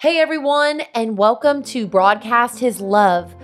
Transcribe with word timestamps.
Hey, 0.00 0.18
everyone, 0.18 0.80
and 0.94 1.18
welcome 1.18 1.62
to 1.64 1.86
Broadcast 1.86 2.58
His 2.58 2.80
Love. 2.80 3.34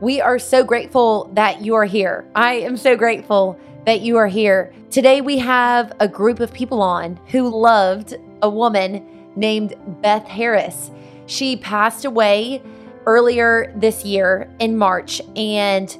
We 0.00 0.20
are 0.20 0.40
so 0.40 0.64
grateful 0.64 1.30
that 1.34 1.60
you 1.60 1.76
are 1.76 1.84
here. 1.84 2.28
I 2.34 2.54
am 2.54 2.76
so 2.76 2.96
grateful 2.96 3.56
that 3.86 4.00
you 4.00 4.16
are 4.16 4.26
here. 4.26 4.74
Today, 4.90 5.20
we 5.20 5.38
have 5.38 5.92
a 6.00 6.08
group 6.08 6.40
of 6.40 6.52
people 6.52 6.82
on 6.82 7.16
who 7.28 7.48
loved 7.48 8.16
a 8.42 8.50
woman 8.50 9.06
named 9.36 9.76
Beth 10.02 10.26
Harris. 10.26 10.90
She 11.26 11.56
passed 11.56 12.04
away 12.04 12.60
earlier 13.06 13.72
this 13.76 14.04
year 14.04 14.52
in 14.58 14.76
March, 14.76 15.22
and 15.36 15.96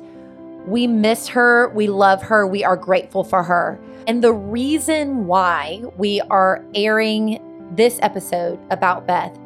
we 0.67 0.89
miss 0.89 1.29
her. 1.29 1.69
We 1.69 1.87
love 1.87 2.21
her. 2.23 2.49
We 2.49 2.65
are 2.65 2.77
grateful 2.77 3.23
for 3.23 3.45
her. 3.45 3.79
And 4.09 4.25
the 4.25 4.33
reason 4.33 5.29
why 5.29 5.85
we 5.97 6.21
are 6.23 6.65
airing 6.75 7.41
this 7.77 8.01
episode 8.03 8.59
about 8.73 9.07
Beth 9.07 9.39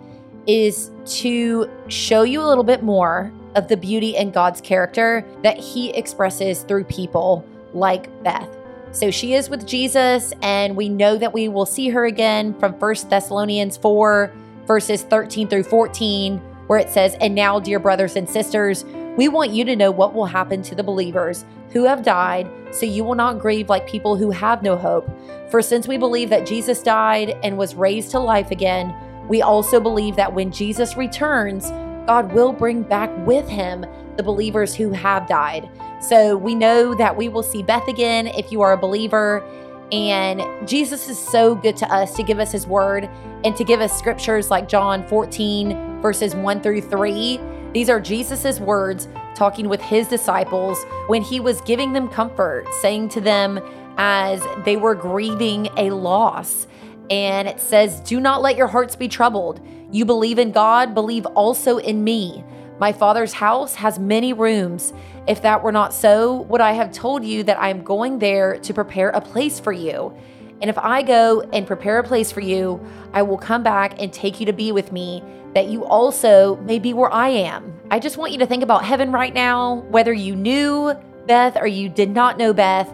is 0.46 0.90
to 1.06 1.70
show 1.88 2.22
you 2.22 2.40
a 2.40 2.46
little 2.46 2.64
bit 2.64 2.82
more 2.82 3.32
of 3.54 3.68
the 3.68 3.76
beauty 3.76 4.16
in 4.16 4.30
God's 4.30 4.60
character 4.60 5.24
that 5.42 5.58
He 5.58 5.90
expresses 5.90 6.62
through 6.62 6.84
people 6.84 7.46
like 7.72 8.22
Beth. 8.22 8.48
So 8.92 9.10
she 9.10 9.34
is 9.34 9.50
with 9.50 9.66
Jesus, 9.66 10.32
and 10.40 10.76
we 10.76 10.88
know 10.88 11.16
that 11.16 11.32
we 11.32 11.48
will 11.48 11.66
see 11.66 11.88
her 11.88 12.06
again 12.06 12.58
from 12.60 12.74
1 12.74 12.94
Thessalonians 13.08 13.76
4, 13.76 14.32
verses 14.66 15.02
13 15.02 15.48
through 15.48 15.64
14, 15.64 16.38
where 16.68 16.78
it 16.78 16.88
says, 16.88 17.16
And 17.20 17.34
now, 17.34 17.58
dear 17.58 17.80
brothers 17.80 18.14
and 18.14 18.28
sisters, 18.28 18.84
we 19.16 19.28
want 19.28 19.50
you 19.50 19.64
to 19.64 19.76
know 19.76 19.90
what 19.90 20.14
will 20.14 20.26
happen 20.26 20.62
to 20.62 20.74
the 20.74 20.82
believers 20.82 21.44
who 21.70 21.84
have 21.84 22.04
died, 22.04 22.48
so 22.70 22.86
you 22.86 23.02
will 23.02 23.16
not 23.16 23.40
grieve 23.40 23.68
like 23.68 23.88
people 23.88 24.16
who 24.16 24.30
have 24.30 24.62
no 24.62 24.76
hope. 24.76 25.10
For 25.50 25.60
since 25.60 25.88
we 25.88 25.96
believe 25.96 26.30
that 26.30 26.46
Jesus 26.46 26.82
died 26.82 27.36
and 27.42 27.58
was 27.58 27.74
raised 27.74 28.12
to 28.12 28.20
life 28.20 28.52
again, 28.52 28.94
we 29.28 29.42
also 29.42 29.80
believe 29.80 30.16
that 30.16 30.32
when 30.32 30.50
Jesus 30.50 30.96
returns, 30.96 31.70
God 32.06 32.32
will 32.32 32.52
bring 32.52 32.82
back 32.82 33.10
with 33.26 33.48
him 33.48 33.86
the 34.16 34.22
believers 34.22 34.74
who 34.74 34.90
have 34.92 35.26
died. 35.26 35.68
So 36.00 36.36
we 36.36 36.54
know 36.54 36.94
that 36.94 37.16
we 37.16 37.28
will 37.28 37.42
see 37.42 37.62
Beth 37.62 37.88
again 37.88 38.26
if 38.26 38.52
you 38.52 38.60
are 38.60 38.72
a 38.72 38.76
believer. 38.76 39.42
And 39.90 40.68
Jesus 40.68 41.08
is 41.08 41.18
so 41.18 41.54
good 41.54 41.76
to 41.78 41.92
us 41.92 42.14
to 42.16 42.22
give 42.22 42.38
us 42.38 42.52
his 42.52 42.66
word 42.66 43.08
and 43.44 43.56
to 43.56 43.64
give 43.64 43.80
us 43.80 43.96
scriptures 43.96 44.50
like 44.50 44.68
John 44.68 45.06
14, 45.08 46.00
verses 46.02 46.34
1 46.34 46.60
through 46.60 46.82
3. 46.82 47.40
These 47.72 47.88
are 47.88 48.00
Jesus's 48.00 48.60
words 48.60 49.08
talking 49.34 49.68
with 49.68 49.80
his 49.80 50.06
disciples 50.08 50.84
when 51.06 51.22
he 51.22 51.40
was 51.40 51.60
giving 51.62 51.92
them 51.92 52.08
comfort, 52.08 52.66
saying 52.80 53.08
to 53.10 53.20
them 53.20 53.60
as 53.96 54.42
they 54.64 54.76
were 54.76 54.94
grieving 54.94 55.68
a 55.76 55.90
loss 55.90 56.66
and 57.10 57.48
it 57.48 57.60
says, 57.60 58.00
Do 58.00 58.20
not 58.20 58.42
let 58.42 58.56
your 58.56 58.66
hearts 58.66 58.96
be 58.96 59.08
troubled. 59.08 59.60
You 59.90 60.04
believe 60.04 60.38
in 60.38 60.52
God, 60.52 60.94
believe 60.94 61.26
also 61.26 61.78
in 61.78 62.02
me. 62.02 62.44
My 62.78 62.92
Father's 62.92 63.32
house 63.32 63.74
has 63.76 63.98
many 63.98 64.32
rooms. 64.32 64.92
If 65.28 65.42
that 65.42 65.62
were 65.62 65.72
not 65.72 65.94
so, 65.94 66.42
would 66.42 66.60
I 66.60 66.72
have 66.72 66.92
told 66.92 67.24
you 67.24 67.44
that 67.44 67.58
I 67.58 67.68
am 67.68 67.82
going 67.82 68.18
there 68.18 68.58
to 68.58 68.74
prepare 68.74 69.10
a 69.10 69.20
place 69.20 69.60
for 69.60 69.72
you? 69.72 70.16
And 70.60 70.68
if 70.70 70.78
I 70.78 71.02
go 71.02 71.42
and 71.52 71.66
prepare 71.66 71.98
a 71.98 72.04
place 72.04 72.32
for 72.32 72.40
you, 72.40 72.84
I 73.12 73.22
will 73.22 73.38
come 73.38 73.62
back 73.62 74.00
and 74.00 74.12
take 74.12 74.40
you 74.40 74.46
to 74.46 74.52
be 74.52 74.72
with 74.72 74.92
me, 74.92 75.22
that 75.54 75.66
you 75.66 75.84
also 75.84 76.56
may 76.56 76.78
be 76.78 76.92
where 76.94 77.12
I 77.12 77.28
am. 77.28 77.78
I 77.90 77.98
just 77.98 78.16
want 78.16 78.32
you 78.32 78.38
to 78.38 78.46
think 78.46 78.62
about 78.62 78.84
heaven 78.84 79.12
right 79.12 79.34
now, 79.34 79.76
whether 79.90 80.12
you 80.12 80.34
knew 80.34 80.94
Beth 81.26 81.56
or 81.56 81.66
you 81.66 81.88
did 81.88 82.10
not 82.10 82.38
know 82.38 82.52
Beth, 82.52 82.92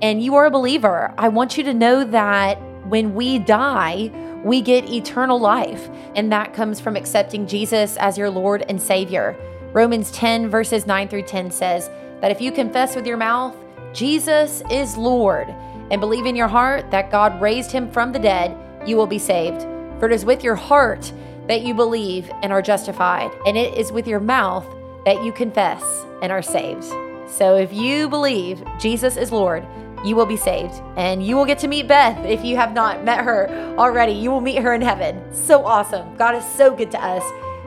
and 0.00 0.22
you 0.22 0.36
are 0.36 0.46
a 0.46 0.50
believer. 0.50 1.12
I 1.18 1.28
want 1.28 1.56
you 1.56 1.64
to 1.64 1.74
know 1.74 2.04
that 2.04 2.58
when 2.88 3.14
we 3.14 3.38
die, 3.38 4.10
we 4.44 4.60
get 4.60 4.88
eternal 4.88 5.38
life. 5.38 5.88
And 6.14 6.32
that 6.32 6.54
comes 6.54 6.80
from 6.80 6.96
accepting 6.96 7.46
Jesus 7.46 7.96
as 7.96 8.16
your 8.16 8.30
Lord 8.30 8.64
and 8.68 8.80
Savior. 8.80 9.36
Romans 9.72 10.10
10, 10.12 10.48
verses 10.48 10.86
9 10.86 11.08
through 11.08 11.22
10 11.22 11.50
says 11.50 11.90
that 12.20 12.30
if 12.30 12.40
you 12.40 12.50
confess 12.50 12.96
with 12.96 13.06
your 13.06 13.16
mouth, 13.16 13.54
Jesus 13.92 14.62
is 14.70 14.96
Lord, 14.96 15.48
and 15.90 16.00
believe 16.00 16.26
in 16.26 16.36
your 16.36 16.48
heart 16.48 16.90
that 16.90 17.10
God 17.10 17.40
raised 17.40 17.72
him 17.72 17.90
from 17.90 18.12
the 18.12 18.18
dead, 18.18 18.56
you 18.86 18.96
will 18.96 19.06
be 19.06 19.18
saved. 19.18 19.62
For 19.98 20.06
it 20.06 20.12
is 20.12 20.24
with 20.24 20.44
your 20.44 20.54
heart 20.54 21.12
that 21.48 21.62
you 21.62 21.74
believe 21.74 22.30
and 22.42 22.52
are 22.52 22.62
justified, 22.62 23.30
and 23.46 23.56
it 23.56 23.74
is 23.74 23.90
with 23.90 24.06
your 24.06 24.20
mouth 24.20 24.66
that 25.04 25.24
you 25.24 25.32
confess 25.32 25.82
and 26.22 26.30
are 26.30 26.42
saved. 26.42 26.84
So 27.28 27.56
if 27.56 27.72
you 27.72 28.08
believe 28.08 28.62
Jesus 28.78 29.16
is 29.16 29.32
Lord, 29.32 29.66
you 30.04 30.16
will 30.16 30.26
be 30.26 30.36
saved. 30.36 30.82
And 30.96 31.24
you 31.24 31.36
will 31.36 31.44
get 31.44 31.58
to 31.60 31.68
meet 31.68 31.88
Beth 31.88 32.24
if 32.24 32.44
you 32.44 32.56
have 32.56 32.72
not 32.72 33.04
met 33.04 33.24
her 33.24 33.48
already. 33.78 34.12
You 34.12 34.30
will 34.30 34.40
meet 34.40 34.58
her 34.58 34.74
in 34.74 34.82
heaven. 34.82 35.22
So 35.34 35.64
awesome. 35.64 36.16
God 36.16 36.34
is 36.34 36.44
so 36.44 36.74
good 36.74 36.90
to 36.92 37.04
us. 37.04 37.22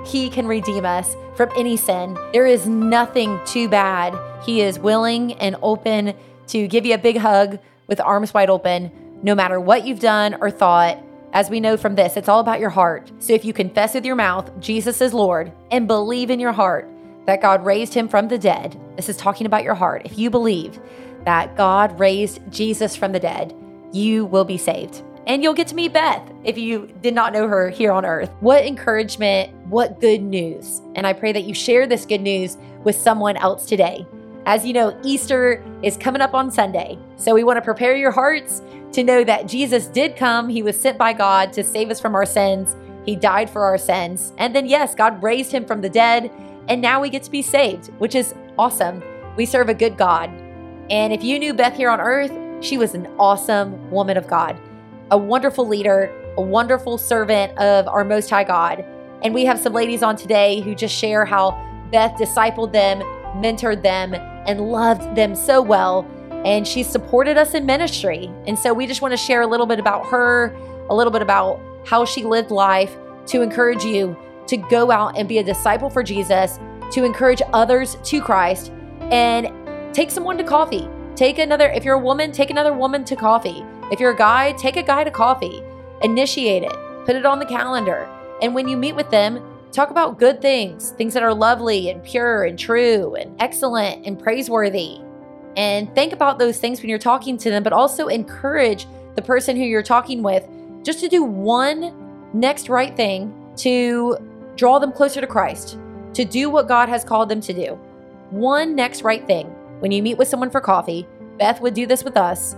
He 0.06 0.30
can 0.30 0.48
redeem 0.48 0.86
us 0.86 1.16
from 1.36 1.50
any 1.56 1.78
sin. 1.78 2.18
There 2.34 2.46
is 2.46 2.68
nothing 2.68 3.40
too 3.46 3.70
bad. 3.70 4.18
He 4.44 4.62
is 4.62 4.80
willing 4.80 5.34
and 5.34 5.56
open 5.62 6.16
to 6.48 6.68
give 6.68 6.86
you 6.86 6.96
a 6.96 6.98
big 6.98 7.18
hug 7.18 7.60
with 7.88 8.02
arms 8.02 8.34
wide 8.34 8.50
open, 8.50 8.92
no 9.22 9.36
matter 9.36 9.60
what 9.60 9.86
you've 9.86 10.00
done 10.00 10.36
or 10.42 10.50
thought. 10.50 10.98
As 11.34 11.50
we 11.50 11.60
know 11.60 11.78
from 11.78 11.96
this, 11.96 12.18
it's 12.18 12.28
all 12.28 12.42
about 12.42 12.60
your 12.60 12.70
heart. 12.70 13.12
So 13.20 13.34
if 13.34 13.46
you 13.46 13.54
confess 13.54 13.94
with 13.94 14.06
your 14.06 14.16
mouth 14.16 14.52
Jesus 14.60 15.00
is 15.00 15.14
Lord 15.14 15.52
and 15.72 15.88
believe 15.88 16.30
in 16.30 16.40
your 16.40 16.52
heart 16.52 16.90
that 17.26 17.42
God 17.42 17.64
raised 17.64 17.94
him 17.94 18.08
from 18.08 18.28
the 18.28 18.38
dead, 18.38 18.80
this 18.98 19.08
is 19.08 19.16
talking 19.16 19.46
about 19.46 19.64
your 19.64 19.76
heart. 19.76 20.02
If 20.04 20.18
you 20.18 20.30
believe, 20.30 20.80
that 21.26 21.56
God 21.56 21.98
raised 22.00 22.40
Jesus 22.50 22.96
from 22.96 23.12
the 23.12 23.20
dead, 23.20 23.56
you 23.92 24.26
will 24.26 24.46
be 24.46 24.58
saved. 24.58 25.04
And 25.28 25.44
you'll 25.44 25.54
get 25.54 25.68
to 25.68 25.76
meet 25.76 25.94
Beth 25.94 26.32
if 26.44 26.58
you 26.58 26.92
did 27.02 27.14
not 27.14 27.32
know 27.32 27.48
her 27.48 27.70
here 27.70 27.92
on 27.92 28.06
earth. 28.06 28.32
What 28.40 28.66
encouragement, 28.66 29.54
what 29.68 30.00
good 30.02 30.22
news. 30.22 30.82
And 30.96 31.06
I 31.06 31.14
pray 31.14 31.32
that 31.32 31.44
you 31.44 31.54
share 31.54 31.86
this 31.86 32.06
good 32.06 32.22
news 32.22 32.58
with 32.84 32.96
someone 32.96 33.38
else 33.38 33.66
today. 33.66 34.06
As 34.46 34.66
you 34.66 34.74
know, 34.74 35.00
Easter 35.04 35.64
is 35.84 35.96
coming 35.98 36.22
up 36.22 36.34
on 36.34 36.50
Sunday. 36.50 36.98
So 37.16 37.36
we 37.36 37.44
want 37.44 37.58
to 37.58 37.62
prepare 37.62 37.96
your 37.96 38.12
hearts 38.12 38.64
to 38.94 39.04
know 39.04 39.24
that 39.24 39.48
Jesus 39.48 39.86
did 39.86 40.16
come. 40.16 40.50
He 40.50 40.64
was 40.64 40.80
sent 40.80 40.98
by 40.98 41.14
God 41.14 41.54
to 41.54 41.64
save 41.64 41.92
us 41.92 42.00
from 42.00 42.16
our 42.16 42.26
sins. 42.26 42.76
He 43.06 43.16
died 43.16 43.50
for 43.50 43.64
our 43.64 43.78
sins. 43.78 44.34
And 44.38 44.56
then, 44.56 44.66
yes, 44.66 44.96
God 44.96 45.22
raised 45.22 45.52
him 45.52 45.66
from 45.66 45.82
the 45.82 45.90
dead. 45.90 46.32
And 46.68 46.82
now 46.82 47.00
we 47.00 47.10
get 47.10 47.24
to 47.24 47.32
be 47.32 47.44
saved, 47.44 47.88
which 48.00 48.16
is 48.16 48.34
awesome. 48.58 49.04
We 49.38 49.46
serve 49.46 49.70
a 49.70 49.74
good 49.74 49.98
God. 49.98 50.32
And 50.92 51.14
if 51.14 51.24
you 51.24 51.40
knew 51.40 51.54
Beth 51.54 51.78
here 51.78 51.90
on 51.90 52.02
earth, 52.02 52.34
she 52.62 52.78
was 52.78 52.96
an 52.96 53.08
awesome 53.18 53.90
woman 53.92 54.18
of 54.18 54.28
God, 54.28 54.58
a 55.10 55.18
wonderful 55.18 55.66
leader, 55.66 56.12
a 56.36 56.42
wonderful 56.42 56.98
servant 56.98 57.58
of 57.58 57.88
our 57.88 58.04
Most 58.04 58.30
High 58.30 58.44
God. 58.44 58.84
And 59.24 59.34
we 59.34 59.46
have 59.46 59.58
some 59.58 59.72
ladies 59.72 60.04
on 60.04 60.18
today 60.18 60.60
who 60.60 60.76
just 60.76 60.94
share 60.94 61.24
how 61.24 61.52
Beth 61.94 62.20
discipled 62.20 62.74
them, 62.74 63.00
mentored 63.42 63.82
them, 63.82 64.14
and 64.14 64.60
loved 64.70 65.16
them 65.16 65.34
so 65.34 65.62
well. 65.62 66.06
And 66.44 66.68
she 66.68 66.84
supported 66.84 67.38
us 67.38 67.54
in 67.54 67.66
ministry. 67.66 68.30
And 68.46 68.60
so 68.60 68.74
we 68.74 68.86
just 68.86 69.02
want 69.02 69.14
to 69.14 69.18
share 69.18 69.44
a 69.44 69.48
little 69.48 69.66
bit 69.66 69.80
about 69.80 70.08
her, 70.08 70.54
a 70.90 70.94
little 70.94 71.12
bit 71.12 71.22
about 71.22 71.62
how 71.86 72.04
she 72.04 72.26
lived 72.26 72.52
life 72.52 72.98
to 73.28 73.42
encourage 73.42 73.86
you 73.86 74.18
to 74.48 74.58
go 74.58 74.92
out 74.92 75.18
and 75.18 75.30
be 75.30 75.38
a 75.38 75.44
disciple 75.44 75.90
for 75.90 76.04
Jesus, 76.04 76.60
to 76.92 77.06
encourage 77.06 77.42
others 77.54 77.96
to 78.04 78.20
Christ, 78.20 78.74
and 79.10 79.48
take 79.94 80.12
someone 80.12 80.38
to 80.38 80.44
coffee. 80.44 80.88
Take 81.16 81.40
another, 81.40 81.70
if 81.70 81.84
you're 81.84 81.96
a 81.96 82.00
woman, 82.00 82.32
take 82.32 82.50
another 82.50 82.74
woman 82.74 83.04
to 83.06 83.16
coffee. 83.16 83.64
If 83.92 84.00
you're 84.00 84.12
a 84.12 84.18
guy, 84.18 84.54
take 84.54 84.78
a 84.78 84.84
guy 84.84 85.04
to 85.04 85.12
coffee. 85.12 85.62
Initiate 86.02 86.64
it, 86.64 86.74
put 87.06 87.16
it 87.16 87.26
on 87.26 87.40
the 87.40 87.46
calendar. 87.46 88.08
And 88.42 88.56
when 88.56 88.68
you 88.68 88.78
meet 88.78 88.96
with 88.96 89.10
them, 89.12 89.42
talk 89.72 89.92
about 89.92 90.18
good 90.18 90.42
things, 90.42 90.92
things 90.92 91.14
that 91.14 91.24
are 91.24 91.34
lovely 91.34 91.90
and 91.90 92.04
pure 92.04 92.46
and 92.46 92.58
true 92.58 93.16
and 93.16 93.40
excellent 93.42 94.06
and 94.06 94.18
praiseworthy. 94.18 95.00
And 95.58 95.94
think 95.94 96.14
about 96.14 96.40
those 96.40 96.58
things 96.58 96.82
when 96.82 96.90
you're 96.90 96.98
talking 96.98 97.38
to 97.38 97.50
them, 97.50 97.62
but 97.62 97.74
also 97.74 98.08
encourage 98.08 98.88
the 99.16 99.22
person 99.22 99.56
who 99.56 99.64
you're 99.64 99.84
talking 99.84 100.24
with 100.24 100.48
just 100.84 101.00
to 101.02 101.10
do 101.10 101.24
one 101.24 101.94
next 102.34 102.70
right 102.70 102.96
thing 102.96 103.34
to 103.58 104.18
draw 104.56 104.80
them 104.80 104.92
closer 104.92 105.22
to 105.22 105.28
Christ, 105.28 105.78
to 106.14 106.26
do 106.26 106.50
what 106.50 106.68
God 106.68 106.90
has 106.90 107.04
called 107.04 107.30
them 107.30 107.42
to 107.42 107.54
do. 107.54 107.80
One 108.30 108.76
next 108.76 109.04
right 109.04 109.26
thing 109.28 109.54
when 109.82 109.92
you 109.92 110.04
meet 110.04 110.18
with 110.18 110.28
someone 110.28 110.52
for 110.52 110.62
coffee, 110.62 111.08
Beth 111.40 111.60
would 111.60 111.74
do 111.74 111.88
this 111.88 112.04
with 112.04 112.16
us 112.16 112.56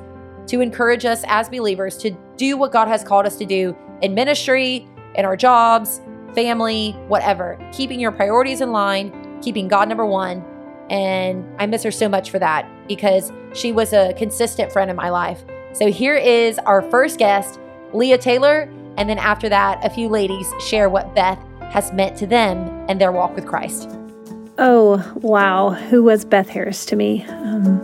to 0.48 0.60
encourage 0.60 1.06
us 1.06 1.24
as 1.28 1.48
believers 1.48 1.98
to 2.00 2.12
do 2.36 2.58
what 2.58 2.74
God 2.74 2.90
has 2.90 3.02
called 3.02 3.26
us 3.26 3.38
to 3.38 3.46
do 3.46 3.74
in 4.02 4.14
ministry, 4.14 4.86
in 5.16 5.24
our 5.24 5.38
jobs, 5.38 6.02
family, 6.36 6.92
whatever. 7.08 7.58
Keeping 7.72 8.02
your 8.02 8.12
priorities 8.12 8.60
in 8.60 8.74
line, 8.74 9.40
keeping 9.42 9.70
God 9.70 9.88
number 9.88 10.06
one. 10.06 10.44
And 10.90 11.50
I 11.60 11.66
miss 11.66 11.82
her 11.84 11.92
so 11.92 12.10
much 12.10 12.30
for 12.30 12.40
that 12.40 12.70
because 12.90 13.32
she 13.54 13.72
was 13.72 13.94
a 13.94 14.14
consistent 14.18 14.74
friend 14.74 14.92
in 14.92 14.98
my 14.98 15.10
life. 15.10 15.46
So 15.72 15.90
here 15.90 16.16
is 16.16 16.60
our 16.60 16.82
first 16.92 17.20
guest, 17.20 17.58
Leah 17.94 18.18
Taylor. 18.18 18.70
And 18.98 19.10
then 19.10 19.18
after 19.18 19.48
that, 19.48 19.80
a 19.86 19.90
few 19.90 20.10
ladies 20.10 20.52
share 20.60 20.90
what 20.90 21.16
Beth 21.16 21.40
has 21.72 21.94
meant 21.94 22.18
to 22.18 22.28
them 22.28 22.86
and 22.90 23.00
their 23.00 23.14
walk 23.14 23.34
with 23.34 23.46
Christ. 23.46 23.98
Oh, 24.58 25.12
wow. 25.16 25.72
Who 25.72 26.04
was 26.04 26.26
Beth 26.26 26.48
Harris 26.48 26.86
to 26.86 26.96
me? 26.96 27.26
Um, 27.26 27.80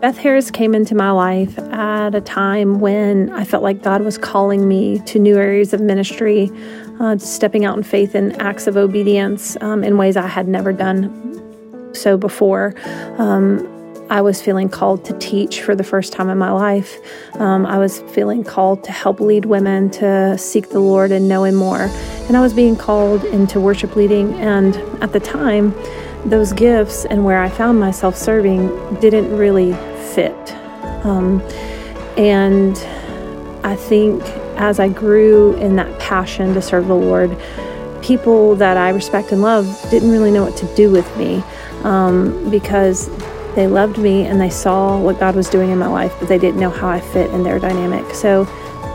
Beth 0.00 0.16
Harris 0.18 0.52
came 0.52 0.72
into 0.72 0.94
my 0.94 1.10
life 1.10 1.58
at 1.58 2.14
a 2.14 2.20
time 2.20 2.78
when 2.78 3.30
I 3.30 3.44
felt 3.44 3.64
like 3.64 3.82
God 3.82 4.02
was 4.02 4.18
calling 4.18 4.68
me 4.68 5.00
to 5.00 5.18
new 5.18 5.36
areas 5.36 5.72
of 5.72 5.80
ministry, 5.80 6.48
uh, 7.00 7.18
stepping 7.18 7.64
out 7.64 7.76
in 7.76 7.82
faith 7.82 8.14
and 8.14 8.40
acts 8.40 8.68
of 8.68 8.76
obedience 8.76 9.56
um, 9.60 9.82
in 9.82 9.96
ways 9.96 10.16
I 10.16 10.28
had 10.28 10.46
never 10.46 10.72
done 10.72 11.92
so 11.92 12.16
before. 12.16 12.74
Um, 13.18 13.68
I 14.08 14.20
was 14.20 14.42
feeling 14.42 14.68
called 14.68 15.04
to 15.06 15.18
teach 15.18 15.62
for 15.62 15.74
the 15.74 15.84
first 15.84 16.12
time 16.12 16.28
in 16.28 16.36
my 16.38 16.50
life. 16.50 16.98
Um, 17.40 17.64
I 17.64 17.78
was 17.78 18.00
feeling 18.12 18.44
called 18.44 18.84
to 18.84 18.92
help 18.92 19.20
lead 19.20 19.46
women 19.46 19.90
to 19.92 20.36
seek 20.38 20.68
the 20.68 20.80
Lord 20.80 21.10
and 21.10 21.28
know 21.28 21.44
Him 21.44 21.54
more. 21.54 21.88
And 22.28 22.36
I 22.36 22.40
was 22.42 22.52
being 22.52 22.76
called 22.76 23.24
into 23.24 23.58
worship 23.58 23.96
leading. 23.96 24.34
And 24.34 24.76
at 25.02 25.12
the 25.12 25.20
time, 25.20 25.74
those 26.24 26.52
gifts 26.52 27.04
and 27.04 27.24
where 27.24 27.40
I 27.40 27.48
found 27.48 27.80
myself 27.80 28.16
serving 28.16 28.68
didn't 29.00 29.36
really 29.36 29.72
fit. 30.14 30.54
Um, 31.04 31.40
and 32.16 32.76
I 33.64 33.76
think 33.76 34.22
as 34.56 34.78
I 34.78 34.88
grew 34.88 35.54
in 35.56 35.76
that 35.76 35.98
passion 35.98 36.54
to 36.54 36.62
serve 36.62 36.86
the 36.86 36.94
Lord, 36.94 37.36
people 38.02 38.54
that 38.56 38.76
I 38.76 38.90
respect 38.90 39.32
and 39.32 39.42
love 39.42 39.66
didn't 39.90 40.10
really 40.10 40.30
know 40.30 40.42
what 40.42 40.56
to 40.58 40.74
do 40.74 40.90
with 40.90 41.16
me 41.16 41.42
um, 41.84 42.50
because 42.50 43.08
they 43.54 43.66
loved 43.66 43.98
me 43.98 44.26
and 44.26 44.40
they 44.40 44.50
saw 44.50 44.98
what 44.98 45.18
God 45.18 45.36
was 45.36 45.48
doing 45.48 45.70
in 45.70 45.78
my 45.78 45.86
life, 45.86 46.14
but 46.18 46.28
they 46.28 46.38
didn't 46.38 46.60
know 46.60 46.70
how 46.70 46.88
I 46.88 47.00
fit 47.00 47.30
in 47.30 47.42
their 47.42 47.58
dynamic. 47.58 48.14
So 48.14 48.44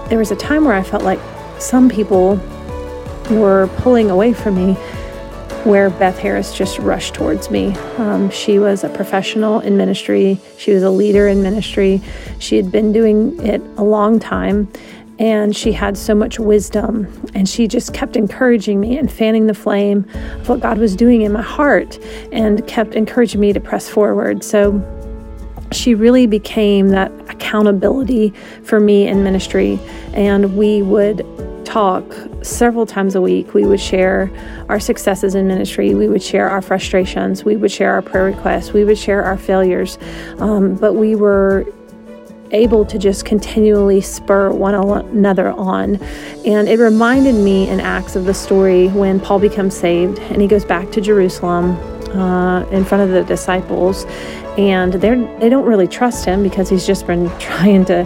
there 0.09 0.18
was 0.18 0.31
a 0.31 0.35
time 0.35 0.65
where 0.65 0.73
I 0.73 0.83
felt 0.83 1.03
like 1.03 1.19
some 1.59 1.89
people 1.89 2.39
were 3.30 3.69
pulling 3.77 4.09
away 4.09 4.33
from 4.33 4.56
me, 4.56 4.77
where 5.65 5.89
Beth 5.89 6.18
Harris 6.19 6.56
just 6.56 6.80
rushed 6.80 7.13
towards 7.13 7.50
me. 7.50 7.74
Um, 7.98 8.30
she 8.30 8.59
was 8.59 8.83
a 8.83 8.89
professional 8.89 9.59
in 9.59 9.77
ministry, 9.77 10.39
she 10.57 10.71
was 10.71 10.83
a 10.83 10.89
leader 10.89 11.27
in 11.27 11.42
ministry, 11.44 12.01
she 12.39 12.56
had 12.56 12.71
been 12.71 12.92
doing 12.92 13.39
it 13.45 13.62
a 13.77 13.83
long 13.83 14.19
time 14.19 14.71
and 15.19 15.56
she 15.56 15.71
had 15.71 15.98
so 15.98 16.13
much 16.13 16.39
wisdom 16.39 17.07
and 17.33 17.50
she 17.50 17.68
just 17.68 17.94
kept 17.94 18.15
encouraging 18.15 18.80
me 18.80 18.98
and 18.98 19.12
fanning 19.12 19.48
the 19.48 19.54
flame 19.54 20.06
of 20.39 20.50
what 20.50 20.59
God 20.59 20.77
was 20.77 20.95
doing 20.95 21.24
in 21.24 21.31
my 21.31 21.42
heart 21.42 21.98
and 22.31 22.65
kept 22.68 22.94
encouraging 22.94 23.42
me 23.42 23.51
to 23.54 23.59
press 23.59 23.89
forward. 23.89 24.44
So 24.44 24.80
she 25.71 25.95
really 25.95 26.27
became 26.27 26.89
that 26.89 27.12
accountability 27.30 28.30
for 28.63 28.80
me 28.80 29.07
in 29.07 29.24
ministry 29.24 29.80
and 30.13 30.56
we 30.56 30.81
would 30.81 31.25
talk 31.67 32.05
several 32.43 32.85
times 32.85 33.15
a 33.15 33.21
week. 33.21 33.53
We 33.53 33.65
would 33.65 33.79
share 33.79 34.31
our 34.69 34.79
successes 34.79 35.35
in 35.35 35.47
ministry. 35.47 35.93
We 35.93 36.07
would 36.07 36.23
share 36.23 36.49
our 36.49 36.61
frustrations. 36.61 37.43
We 37.43 37.57
would 37.57 37.71
share 37.71 37.91
our 37.91 38.01
prayer 38.01 38.23
requests. 38.23 38.71
We 38.71 38.85
would 38.85 38.97
share 38.97 39.23
our 39.23 39.37
failures. 39.37 39.97
Um, 40.39 40.75
but 40.75 40.93
we 40.93 41.15
were 41.15 41.65
able 42.51 42.85
to 42.85 42.97
just 42.97 43.25
continually 43.25 43.99
spur 43.99 44.49
one 44.51 44.75
another 44.75 45.51
on. 45.51 45.97
And 46.45 46.69
it 46.69 46.79
reminded 46.79 47.35
me 47.35 47.67
in 47.67 47.81
Acts 47.81 48.15
of 48.15 48.23
the 48.23 48.33
story 48.33 48.87
when 48.87 49.19
Paul 49.19 49.39
becomes 49.39 49.75
saved 49.75 50.19
and 50.19 50.41
he 50.41 50.47
goes 50.47 50.63
back 50.63 50.89
to 50.91 51.01
Jerusalem 51.01 51.75
uh, 52.15 52.65
in 52.69 52.85
front 52.85 53.03
of 53.03 53.09
the 53.09 53.23
disciples, 53.23 54.05
and 54.57 54.93
they're 54.93 55.17
they 55.39 55.49
don't 55.49 55.65
really 55.65 55.87
trust 55.87 56.23
him 56.23 56.41
because 56.41 56.69
he's 56.69 56.87
just 56.87 57.05
been 57.05 57.29
trying 57.39 57.83
to 57.85 58.05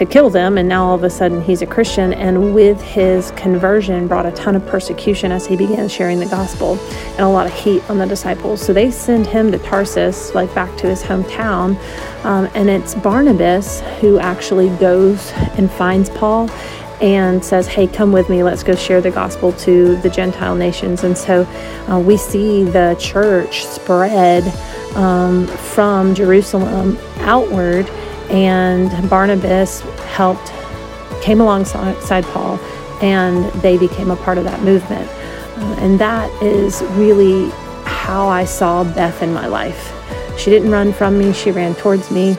to 0.00 0.06
kill 0.06 0.30
them, 0.30 0.56
and 0.56 0.66
now 0.66 0.86
all 0.86 0.94
of 0.94 1.04
a 1.04 1.10
sudden 1.10 1.42
he's 1.42 1.60
a 1.60 1.66
Christian. 1.66 2.14
And 2.14 2.54
with 2.54 2.80
his 2.80 3.32
conversion, 3.32 4.08
brought 4.08 4.24
a 4.24 4.32
ton 4.32 4.56
of 4.56 4.66
persecution 4.66 5.30
as 5.30 5.46
he 5.46 5.56
began 5.56 5.90
sharing 5.90 6.18
the 6.18 6.26
gospel 6.26 6.78
and 7.10 7.20
a 7.20 7.28
lot 7.28 7.46
of 7.46 7.52
heat 7.52 7.82
on 7.90 7.98
the 7.98 8.06
disciples. 8.06 8.62
So 8.62 8.72
they 8.72 8.90
send 8.90 9.26
him 9.26 9.52
to 9.52 9.58
Tarsus, 9.58 10.34
like 10.34 10.52
back 10.54 10.74
to 10.78 10.86
his 10.86 11.02
hometown. 11.02 11.76
Um, 12.24 12.48
and 12.54 12.70
it's 12.70 12.94
Barnabas 12.94 13.82
who 14.00 14.18
actually 14.18 14.70
goes 14.78 15.32
and 15.58 15.70
finds 15.70 16.08
Paul 16.08 16.48
and 17.02 17.44
says, 17.44 17.66
Hey, 17.66 17.86
come 17.86 18.10
with 18.10 18.30
me, 18.30 18.42
let's 18.42 18.62
go 18.62 18.74
share 18.74 19.02
the 19.02 19.10
gospel 19.10 19.52
to 19.52 19.96
the 19.96 20.08
Gentile 20.08 20.54
nations. 20.54 21.04
And 21.04 21.16
so 21.16 21.42
uh, 21.90 22.00
we 22.00 22.16
see 22.16 22.64
the 22.64 22.96
church 22.98 23.66
spread 23.66 24.44
um, 24.96 25.46
from 25.46 26.14
Jerusalem 26.14 26.96
outward 27.18 27.86
and 28.30 29.10
Barnabas 29.10 29.80
helped, 30.14 30.52
came 31.22 31.40
alongside 31.40 32.24
Paul, 32.24 32.58
and 33.02 33.44
they 33.62 33.76
became 33.76 34.10
a 34.10 34.16
part 34.16 34.38
of 34.38 34.44
that 34.44 34.62
movement. 34.62 35.08
Uh, 35.08 35.76
and 35.80 35.98
that 35.98 36.30
is 36.42 36.82
really 36.92 37.50
how 37.84 38.28
I 38.28 38.44
saw 38.44 38.84
Beth 38.84 39.22
in 39.22 39.34
my 39.34 39.46
life. 39.46 39.92
She 40.38 40.50
didn't 40.50 40.70
run 40.70 40.92
from 40.92 41.18
me, 41.18 41.32
she 41.32 41.50
ran 41.50 41.74
towards 41.74 42.10
me. 42.10 42.36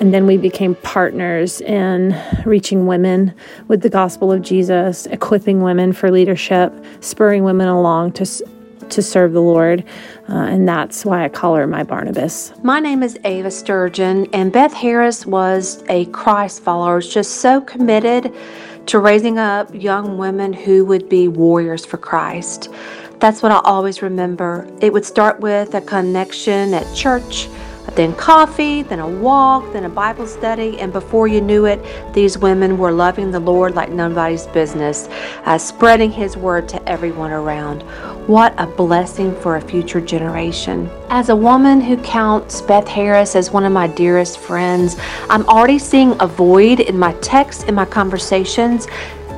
And 0.00 0.12
then 0.12 0.26
we 0.26 0.36
became 0.36 0.74
partners 0.74 1.62
in 1.62 2.20
reaching 2.44 2.86
women 2.86 3.34
with 3.66 3.80
the 3.80 3.88
gospel 3.88 4.30
of 4.30 4.42
Jesus, 4.42 5.06
equipping 5.06 5.62
women 5.62 5.94
for 5.94 6.10
leadership, 6.10 6.72
spurring 7.00 7.44
women 7.44 7.68
along 7.68 8.12
to 8.12 8.26
to 8.90 9.02
serve 9.02 9.32
the 9.32 9.42
Lord. 9.42 9.84
Uh, 10.28 10.34
and 10.34 10.68
that's 10.68 11.04
why 11.04 11.24
I 11.24 11.28
call 11.28 11.54
her 11.56 11.66
my 11.66 11.82
Barnabas. 11.82 12.52
My 12.62 12.80
name 12.80 13.02
is 13.02 13.18
Ava 13.24 13.50
Sturgeon, 13.50 14.26
and 14.32 14.52
Beth 14.52 14.72
Harris 14.72 15.26
was 15.26 15.84
a 15.88 16.06
Christ 16.06 16.62
follower, 16.62 17.00
just 17.00 17.36
so 17.36 17.60
committed 17.60 18.34
to 18.86 18.98
raising 18.98 19.38
up 19.38 19.74
young 19.74 20.16
women 20.18 20.52
who 20.52 20.84
would 20.84 21.08
be 21.08 21.28
warriors 21.28 21.84
for 21.84 21.96
Christ. 21.96 22.68
That's 23.18 23.42
what 23.42 23.50
I 23.50 23.60
always 23.64 24.02
remember. 24.02 24.68
It 24.80 24.92
would 24.92 25.04
start 25.04 25.40
with 25.40 25.74
a 25.74 25.80
connection 25.80 26.74
at 26.74 26.94
church 26.94 27.48
then 27.94 28.14
coffee, 28.14 28.82
then 28.82 28.98
a 28.98 29.08
walk, 29.08 29.72
then 29.72 29.84
a 29.84 29.88
Bible 29.88 30.26
study, 30.26 30.78
and 30.80 30.92
before 30.92 31.28
you 31.28 31.40
knew 31.40 31.66
it, 31.66 31.80
these 32.12 32.36
women 32.36 32.78
were 32.78 32.92
loving 32.92 33.30
the 33.30 33.40
Lord 33.40 33.74
like 33.74 33.90
nobody's 33.90 34.46
business, 34.48 35.08
uh, 35.44 35.56
spreading 35.56 36.10
His 36.10 36.36
word 36.36 36.68
to 36.70 36.88
everyone 36.88 37.30
around. 37.30 37.82
What 38.26 38.54
a 38.58 38.66
blessing 38.66 39.34
for 39.36 39.56
a 39.56 39.60
future 39.60 40.00
generation. 40.00 40.90
As 41.10 41.28
a 41.28 41.36
woman 41.36 41.80
who 41.80 41.96
counts 41.98 42.60
Beth 42.60 42.88
Harris 42.88 43.36
as 43.36 43.52
one 43.52 43.64
of 43.64 43.72
my 43.72 43.86
dearest 43.86 44.38
friends, 44.38 44.96
I'm 45.30 45.46
already 45.46 45.78
seeing 45.78 46.16
a 46.20 46.26
void 46.26 46.80
in 46.80 46.98
my 46.98 47.12
texts, 47.20 47.62
in 47.64 47.74
my 47.74 47.84
conversations. 47.84 48.88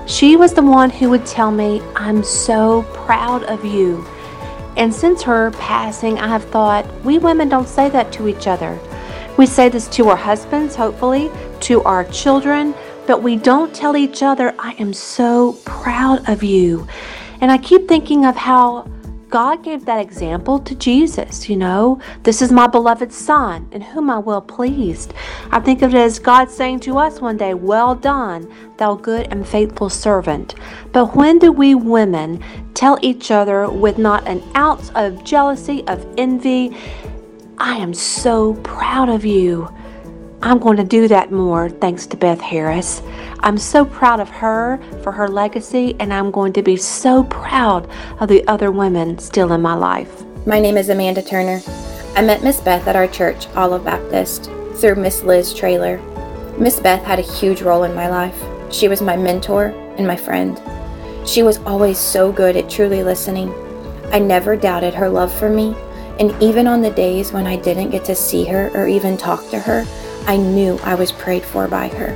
She 0.06 0.36
was 0.36 0.54
the 0.54 0.62
one 0.62 0.88
who 0.88 1.10
would 1.10 1.26
tell 1.26 1.50
me, 1.50 1.82
I'm 1.94 2.24
so 2.24 2.82
proud 2.94 3.42
of 3.44 3.62
you. 3.62 4.06
And 4.78 4.94
since 4.94 5.22
her 5.22 5.50
passing, 5.50 6.20
I 6.20 6.28
have 6.28 6.44
thought 6.44 6.86
we 7.04 7.18
women 7.18 7.48
don't 7.48 7.68
say 7.68 7.90
that 7.90 8.12
to 8.12 8.28
each 8.28 8.46
other. 8.46 8.78
We 9.36 9.44
say 9.44 9.68
this 9.68 9.88
to 9.88 10.08
our 10.08 10.16
husbands, 10.16 10.76
hopefully, 10.76 11.30
to 11.60 11.82
our 11.82 12.04
children, 12.04 12.74
but 13.06 13.20
we 13.20 13.34
don't 13.34 13.74
tell 13.74 13.96
each 13.96 14.22
other, 14.22 14.54
I 14.58 14.72
am 14.78 14.92
so 14.92 15.54
proud 15.64 16.28
of 16.28 16.44
you. 16.44 16.86
And 17.40 17.50
I 17.50 17.58
keep 17.58 17.88
thinking 17.88 18.24
of 18.24 18.36
how 18.36 18.88
God 19.28 19.62
gave 19.62 19.84
that 19.84 20.00
example 20.00 20.58
to 20.60 20.74
Jesus, 20.74 21.50
you 21.50 21.56
know. 21.56 22.00
This 22.22 22.40
is 22.40 22.50
my 22.50 22.66
beloved 22.66 23.12
Son, 23.12 23.68
in 23.72 23.82
whom 23.82 24.08
I 24.08 24.18
well 24.18 24.40
pleased. 24.40 25.12
I 25.50 25.60
think 25.60 25.82
of 25.82 25.94
it 25.94 25.98
as 25.98 26.18
God 26.18 26.50
saying 26.50 26.80
to 26.80 26.96
us 26.96 27.20
one 27.20 27.36
day, 27.36 27.52
Well 27.52 27.94
done, 27.94 28.50
thou 28.78 28.94
good 28.94 29.28
and 29.30 29.46
faithful 29.46 29.90
servant. 29.90 30.54
But 30.92 31.14
when 31.14 31.38
do 31.38 31.52
we 31.52 31.74
women 31.74 32.42
tell 32.72 32.98
each 33.02 33.30
other 33.30 33.68
with 33.68 33.98
not 33.98 34.26
an 34.26 34.42
ounce 34.56 34.90
of 34.94 35.24
jealousy, 35.24 35.86
of 35.88 36.06
envy, 36.16 36.74
I 37.58 37.76
am 37.76 37.92
so 37.92 38.54
proud 38.62 39.10
of 39.10 39.26
you? 39.26 39.68
I'm 40.40 40.60
going 40.60 40.76
to 40.76 40.84
do 40.84 41.08
that 41.08 41.32
more 41.32 41.68
thanks 41.68 42.06
to 42.06 42.16
Beth 42.16 42.40
Harris. 42.40 43.02
I'm 43.40 43.58
so 43.58 43.84
proud 43.84 44.20
of 44.20 44.28
her 44.30 44.78
for 45.02 45.10
her 45.10 45.26
legacy, 45.26 45.96
and 45.98 46.14
I'm 46.14 46.30
going 46.30 46.52
to 46.52 46.62
be 46.62 46.76
so 46.76 47.24
proud 47.24 47.90
of 48.20 48.28
the 48.28 48.46
other 48.46 48.70
women 48.70 49.18
still 49.18 49.52
in 49.52 49.60
my 49.60 49.74
life. 49.74 50.22
My 50.46 50.60
name 50.60 50.76
is 50.76 50.90
Amanda 50.90 51.22
Turner. 51.22 51.60
I 52.14 52.22
met 52.22 52.44
Miss 52.44 52.60
Beth 52.60 52.86
at 52.86 52.94
our 52.94 53.08
church, 53.08 53.48
Olive 53.56 53.84
Baptist, 53.84 54.44
through 54.76 54.94
Miss 54.94 55.24
Liz 55.24 55.52
Traylor. 55.52 55.98
Miss 56.56 56.78
Beth 56.78 57.02
had 57.02 57.18
a 57.18 57.22
huge 57.22 57.62
role 57.62 57.82
in 57.82 57.94
my 57.96 58.08
life. 58.08 58.40
She 58.72 58.86
was 58.86 59.02
my 59.02 59.16
mentor 59.16 59.66
and 59.96 60.06
my 60.06 60.16
friend. 60.16 60.60
She 61.28 61.42
was 61.42 61.58
always 61.58 61.98
so 61.98 62.30
good 62.30 62.56
at 62.56 62.70
truly 62.70 63.02
listening. 63.02 63.52
I 64.12 64.20
never 64.20 64.56
doubted 64.56 64.94
her 64.94 65.08
love 65.08 65.36
for 65.36 65.48
me, 65.48 65.74
and 66.20 66.40
even 66.40 66.68
on 66.68 66.80
the 66.80 66.92
days 66.92 67.32
when 67.32 67.48
I 67.48 67.56
didn't 67.56 67.90
get 67.90 68.04
to 68.04 68.14
see 68.14 68.44
her 68.44 68.70
or 68.72 68.86
even 68.86 69.16
talk 69.16 69.48
to 69.50 69.58
her, 69.58 69.84
I 70.28 70.36
knew 70.36 70.78
I 70.82 70.94
was 70.94 71.10
prayed 71.10 71.42
for 71.42 71.66
by 71.68 71.88
her. 71.88 72.14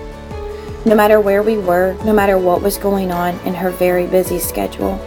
No 0.85 0.95
matter 0.95 1.19
where 1.19 1.43
we 1.43 1.57
were, 1.57 1.97
no 2.05 2.13
matter 2.13 2.37
what 2.37 2.61
was 2.61 2.77
going 2.77 3.11
on 3.11 3.41
in 3.47 3.55
her 3.55 3.71
very 3.71 4.07
busy 4.07 4.39
schedule, 4.39 5.01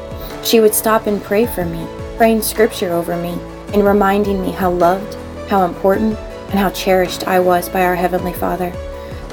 she 0.43 0.59
would 0.59 0.74
stop 0.74 1.05
and 1.05 1.21
pray 1.21 1.45
for 1.45 1.65
me, 1.65 1.88
praying 2.17 2.41
scripture 2.41 2.91
over 2.91 3.15
me, 3.15 3.38
and 3.75 3.85
reminding 3.85 4.41
me 4.41 4.50
how 4.50 4.71
loved, 4.71 5.13
how 5.51 5.65
important, 5.65 6.17
and 6.50 6.57
how 6.57 6.71
cherished 6.71 7.27
I 7.27 7.39
was 7.39 7.69
by 7.69 7.83
our 7.83 7.93
Heavenly 7.93 8.33
Father. 8.33 8.71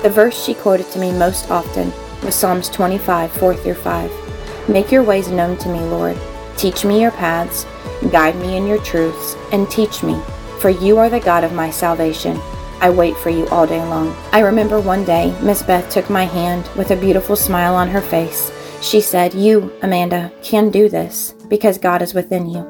The 0.03 0.11
verse 0.11 0.45
she 0.45 0.53
quoted 0.53 0.91
to 0.91 0.99
me 0.99 1.11
most 1.11 1.51
often 1.51 1.95
was 2.23 2.35
Psalms 2.35 2.69
25, 2.69 3.33
4 3.33 3.57
through 3.57 3.73
5. 3.73 4.69
Make 4.69 4.93
your 4.93 5.03
ways 5.03 5.29
known 5.29 5.57
to 5.57 5.71
me, 5.71 5.81
Lord. 5.81 6.19
Teach 6.59 6.85
me 6.85 7.01
your 7.01 7.13
paths, 7.13 7.65
guide 8.11 8.37
me 8.37 8.59
in 8.59 8.67
your 8.67 8.83
truths, 8.83 9.35
and 9.51 9.71
teach 9.71 10.03
me, 10.03 10.21
for 10.61 10.69
you 10.69 10.99
are 10.99 11.09
the 11.09 11.21
God 11.21 11.43
of 11.43 11.55
my 11.55 11.71
salvation. 11.71 12.39
I 12.83 12.91
wait 12.91 13.17
for 13.17 13.31
you 13.31 13.47
all 13.47 13.65
day 13.65 13.81
long. 13.85 14.13
I 14.33 14.41
remember 14.41 14.81
one 14.81 15.05
day, 15.05 15.33
Miss 15.41 15.63
Beth 15.63 15.89
took 15.89 16.11
my 16.11 16.25
hand 16.25 16.69
with 16.77 16.91
a 16.91 16.97
beautiful 16.97 17.37
smile 17.37 17.77
on 17.77 17.89
her 17.89 18.01
face. 18.01 18.51
She 18.81 19.01
said, 19.01 19.35
You, 19.35 19.73
Amanda, 19.83 20.33
can 20.43 20.69
do 20.69 20.89
this 20.89 21.33
because 21.47 21.79
God 21.79 22.03
is 22.03 22.13
within 22.13 22.51
you. 22.51 22.67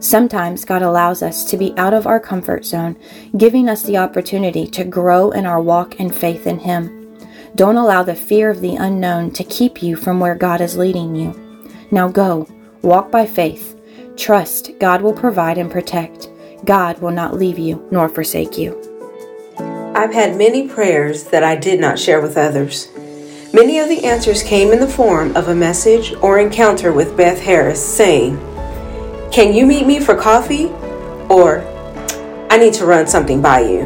Sometimes 0.00 0.64
God 0.64 0.82
allows 0.82 1.22
us 1.22 1.44
to 1.44 1.56
be 1.56 1.72
out 1.76 1.94
of 1.94 2.08
our 2.08 2.18
comfort 2.18 2.64
zone, 2.64 2.96
giving 3.36 3.68
us 3.68 3.84
the 3.84 3.98
opportunity 3.98 4.66
to 4.66 4.82
grow 4.82 5.30
in 5.30 5.46
our 5.46 5.62
walk 5.62 6.00
and 6.00 6.12
faith 6.12 6.48
in 6.48 6.58
Him. 6.58 7.16
Don't 7.54 7.76
allow 7.76 8.02
the 8.02 8.16
fear 8.16 8.50
of 8.50 8.62
the 8.62 8.74
unknown 8.74 9.30
to 9.30 9.44
keep 9.44 9.80
you 9.80 9.94
from 9.94 10.18
where 10.18 10.34
God 10.34 10.60
is 10.60 10.76
leading 10.76 11.14
you. 11.14 11.38
Now 11.92 12.08
go, 12.08 12.48
walk 12.82 13.12
by 13.12 13.26
faith. 13.26 13.78
Trust 14.16 14.72
God 14.80 15.02
will 15.02 15.12
provide 15.12 15.56
and 15.56 15.70
protect. 15.70 16.28
God 16.64 17.00
will 17.00 17.12
not 17.12 17.36
leave 17.36 17.60
you 17.60 17.86
nor 17.92 18.08
forsake 18.08 18.58
you. 18.58 18.91
I've 19.94 20.14
had 20.14 20.38
many 20.38 20.68
prayers 20.68 21.24
that 21.24 21.44
I 21.44 21.54
did 21.54 21.78
not 21.78 21.98
share 21.98 22.22
with 22.22 22.38
others. 22.38 22.88
Many 23.52 23.78
of 23.78 23.90
the 23.90 24.06
answers 24.06 24.42
came 24.42 24.72
in 24.72 24.80
the 24.80 24.88
form 24.88 25.36
of 25.36 25.48
a 25.48 25.54
message 25.54 26.14
or 26.22 26.38
encounter 26.38 26.94
with 26.94 27.14
Beth 27.14 27.38
Harris 27.38 27.84
saying, 27.84 28.38
can 29.30 29.52
you 29.52 29.66
meet 29.66 29.86
me 29.86 30.00
for 30.00 30.14
coffee? 30.14 30.68
Or, 31.28 31.60
I 32.48 32.56
need 32.56 32.72
to 32.74 32.86
run 32.86 33.06
something 33.06 33.42
by 33.42 33.60
you. 33.60 33.82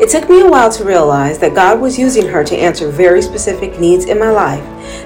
It 0.00 0.08
took 0.08 0.30
me 0.30 0.40
a 0.40 0.48
while 0.48 0.70
to 0.70 0.84
realize 0.84 1.40
that 1.40 1.56
God 1.56 1.80
was 1.80 1.98
using 1.98 2.28
her 2.28 2.44
to 2.44 2.56
answer 2.56 2.88
very 2.88 3.20
specific 3.20 3.80
needs 3.80 4.04
in 4.04 4.20
my 4.20 4.30
life 4.30 4.62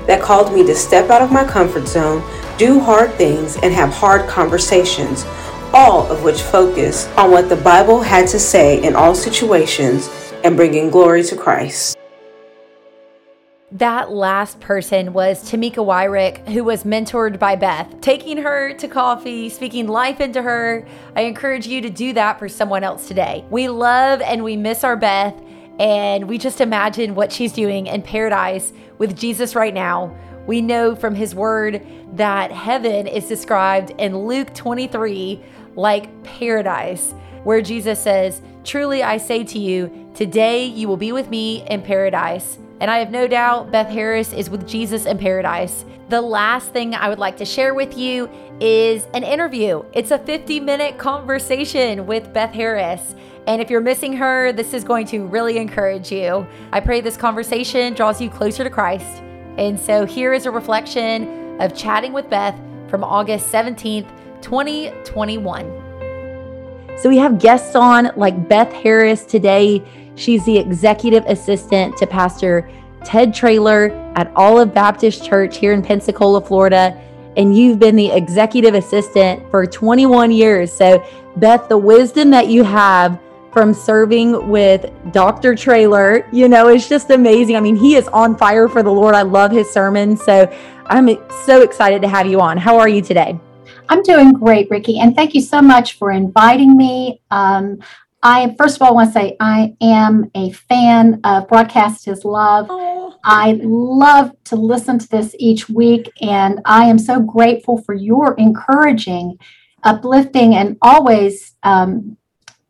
that 0.07 0.21
called 0.21 0.53
me 0.53 0.63
to 0.67 0.75
step 0.75 1.09
out 1.09 1.23
of 1.23 1.33
my 1.33 1.45
comfort 1.45 1.89
zone, 1.89 2.23
do 2.59 2.81
hard 2.81 3.15
things, 3.15 3.57
and 3.63 3.73
have 3.73 3.95
hard 3.95 4.29
conversations, 4.29 5.25
all 5.73 6.07
of 6.13 6.23
which 6.23 6.43
focus 6.43 7.09
on 7.17 7.31
what 7.31 7.49
the 7.49 7.57
Bible 7.57 8.03
had 8.03 8.29
to 8.29 8.39
say 8.39 8.83
in 8.83 8.95
all 8.95 9.15
situations 9.15 10.11
and 10.45 10.57
bringing 10.57 10.91
glory 10.91 11.25
to 11.25 11.37
Christ. 11.37 11.97
That 13.73 14.13
last 14.13 14.61
person 14.61 15.13
was 15.13 15.51
Tamika 15.51 15.85
Wyrick, 15.85 16.47
who 16.49 16.63
was 16.63 16.85
mentored 16.85 17.41
by 17.41 17.57
Beth, 17.57 18.01
taking 18.01 18.37
her 18.37 18.73
to 18.75 18.87
coffee, 18.87 19.49
speaking 19.49 19.89
life 19.89 20.21
into 20.21 20.43
her. 20.43 20.87
I 21.17 21.23
encourage 21.23 21.67
you 21.67 21.81
to 21.81 21.91
do 21.91 22.13
that 22.13 22.39
for 22.39 22.49
someone 22.49 22.85
else 22.85 23.09
today. 23.09 23.45
We 23.51 23.69
love 23.69 24.21
and 24.21 24.45
we 24.45 24.57
miss 24.57 24.85
our 24.85 24.97
Beth, 24.97 25.35
and 25.81 26.29
we 26.29 26.39
just 26.39 26.61
imagine 26.61 27.17
what 27.17 27.33
she's 27.33 27.53
doing 27.53 27.89
in 27.89 28.03
paradise 28.03 28.73
with 28.99 29.19
Jesus 29.19 29.57
right 29.57 29.75
now. 29.75 30.17
We 30.47 30.61
know 30.61 30.95
from 30.95 31.17
his 31.17 31.35
word 31.35 31.85
that 32.13 32.53
heaven 32.53 33.09
is 33.09 33.27
described 33.27 33.91
in 33.99 34.17
Luke 34.17 34.55
23 34.55 35.43
like 35.75 36.23
paradise, 36.23 37.13
where 37.45 37.63
Jesus 37.63 38.01
says, 38.01 38.43
Truly 38.65 39.03
I 39.03 39.19
say 39.19 39.45
to 39.45 39.59
you, 39.59 40.11
today 40.15 40.65
you 40.65 40.89
will 40.89 40.97
be 40.97 41.13
with 41.13 41.29
me 41.31 41.67
in 41.69 41.83
paradise. 41.83 42.59
And 42.81 42.91
I 42.91 42.99
have 42.99 43.11
no 43.11 43.29
doubt 43.29 43.71
Beth 43.71 43.89
Harris 43.89 44.33
is 44.33 44.51
with 44.51 44.67
Jesus 44.67 45.07
in 45.07 45.17
paradise. 45.19 45.85
The 46.09 46.21
last 46.21 46.73
thing 46.73 46.95
I 46.95 47.09
would 47.09 47.19
like 47.19 47.37
to 47.39 47.45
share 47.45 47.73
with 47.73 47.97
you 47.97 48.29
is 48.61 49.07
an 49.15 49.23
interview. 49.23 49.85
It's 49.93 50.11
a 50.11 50.19
50 50.19 50.61
minute 50.61 50.99
conversation 50.99 52.07
with 52.07 52.33
Beth 52.33 52.53
Harris. 52.53 53.15
And 53.47 53.61
if 53.61 53.71
you're 53.71 53.81
missing 53.81 54.15
her, 54.15 54.53
this 54.53 54.75
is 54.75 54.85
going 54.85 55.07
to 55.09 55.27
really 55.27 55.59
encourage 55.59 56.11
you. 56.11 56.47
I 56.73 56.81
pray 56.81 57.01
this 57.01 57.17
conversation 57.17 57.95
draws 57.95 58.21
you 58.21 58.31
closer 58.31 58.65
to 58.65 58.71
Christ. 58.71 59.23
And 59.59 59.79
so 59.79 60.05
here 60.05 60.33
is 60.33 60.47
a 60.47 60.51
reflection 60.51 61.61
of 61.61 61.77
chatting 61.77 62.13
with 62.13 62.29
Beth 62.29 62.59
from 62.89 63.05
August 63.05 63.53
17th, 63.53 64.09
2021. 64.41 65.84
So 66.97 67.09
we 67.09 67.19
have 67.19 67.39
guests 67.39 67.75
on 67.75 68.11
like 68.17 68.49
Beth 68.49 68.73
Harris 68.73 69.25
today. 69.25 69.83
She's 70.15 70.45
the 70.45 70.57
executive 70.57 71.25
assistant 71.27 71.97
to 71.99 72.07
Pastor 72.07 72.71
Ted 73.05 73.35
Traylor 73.35 73.91
at 74.17 74.33
Olive 74.37 74.73
Baptist 74.73 75.25
Church 75.25 75.57
here 75.57 75.73
in 75.73 75.83
Pensacola, 75.83 76.41
Florida. 76.41 77.01
And 77.37 77.57
you've 77.57 77.79
been 77.79 77.97
the 77.97 78.11
executive 78.13 78.75
assistant 78.75 79.51
for 79.51 79.67
21 79.67 80.31
years. 80.31 80.73
So, 80.73 81.05
Beth, 81.37 81.69
the 81.69 81.77
wisdom 81.77 82.31
that 82.31 82.47
you 82.47 82.63
have 82.63 83.19
from 83.53 83.75
serving 83.75 84.49
with 84.49 84.87
Dr. 85.13 85.57
Traylor, 85.57 86.29
you 86.33 86.49
know, 86.49 86.69
is 86.69 86.89
just 86.89 87.11
amazing. 87.11 87.57
I 87.57 87.61
mean, 87.61 87.77
he 87.77 87.97
is 87.97 88.07
on 88.09 88.37
fire 88.37 88.69
for 88.69 88.85
the 88.85 88.91
Lord. 88.91 89.17
I 89.17 89.23
love 89.23 89.51
his 89.51 89.69
sermons. 89.69 90.23
So, 90.23 90.51
I'm 90.87 91.09
so 91.45 91.63
excited 91.63 92.03
to 92.03 92.09
have 92.09 92.27
you 92.27 92.41
on. 92.41 92.57
How 92.57 92.79
are 92.79 92.89
you 92.89 93.03
today? 93.03 93.39
I'm 93.89 94.03
doing 94.03 94.33
great, 94.33 94.71
Ricky, 94.71 94.99
and 94.99 95.15
thank 95.15 95.35
you 95.35 95.41
so 95.41 95.61
much 95.61 95.99
for 95.99 96.11
inviting 96.11 96.77
me. 96.77 97.21
Um, 97.31 97.79
I 98.23 98.55
first 98.57 98.77
of 98.77 98.83
all 98.83 98.95
want 98.95 99.11
to 99.11 99.13
say 99.13 99.37
I 99.41 99.77
am 99.83 100.31
a 100.35 100.51
fan 100.53 101.21
of 101.25 101.47
Broadcast 101.49 102.07
His 102.07 102.25
Love. 102.25 102.67
Oh. 102.71 103.15
I 103.23 103.59
love 103.63 104.33
to 104.45 104.57
listen 104.57 104.99
to 104.99 105.09
this 105.09 105.35
each 105.39 105.69
week, 105.69 106.11
and 106.21 106.61
I 106.65 106.87
am 106.87 106.99
so 106.99 107.21
grateful 107.21 107.79
for 107.83 107.95
your 107.95 108.35
encouraging, 108.35 109.39
uplifting, 109.83 110.55
and 110.55 110.79
always 110.81 111.55
um, 111.63 112.17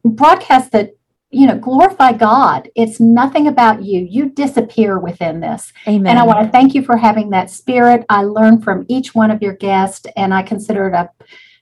broadcast 0.05 0.73
that 0.73 0.97
you 1.35 1.47
know 1.47 1.59
glorify 1.59 2.13
God. 2.13 2.71
It's 2.75 3.01
nothing 3.01 3.49
about 3.49 3.83
you. 3.83 4.07
You 4.09 4.31
disappear 4.31 4.99
within 4.99 5.41
this. 5.41 5.73
Amen. 5.87 6.07
And 6.07 6.19
I 6.19 6.25
want 6.25 6.45
to 6.45 6.51
thank 6.51 6.75
you 6.75 6.83
for 6.83 6.97
having 6.97 7.31
that 7.31 7.51
spirit. 7.51 8.05
I 8.09 8.23
learn 8.23 8.61
from 8.61 8.87
each 8.89 9.15
one 9.15 9.31
of 9.31 9.43
your 9.43 9.55
guests, 9.55 10.07
and 10.17 10.33
I 10.33 10.43
consider 10.43 10.89
it 10.89 10.95
a 10.95 11.11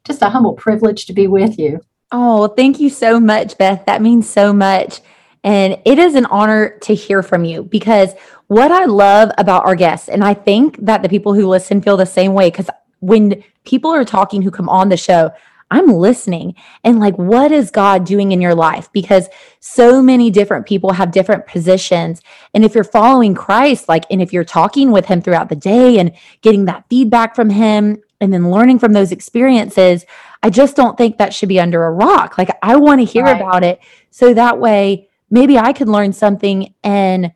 just 0.05 0.23
a 0.23 0.29
humble 0.29 0.55
privilege 0.55 1.07
to 1.07 1.13
be 1.13 1.27
with 1.27 1.59
you. 1.59 1.81
Oh, 2.11 2.49
thank 2.49 2.79
you 2.79 2.91
so 2.91 3.19
much, 3.19 3.57
Beth. 3.57 3.87
That 3.87 4.03
means 4.03 4.29
so 4.29 4.53
much. 4.53 5.01
And 5.45 5.79
it 5.85 5.99
is 5.99 6.15
an 6.15 6.27
honor 6.27 6.79
to 6.81 6.95
hear 6.95 7.23
from 7.23 7.45
you 7.45 7.65
because 7.65 8.15
what 8.47 8.71
I 8.71 8.85
love 8.85 9.31
about 9.39 9.65
our 9.65 9.75
guests, 9.75 10.09
and 10.09 10.23
I 10.23 10.35
think 10.35 10.77
that 10.85 11.03
the 11.03 11.09
people 11.09 11.35
who 11.35 11.49
listen 11.49 11.81
feel 11.81 11.97
the 11.97 12.07
same 12.07 12.35
way, 12.35 12.51
because 12.51 12.69
when 13.01 13.43
people 13.65 13.91
are 13.91 14.05
talking 14.05 14.43
who 14.43 14.51
come 14.51 14.69
on 14.69 14.89
the 14.89 14.97
show, 14.97 15.33
I'm 15.73 15.87
listening 15.87 16.55
and 16.85 17.01
like, 17.01 17.17
what 17.17 17.51
is 17.51 17.71
God 17.71 18.05
doing 18.05 18.33
in 18.33 18.43
your 18.43 18.55
life? 18.55 18.93
Because 18.93 19.29
so 19.59 20.03
many 20.03 20.31
different 20.31 20.67
people 20.67 20.93
have 20.93 21.13
different 21.13 21.47
positions. 21.47 22.21
And 22.53 22.63
if 22.63 22.75
you're 22.75 22.85
following 22.85 23.35
Christ, 23.35 23.89
like, 23.89 24.05
and 24.11 24.21
if 24.21 24.35
you're 24.35 24.45
talking 24.45 24.93
with 24.93 25.07
Him 25.07 25.23
throughout 25.23 25.49
the 25.49 25.57
day 25.57 25.99
and 25.99 26.13
getting 26.43 26.67
that 26.67 26.85
feedback 26.91 27.35
from 27.35 27.49
Him 27.49 28.03
and 28.21 28.31
then 28.31 28.51
learning 28.51 28.81
from 28.81 28.93
those 28.93 29.13
experiences, 29.13 30.05
I 30.43 30.51
just 30.51 30.77
don't 30.77 30.99
think 30.99 31.17
that 31.17 31.33
should 31.33 31.49
be 31.49 31.59
under 31.59 31.85
a 31.85 31.91
rock. 31.91 32.37
Like, 32.37 32.51
I 32.63 32.77
want 32.77 33.01
to 33.01 33.07
hear 33.07 33.25
right. 33.25 33.41
about 33.41 33.65
it 33.65 33.81
so 34.11 34.35
that 34.35 34.61
way 34.61 35.09
maybe 35.31 35.57
I 35.57 35.73
could 35.73 35.89
learn 35.89 36.13
something 36.13 36.75
and 36.85 37.33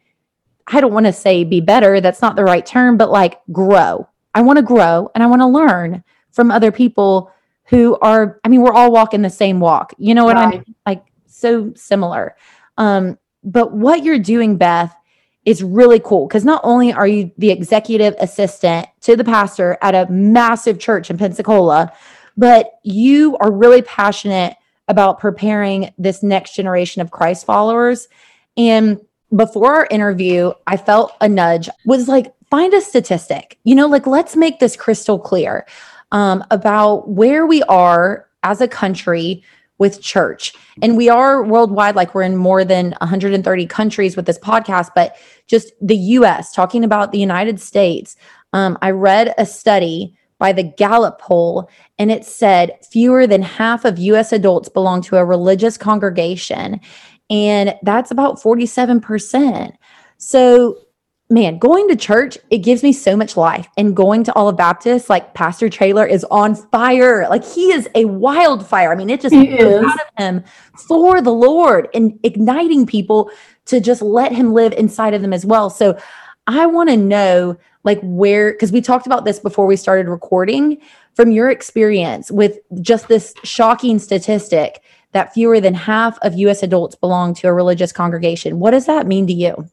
I 0.67 0.83
don't 0.83 0.93
want 0.93 1.07
to 1.07 1.13
say 1.13 1.43
be 1.43 1.63
better. 1.63 2.03
That's 2.03 2.21
not 2.21 2.37
the 2.37 2.45
right 2.45 2.67
term, 2.67 2.99
but 2.99 3.11
like 3.11 3.41
grow. 3.51 4.07
I 4.35 4.43
want 4.43 4.59
to 4.59 4.63
grow 4.63 5.11
and 5.15 5.25
I 5.25 5.27
want 5.27 5.41
to 5.41 5.47
learn 5.47 6.05
from 6.33 6.51
other 6.51 6.71
people 6.71 7.33
who 7.69 7.99
are, 8.01 8.41
I 8.45 8.49
mean, 8.49 8.63
we're 8.63 8.73
all 8.73 8.93
walking 8.93 9.23
the 9.23 9.31
same 9.31 9.61
walk. 9.61 9.95
You 9.99 10.15
know 10.15 10.25
what 10.25 10.37
right. 10.37 10.47
I 10.47 10.51
mean? 10.51 10.75
Like, 10.87 11.05
so 11.27 11.73
similar. 11.75 12.37
Um, 12.79 13.19
but 13.43 13.73
what 13.73 14.03
you're 14.03 14.19
doing, 14.19 14.57
Beth, 14.57 14.95
is 15.45 15.63
really 15.63 16.01
cool 16.01 16.27
because 16.27 16.45
not 16.45 16.61
only 16.65 16.93
are 16.93 17.07
you 17.07 17.31
the 17.39 17.51
executive 17.51 18.15
assistant 18.19 18.89
to 19.01 19.17
the 19.17 19.25
pastor 19.25 19.79
at 19.81 19.95
a 19.95 20.11
massive 20.11 20.79
church 20.79 21.09
in 21.09 21.17
Pensacola, 21.17 21.93
but 22.37 22.81
you 22.83 23.37
are 23.39 23.53
really 23.53 23.83
passionate 23.83 24.57
about 24.89 25.19
preparing 25.19 25.93
this 25.99 26.23
next 26.23 26.55
generation 26.55 27.01
of 27.01 27.11
Christ 27.11 27.47
followers. 27.47 28.09
And 28.57 29.01
before 29.35 29.75
our 29.75 29.89
interview, 29.91 30.53
I 30.67 30.77
felt 30.77 31.13
a 31.21 31.29
nudge 31.29 31.69
was 31.85 32.09
like, 32.09 32.33
find 32.51 32.73
a 32.75 32.81
statistic, 32.81 33.59
you 33.65 33.75
know, 33.75 33.87
like 33.87 34.07
let's 34.07 34.37
make 34.37 34.61
this 34.61 34.77
crystal 34.77 35.19
clear 35.19 35.67
um, 36.13 36.45
about 36.51 37.09
where 37.09 37.47
we 37.47 37.63
are 37.65 38.27
as 38.43 38.61
a 38.61 38.69
country 38.69 39.43
with 39.79 40.01
church. 40.01 40.55
And 40.81 40.97
we 40.97 41.09
are 41.09 41.43
worldwide, 41.45 41.97
like 41.97 42.15
we're 42.15 42.23
in 42.23 42.37
more 42.37 42.65
than 42.65 42.93
130 43.01 43.67
countries 43.67 44.17
with 44.17 44.27
this 44.27 44.39
podcast, 44.39 44.91
but 44.95 45.17
just 45.47 45.73
the 45.81 45.97
US, 45.97 46.53
talking 46.53 46.83
about 46.83 47.13
the 47.13 47.19
United 47.19 47.61
States. 47.61 48.17
Um, 48.53 48.79
I 48.81 48.91
read 48.91 49.35
a 49.37 49.45
study 49.45 50.17
by 50.39 50.53
the 50.53 50.63
Gallup 50.63 51.21
poll, 51.21 51.69
and 51.99 52.11
it 52.11 52.25
said 52.25 52.79
fewer 52.91 53.27
than 53.27 53.43
half 53.43 53.85
of 53.85 53.99
US 53.99 54.33
adults 54.33 54.69
belong 54.69 55.03
to 55.03 55.17
a 55.17 55.25
religious 55.25 55.77
congregation. 55.77 56.81
And 57.29 57.75
that's 57.83 58.11
about 58.11 58.41
47%. 58.41 59.73
So 60.19 60.79
man, 61.29 61.59
going 61.59 61.89
to 61.89 61.97
church, 61.97 62.39
it 62.51 62.59
gives 62.59 62.83
me 62.83 62.93
so 62.93 63.17
much 63.17 63.37
life. 63.37 63.69
And 63.77 63.97
going 63.97 64.23
to 64.25 64.35
Olive 64.35 64.57
Baptist, 64.57 65.11
like 65.11 65.35
Pastor 65.35 65.69
Traylor 65.69 66.07
is 66.07 66.25
on 66.31 66.55
fire. 66.55 67.27
Like 67.29 67.45
he 67.45 67.73
is 67.73 67.89
a 67.95 68.05
wildfire. 68.05 68.93
I 68.93 68.95
mean, 68.95 69.11
it 69.11 69.21
just 69.21 69.35
out 69.35 70.01
of 70.01 70.09
him 70.17 70.45
for 70.89 71.21
the 71.21 71.33
Lord 71.33 71.89
and 71.95 72.19
igniting 72.23 72.87
people 72.87 73.31
to 73.67 73.81
just 73.81 74.03
let 74.03 74.33
him 74.33 74.53
live 74.53 74.73
inside 74.75 75.15
of 75.15 75.23
them 75.23 75.33
as 75.33 75.45
well. 75.45 75.69
So 75.69 75.99
I 76.47 76.67
want 76.67 76.91
to 76.91 76.97
know 76.97 77.57
like 77.83 77.99
where, 78.03 78.53
because 78.53 78.71
we 78.71 78.81
talked 78.81 79.07
about 79.07 79.25
this 79.25 79.41
before 79.41 79.67
we 79.67 79.77
started 79.77 80.09
recording, 80.09 80.81
from 81.15 81.33
your 81.33 81.51
experience 81.51 82.31
with 82.31 82.59
just 82.83 83.09
this 83.09 83.35
shocking 83.43 83.99
statistic 83.99 84.83
that 85.13 85.33
fewer 85.33 85.61
than 85.61 85.73
half 85.73 86.19
of 86.21 86.35
U.S. 86.35 86.63
adults 86.63 86.95
belong 86.95 87.33
to 87.35 87.49
a 87.49 87.53
religious 87.53 87.91
congregation. 87.91 88.61
What 88.61 88.73
does 88.73 88.85
that 88.85 89.07
mean 89.07 89.27
to 89.29 89.33
you? 89.33 89.69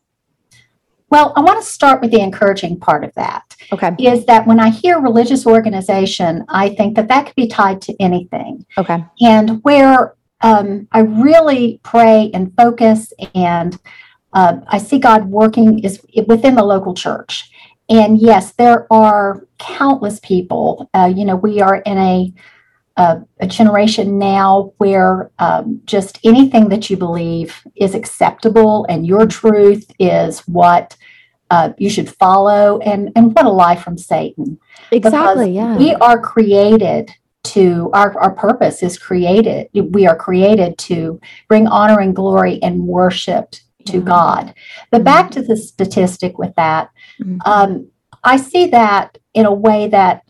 Well, 1.10 1.33
I 1.36 1.41
want 1.41 1.63
to 1.63 1.65
start 1.65 2.01
with 2.01 2.12
the 2.12 2.22
encouraging 2.22 2.79
part 2.79 3.03
of 3.03 3.13
that. 3.15 3.55
Okay. 3.72 3.95
Is 4.00 4.25
that 4.25 4.48
when 4.48 4.60
I 4.60 4.69
hear 4.69 5.00
religious 5.00 5.45
organization, 5.45 6.43
I 6.50 6.69
think 6.69 6.95
that 6.95 7.07
that 7.10 7.27
could 7.27 7.36
be 7.36 7.48
tied 7.48 7.81
to 7.83 7.95
anything. 8.00 8.65
Okay. 8.77 9.03
And 9.22 9.63
where 9.63 10.15
um, 10.41 10.88
I 10.91 11.00
really 11.00 11.79
pray 11.83 12.31
and 12.33 12.53
focus 12.55 13.13
and 13.33 13.77
uh, 14.33 14.57
I 14.67 14.77
see 14.77 15.00
God 15.00 15.25
working 15.25 15.79
is 15.79 16.03
within 16.27 16.55
the 16.55 16.63
local 16.63 16.93
church. 16.93 17.50
And 17.89 18.19
yes, 18.19 18.53
there 18.53 18.91
are 18.91 19.48
countless 19.60 20.19
people. 20.22 20.89
Uh, 20.93 21.12
you 21.15 21.25
know, 21.25 21.36
we 21.36 21.62
are 21.62 21.77
in 21.77 21.98
a 21.98 22.33
a, 22.98 23.22
a 23.40 23.48
generation 23.48 24.20
now 24.20 24.74
where 24.78 25.32
um, 25.40 25.82
just 25.86 26.20
anything 26.24 26.70
that 26.70 26.90
you 26.90 26.98
believe 26.98 27.62
is 27.76 27.96
acceptable 27.96 28.86
and 28.88 29.08
your 29.08 29.26
truth 29.26 29.90
is 30.00 30.40
what 30.42 30.96
uh, 31.50 31.72
you 31.78 31.90
should 31.90 32.10
follow 32.10 32.80
and 32.80 33.12
and 33.16 33.36
what 33.36 33.46
a 33.46 33.50
lie 33.50 33.76
from 33.76 33.98
satan 33.98 34.60
Exactly. 34.92 35.52
Because 35.52 35.56
Yeah. 35.56 35.78
we 35.78 35.94
are 35.96 36.20
created 36.20 37.12
to 37.46 37.90
our, 37.94 38.18
our 38.20 38.32
purpose 38.32 38.82
is 38.84 38.98
created 38.98 39.68
we 39.74 40.08
are 40.08 40.16
created 40.16 40.78
to 40.78 41.20
bring 41.48 41.68
honor 41.68 42.00
and 42.00 42.16
glory 42.16 42.62
and 42.64 42.88
worship 42.88 43.56
to 43.86 43.98
Yeah. 43.98 44.04
god 44.04 44.54
but 44.92 45.04
back 45.04 45.32
to 45.32 45.42
the 45.42 45.58
statistic 45.58 46.38
with 46.38 46.54
that 46.56 46.90
Mhm. 47.20 47.40
um, 47.46 47.88
i 48.24 48.38
see 48.38 48.68
that 48.68 49.18
in 49.34 49.46
a 49.46 49.54
way 49.54 49.88
that 49.88 50.24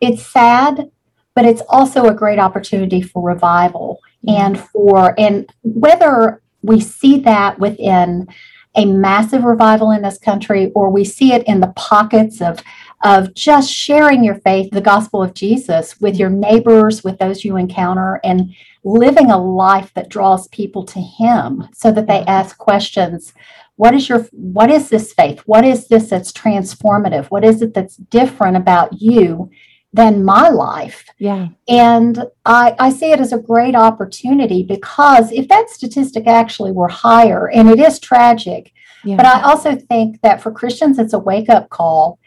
it's 0.00 0.24
sad 0.24 0.90
but 1.38 1.44
it's 1.44 1.62
also 1.68 2.06
a 2.06 2.14
great 2.14 2.40
opportunity 2.40 3.00
for 3.00 3.22
revival 3.22 4.00
Yeah. 4.22 4.46
and 4.46 4.58
for 4.58 5.14
and 5.16 5.48
whether 5.62 6.42
we 6.62 6.80
see 6.80 7.20
that 7.20 7.60
within 7.60 8.26
a 8.74 8.84
massive 8.84 9.44
revival 9.44 9.92
in 9.92 10.02
this 10.02 10.18
country 10.18 10.72
or 10.74 10.90
we 10.90 11.04
see 11.04 11.32
it 11.32 11.46
in 11.46 11.60
the 11.60 11.72
pockets 11.76 12.40
of 12.40 12.58
of 13.04 13.32
just 13.34 13.70
sharing 13.70 14.24
your 14.24 14.34
faith 14.40 14.68
the 14.72 14.80
gospel 14.80 15.22
of 15.22 15.32
jesus 15.32 16.00
with 16.00 16.16
your 16.16 16.28
mm-hmm. 16.28 16.40
neighbors 16.40 17.04
with 17.04 17.20
those 17.20 17.44
you 17.44 17.56
encounter 17.56 18.20
and 18.24 18.52
living 18.82 19.30
a 19.30 19.38
life 19.38 19.92
that 19.94 20.08
draws 20.08 20.48
people 20.48 20.84
to 20.86 21.00
him 21.00 21.68
so 21.72 21.92
that 21.92 22.06
they 22.06 22.20
ask 22.22 22.56
questions. 22.58 23.32
What 23.76 23.94
is 23.94 24.08
your 24.08 24.26
what 24.32 24.70
is 24.70 24.88
this 24.88 25.12
faith? 25.12 25.40
What 25.46 25.64
is 25.64 25.88
this 25.88 26.10
that's 26.10 26.32
transformative? 26.32 27.26
What 27.26 27.44
is 27.44 27.62
it 27.62 27.74
that's 27.74 27.96
different 27.96 28.56
about 28.56 29.00
you 29.00 29.50
than 29.92 30.22
my 30.22 30.48
life 30.48 31.06
yeah. 31.18 31.48
and 31.66 32.24
I, 32.44 32.76
I 32.78 32.90
see 32.90 33.10
it 33.10 33.20
as 33.20 33.32
a 33.32 33.38
great 33.38 33.74
opportunity 33.74 34.62
because 34.62 35.32
if 35.32 35.48
that 35.48 35.70
statistic 35.70 36.26
actually 36.26 36.72
were 36.72 36.88
higher, 36.88 37.50
and 37.50 37.68
it 37.70 37.80
is 37.80 37.98
tragic, 37.98 38.72
Yeah. 39.04 39.16
but 39.16 39.26
I 39.26 39.42
also 39.42 39.76
think 39.76 40.20
that 40.22 40.42
for 40.42 40.52
Christians, 40.52 40.98
it's 40.98 41.14
a 41.14 41.18
wake 41.18 41.48
up 41.48 41.70
call 41.70 42.18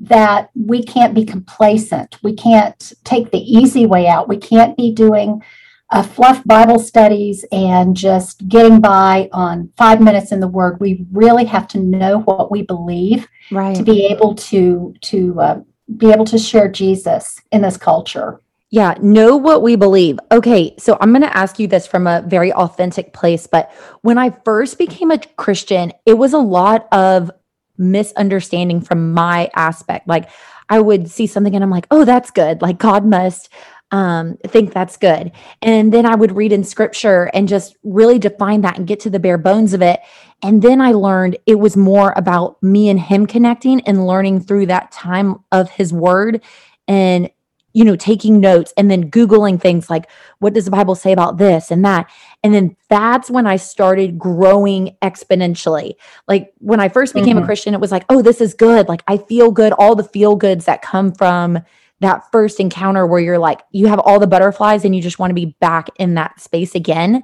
that 0.00 0.50
we 0.54 0.82
can't 0.82 1.14
be 1.14 1.24
complacent. 1.24 2.18
We 2.22 2.34
can't 2.34 2.92
take 3.04 3.30
the 3.30 3.40
easy 3.40 3.84
way 3.84 4.06
out. 4.06 4.28
We 4.28 4.36
can't 4.36 4.76
be 4.76 4.92
doing 4.92 5.42
uh, 5.90 6.02
fluff 6.02 6.44
Bible 6.44 6.78
studies 6.78 7.44
and 7.50 7.96
just 7.96 8.46
getting 8.46 8.80
by 8.80 9.28
on 9.32 9.72
five 9.76 10.00
minutes 10.00 10.32
in 10.32 10.40
the 10.40 10.48
Word. 10.48 10.78
We 10.80 11.06
really 11.10 11.46
have 11.46 11.66
to 11.68 11.80
know 11.80 12.20
what 12.20 12.50
we 12.50 12.62
believe 12.62 13.26
right. 13.50 13.74
to 13.74 13.82
be 13.82 14.06
able 14.06 14.34
to 14.34 14.94
to 15.02 15.40
uh, 15.40 15.60
be 15.96 16.10
able 16.10 16.24
to 16.26 16.38
share 16.38 16.68
Jesus 16.68 17.40
in 17.50 17.62
this 17.62 17.76
culture. 17.76 18.40
Yeah, 18.70 18.94
know 19.00 19.36
what 19.36 19.62
we 19.62 19.76
believe. 19.76 20.18
Okay, 20.30 20.74
so 20.78 20.98
I'm 21.00 21.10
going 21.10 21.22
to 21.22 21.36
ask 21.36 21.58
you 21.58 21.66
this 21.66 21.86
from 21.86 22.06
a 22.06 22.22
very 22.26 22.52
authentic 22.52 23.14
place, 23.14 23.46
but 23.46 23.72
when 24.02 24.18
I 24.18 24.30
first 24.44 24.76
became 24.76 25.10
a 25.10 25.18
Christian, 25.18 25.92
it 26.04 26.14
was 26.14 26.34
a 26.34 26.38
lot 26.38 26.86
of 26.92 27.30
misunderstanding 27.78 28.82
from 28.82 29.14
my 29.14 29.50
aspect. 29.54 30.06
Like 30.06 30.28
I 30.68 30.80
would 30.80 31.10
see 31.10 31.26
something 31.26 31.54
and 31.54 31.64
I'm 31.64 31.70
like, 31.70 31.86
"Oh, 31.90 32.04
that's 32.04 32.30
good." 32.30 32.60
Like 32.60 32.78
God 32.78 33.06
must 33.06 33.48
um 33.90 34.36
think 34.46 34.72
that's 34.74 34.96
good. 34.96 35.32
And 35.62 35.92
then 35.92 36.04
I 36.06 36.14
would 36.14 36.36
read 36.36 36.52
in 36.52 36.62
scripture 36.64 37.30
and 37.32 37.48
just 37.48 37.76
really 37.82 38.18
define 38.18 38.60
that 38.62 38.76
and 38.78 38.86
get 38.86 39.00
to 39.00 39.10
the 39.10 39.18
bare 39.18 39.38
bones 39.38 39.72
of 39.72 39.82
it. 39.82 40.00
And 40.42 40.62
then 40.62 40.80
I 40.80 40.92
learned 40.92 41.38
it 41.46 41.58
was 41.58 41.76
more 41.76 42.12
about 42.16 42.62
me 42.62 42.88
and 42.90 43.00
him 43.00 43.26
connecting 43.26 43.80
and 43.82 44.06
learning 44.06 44.40
through 44.42 44.66
that 44.66 44.92
time 44.92 45.36
of 45.52 45.70
his 45.70 45.92
word 45.92 46.42
and 46.86 47.30
you 47.74 47.84
know 47.84 47.96
taking 47.96 48.40
notes 48.40 48.72
and 48.78 48.90
then 48.90 49.10
googling 49.10 49.60
things 49.60 49.90
like 49.90 50.08
what 50.38 50.54
does 50.54 50.64
the 50.64 50.70
bible 50.70 50.94
say 50.94 51.12
about 51.12 51.36
this 51.36 51.70
and 51.70 51.84
that 51.84 52.10
and 52.42 52.54
then 52.54 52.74
that's 52.88 53.30
when 53.30 53.46
i 53.46 53.56
started 53.56 54.18
growing 54.18 54.96
exponentially 55.02 55.92
like 56.26 56.50
when 56.58 56.80
i 56.80 56.88
first 56.88 57.12
became 57.14 57.36
a 57.36 57.42
Mhm. 57.42 57.44
christian 57.44 57.74
it 57.74 57.80
was 57.80 57.92
like 57.92 58.06
oh 58.08 58.22
this 58.22 58.40
is 58.40 58.54
good 58.54 58.88
like 58.88 59.02
i 59.06 59.18
feel 59.18 59.50
good 59.50 59.72
all 59.74 59.94
the 59.94 60.02
feel 60.02 60.34
goods 60.34 60.64
that 60.64 60.80
come 60.80 61.12
from 61.12 61.58
that 62.00 62.30
first 62.30 62.60
encounter 62.60 63.06
where 63.06 63.20
you're 63.20 63.38
like 63.38 63.60
you 63.72 63.86
have 63.86 63.98
all 64.00 64.20
the 64.20 64.26
butterflies 64.26 64.84
and 64.84 64.94
you 64.94 65.02
just 65.02 65.18
want 65.18 65.30
to 65.30 65.34
be 65.34 65.56
back 65.60 65.88
in 65.96 66.14
that 66.14 66.40
space 66.40 66.74
again 66.74 67.22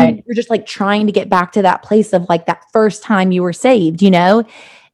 and 0.00 0.16
then 0.16 0.22
you're 0.26 0.34
just 0.34 0.50
like 0.50 0.66
trying 0.66 1.06
to 1.06 1.12
get 1.12 1.28
back 1.28 1.52
to 1.52 1.62
that 1.62 1.82
place 1.82 2.12
of 2.12 2.26
like 2.28 2.46
that 2.46 2.64
first 2.72 3.02
time 3.02 3.32
you 3.32 3.42
were 3.42 3.52
saved, 3.52 4.02
you 4.02 4.10
know? 4.10 4.44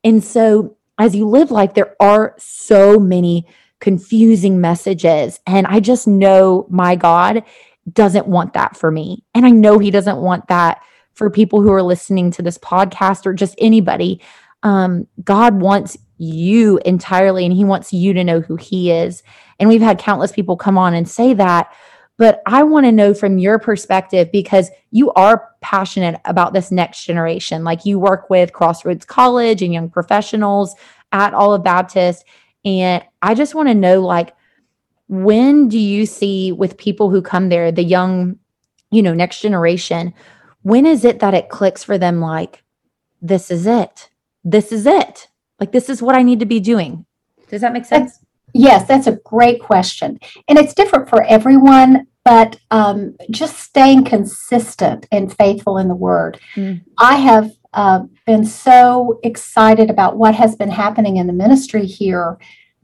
And 0.02 0.22
so 0.22 0.76
as 0.98 1.14
you 1.14 1.26
live 1.26 1.50
life, 1.50 1.74
there 1.74 1.96
are 2.00 2.34
so 2.38 2.98
many 2.98 3.46
confusing 3.80 4.60
messages. 4.60 5.40
And 5.46 5.66
I 5.66 5.80
just 5.80 6.06
know 6.06 6.66
my 6.68 6.96
God 6.96 7.42
doesn't 7.90 8.26
want 8.26 8.52
that 8.52 8.76
for 8.76 8.90
me. 8.90 9.24
And 9.34 9.46
I 9.46 9.50
know 9.50 9.78
He 9.78 9.90
doesn't 9.90 10.18
want 10.18 10.48
that 10.48 10.82
for 11.14 11.30
people 11.30 11.62
who 11.62 11.72
are 11.72 11.82
listening 11.82 12.30
to 12.32 12.42
this 12.42 12.58
podcast 12.58 13.26
or 13.26 13.32
just 13.32 13.54
anybody. 13.58 14.20
Um, 14.62 15.06
God 15.24 15.60
wants 15.60 15.96
you 16.20 16.78
entirely, 16.84 17.44
and 17.44 17.54
He 17.54 17.64
wants 17.64 17.92
you 17.92 18.12
to 18.12 18.22
know 18.22 18.40
who 18.40 18.56
He 18.56 18.90
is. 18.90 19.22
And 19.58 19.68
we've 19.68 19.80
had 19.80 19.98
countless 19.98 20.32
people 20.32 20.56
come 20.56 20.76
on 20.76 20.94
and 20.94 21.08
say 21.08 21.34
that. 21.34 21.72
But 22.18 22.42
I 22.44 22.62
want 22.64 22.84
to 22.84 22.92
know 22.92 23.14
from 23.14 23.38
your 23.38 23.58
perspective 23.58 24.30
because 24.30 24.70
you 24.90 25.10
are 25.12 25.48
passionate 25.62 26.20
about 26.26 26.52
this 26.52 26.70
next 26.70 27.04
generation. 27.04 27.64
Like 27.64 27.86
you 27.86 27.98
work 27.98 28.28
with 28.28 28.52
Crossroads 28.52 29.06
College 29.06 29.62
and 29.62 29.72
young 29.72 29.88
professionals 29.88 30.74
at 31.12 31.32
Olive 31.32 31.64
Baptist. 31.64 32.26
And 32.62 33.02
I 33.22 33.32
just 33.34 33.54
want 33.54 33.68
to 33.68 33.74
know 33.74 34.02
like, 34.02 34.36
when 35.08 35.68
do 35.68 35.78
you 35.78 36.04
see 36.04 36.52
with 36.52 36.76
people 36.76 37.08
who 37.08 37.22
come 37.22 37.48
there, 37.48 37.72
the 37.72 37.82
young, 37.82 38.38
you 38.90 39.02
know, 39.02 39.14
next 39.14 39.40
generation, 39.40 40.12
when 40.60 40.84
is 40.84 41.06
it 41.06 41.20
that 41.20 41.32
it 41.32 41.48
clicks 41.48 41.82
for 41.82 41.96
them 41.96 42.20
like, 42.20 42.62
this 43.22 43.50
is 43.50 43.66
it? 43.66 44.10
This 44.44 44.72
is 44.72 44.84
it. 44.84 45.28
Like, 45.60 45.72
this 45.72 45.88
is 45.88 46.02
what 46.02 46.16
I 46.16 46.22
need 46.22 46.40
to 46.40 46.46
be 46.46 46.58
doing. 46.58 47.04
Does 47.48 47.60
that 47.60 47.72
make 47.72 47.84
sense? 47.84 48.18
Yes, 48.54 48.88
that's 48.88 49.06
a 49.06 49.18
great 49.24 49.60
question. 49.60 50.18
And 50.48 50.58
it's 50.58 50.74
different 50.74 51.08
for 51.08 51.22
everyone, 51.24 52.06
but 52.24 52.58
um, 52.70 53.16
just 53.30 53.58
staying 53.58 54.04
consistent 54.04 55.06
and 55.12 55.36
faithful 55.36 55.78
in 55.78 55.88
the 55.88 55.94
word. 55.94 56.40
Mm. 56.56 56.82
I 56.98 57.16
have 57.16 57.52
uh, 57.72 58.00
been 58.26 58.44
so 58.44 59.20
excited 59.22 59.90
about 59.90 60.16
what 60.16 60.34
has 60.34 60.56
been 60.56 60.70
happening 60.70 61.18
in 61.18 61.26
the 61.26 61.32
ministry 61.32 61.86
here 61.86 62.38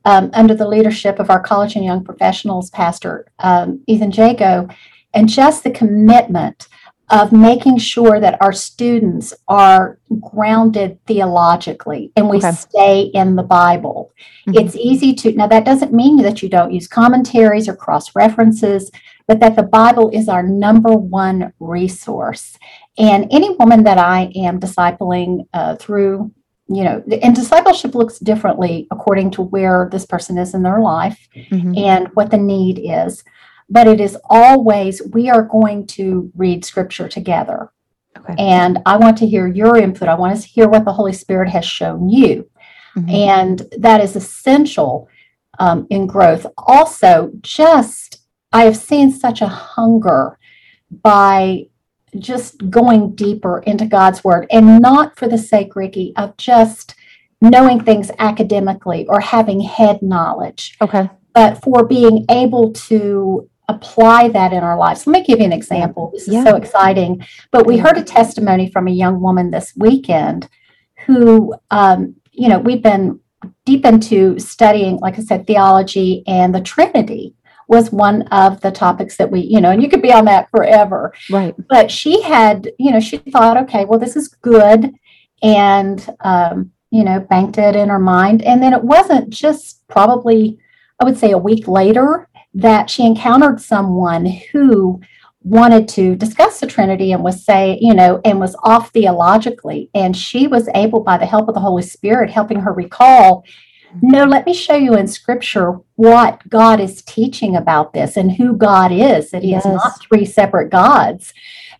um, 0.04 0.30
under 0.34 0.54
the 0.54 0.68
leadership 0.68 1.18
of 1.18 1.30
our 1.30 1.40
college 1.40 1.74
and 1.74 1.84
young 1.84 2.04
professionals 2.04 2.70
pastor, 2.70 3.26
um, 3.40 3.82
Ethan 3.88 4.12
Jago, 4.12 4.68
and 5.14 5.28
just 5.28 5.64
the 5.64 5.70
commitment 5.70 6.68
of 7.10 7.32
making 7.32 7.78
sure 7.78 8.18
that 8.18 8.36
our 8.40 8.52
students 8.52 9.32
are 9.46 9.98
grounded 10.20 10.98
theologically 11.06 12.10
and 12.16 12.28
we 12.28 12.38
Okay. 12.38 12.50
stay 12.50 13.00
in 13.14 13.36
the 13.36 13.42
Bible. 13.42 14.10
Mhm. 14.48 14.60
It's 14.60 14.74
easy 14.76 15.14
to, 15.14 15.32
now 15.32 15.46
that 15.46 15.64
doesn't 15.64 15.92
mean 15.92 16.16
that 16.18 16.42
you 16.42 16.48
don't 16.48 16.72
use 16.72 16.88
commentaries 16.88 17.68
or 17.68 17.76
cross 17.76 18.16
references, 18.16 18.90
but 19.28 19.38
that 19.40 19.54
the 19.54 19.62
Bible 19.62 20.08
is 20.12 20.28
our 20.28 20.42
number 20.42 20.92
one 20.94 21.52
resource. 21.60 22.58
And 22.98 23.26
any 23.30 23.54
woman 23.54 23.84
that 23.84 23.98
I 23.98 24.32
am 24.34 24.58
discipling 24.58 25.46
uh, 25.54 25.76
through, 25.76 26.32
you 26.68 26.82
know, 26.82 27.02
and 27.22 27.36
discipleship 27.36 27.94
looks 27.94 28.18
differently 28.18 28.88
according 28.90 29.30
to 29.32 29.42
where 29.42 29.88
this 29.92 30.06
person 30.06 30.38
is 30.38 30.54
in 30.54 30.62
their 30.64 30.80
life 30.80 31.28
Mhm. 31.52 31.78
and 31.78 32.08
what 32.14 32.30
the 32.32 32.36
need 32.38 32.80
is. 32.82 33.22
But 33.68 33.88
it 33.88 34.00
is 34.00 34.16
always, 34.30 35.02
we 35.12 35.28
are 35.28 35.42
going 35.42 35.86
to 35.88 36.30
read 36.36 36.64
scripture 36.64 37.08
together. 37.08 37.72
Okay. 38.16 38.34
And 38.38 38.78
I 38.86 38.96
want 38.96 39.18
to 39.18 39.26
hear 39.26 39.46
your 39.46 39.76
input. 39.76 40.08
I 40.08 40.14
want 40.14 40.40
to 40.40 40.46
hear 40.46 40.68
what 40.68 40.84
the 40.84 40.92
Holy 40.92 41.12
Spirit 41.12 41.50
has 41.50 41.64
shown 41.64 42.08
you. 42.08 42.48
Mhm. 42.96 43.12
And 43.12 43.62
that 43.78 44.00
is 44.00 44.16
essential 44.16 45.08
um, 45.58 45.86
in 45.90 46.06
growth. 46.06 46.46
Also, 46.56 47.30
just 47.42 48.18
I 48.52 48.64
have 48.64 48.76
seen 48.76 49.10
such 49.10 49.42
a 49.42 49.48
hunger 49.48 50.38
by 51.02 51.66
just 52.18 52.70
going 52.70 53.14
deeper 53.14 53.58
into 53.60 53.84
God's 53.86 54.22
word 54.24 54.46
and 54.50 54.80
not 54.80 55.18
for 55.18 55.28
the 55.28 55.36
sake, 55.38 55.74
Ricky, 55.76 56.14
of 56.16 56.36
just 56.36 56.94
knowing 57.42 57.82
things 57.82 58.10
academically 58.18 59.06
or 59.08 59.20
having 59.20 59.60
head 59.60 60.00
knowledge 60.00 60.76
Okay. 60.80 61.10
but 61.34 61.62
for 61.62 61.84
being 61.84 62.24
able 62.30 62.72
to 62.72 63.48
apply 63.68 64.28
that 64.28 64.52
in 64.52 64.62
our 64.62 64.78
lives. 64.78 65.06
Let 65.06 65.12
me 65.20 65.24
give 65.24 65.40
you 65.40 65.44
an 65.44 65.52
example. 65.52 66.10
This 66.12 66.28
is 66.28 66.34
Yeah. 66.34 66.44
so 66.44 66.56
exciting. 66.56 67.24
But 67.50 67.66
we 67.66 67.78
heard 67.78 67.98
a 67.98 68.02
testimony 68.02 68.70
from 68.70 68.86
a 68.86 68.92
young 68.92 69.20
woman 69.20 69.50
this 69.50 69.72
weekend 69.76 70.48
who, 71.06 71.54
um, 71.70 72.14
you 72.32 72.48
know, 72.48 72.58
we've 72.58 72.82
been 72.82 73.20
deep 73.64 73.84
into 73.84 74.38
studying, 74.38 74.98
like 74.98 75.18
I 75.18 75.22
said, 75.22 75.46
theology 75.46 76.22
and 76.26 76.54
the 76.54 76.60
Trinity 76.60 77.34
was 77.68 77.90
one 77.90 78.22
of 78.28 78.60
the 78.60 78.70
topics 78.70 79.16
that 79.16 79.30
we, 79.30 79.40
you 79.40 79.60
know, 79.60 79.70
and 79.70 79.82
you 79.82 79.88
could 79.88 80.02
be 80.02 80.12
on 80.12 80.24
that 80.26 80.48
forever. 80.50 81.12
Right. 81.28 81.54
But 81.68 81.90
she 81.90 82.22
had, 82.22 82.70
you 82.78 82.92
know, 82.92 83.00
she 83.00 83.18
thought, 83.18 83.56
okay, 83.64 83.84
well, 83.84 83.98
this 83.98 84.14
is 84.14 84.28
good. 84.28 84.94
And, 85.42 86.08
um, 86.20 86.70
you 86.90 87.02
know, 87.02 87.18
banked 87.18 87.58
it 87.58 87.74
in 87.74 87.88
her 87.88 87.98
mind. 87.98 88.42
And 88.42 88.62
then 88.62 88.72
it 88.72 88.82
wasn't 88.84 89.30
just 89.30 89.86
probably, 89.88 90.58
I 91.00 91.04
would 91.04 91.18
say, 91.18 91.32
a 91.32 91.38
week 91.38 91.66
later 91.66 92.28
that 92.56 92.88
she 92.88 93.04
encountered 93.04 93.60
someone 93.60 94.24
who 94.24 95.00
wanted 95.42 95.86
to 95.86 96.16
discuss 96.16 96.58
the 96.58 96.66
Trinity 96.66 97.12
and 97.12 97.22
was 97.22 97.44
say, 97.44 97.78
you 97.80 97.94
know, 97.94 98.20
and 98.24 98.40
was 98.40 98.56
off 98.64 98.90
theologically. 98.90 99.90
And 99.94 100.16
she 100.16 100.46
was 100.46 100.68
able, 100.74 101.00
by 101.00 101.18
the 101.18 101.26
help 101.26 101.48
of 101.48 101.54
the 101.54 101.60
Holy 101.60 101.82
Spirit, 101.82 102.30
helping 102.30 102.60
her 102.60 102.72
recall, 102.72 103.44
no, 104.02 104.24
let 104.24 104.46
me 104.46 104.54
show 104.54 104.74
you 104.74 104.94
in 104.94 105.06
scripture 105.06 105.78
what 105.94 106.46
God 106.48 106.80
is 106.80 107.02
teaching 107.02 107.56
about 107.56 107.92
this 107.92 108.16
and 108.16 108.32
who 108.32 108.56
God 108.56 108.90
is, 108.90 109.30
that 109.30 109.42
He 109.42 109.54
is 109.54 109.64
not 109.64 110.00
three 110.00 110.24
separate 110.24 110.70
gods, 110.70 111.32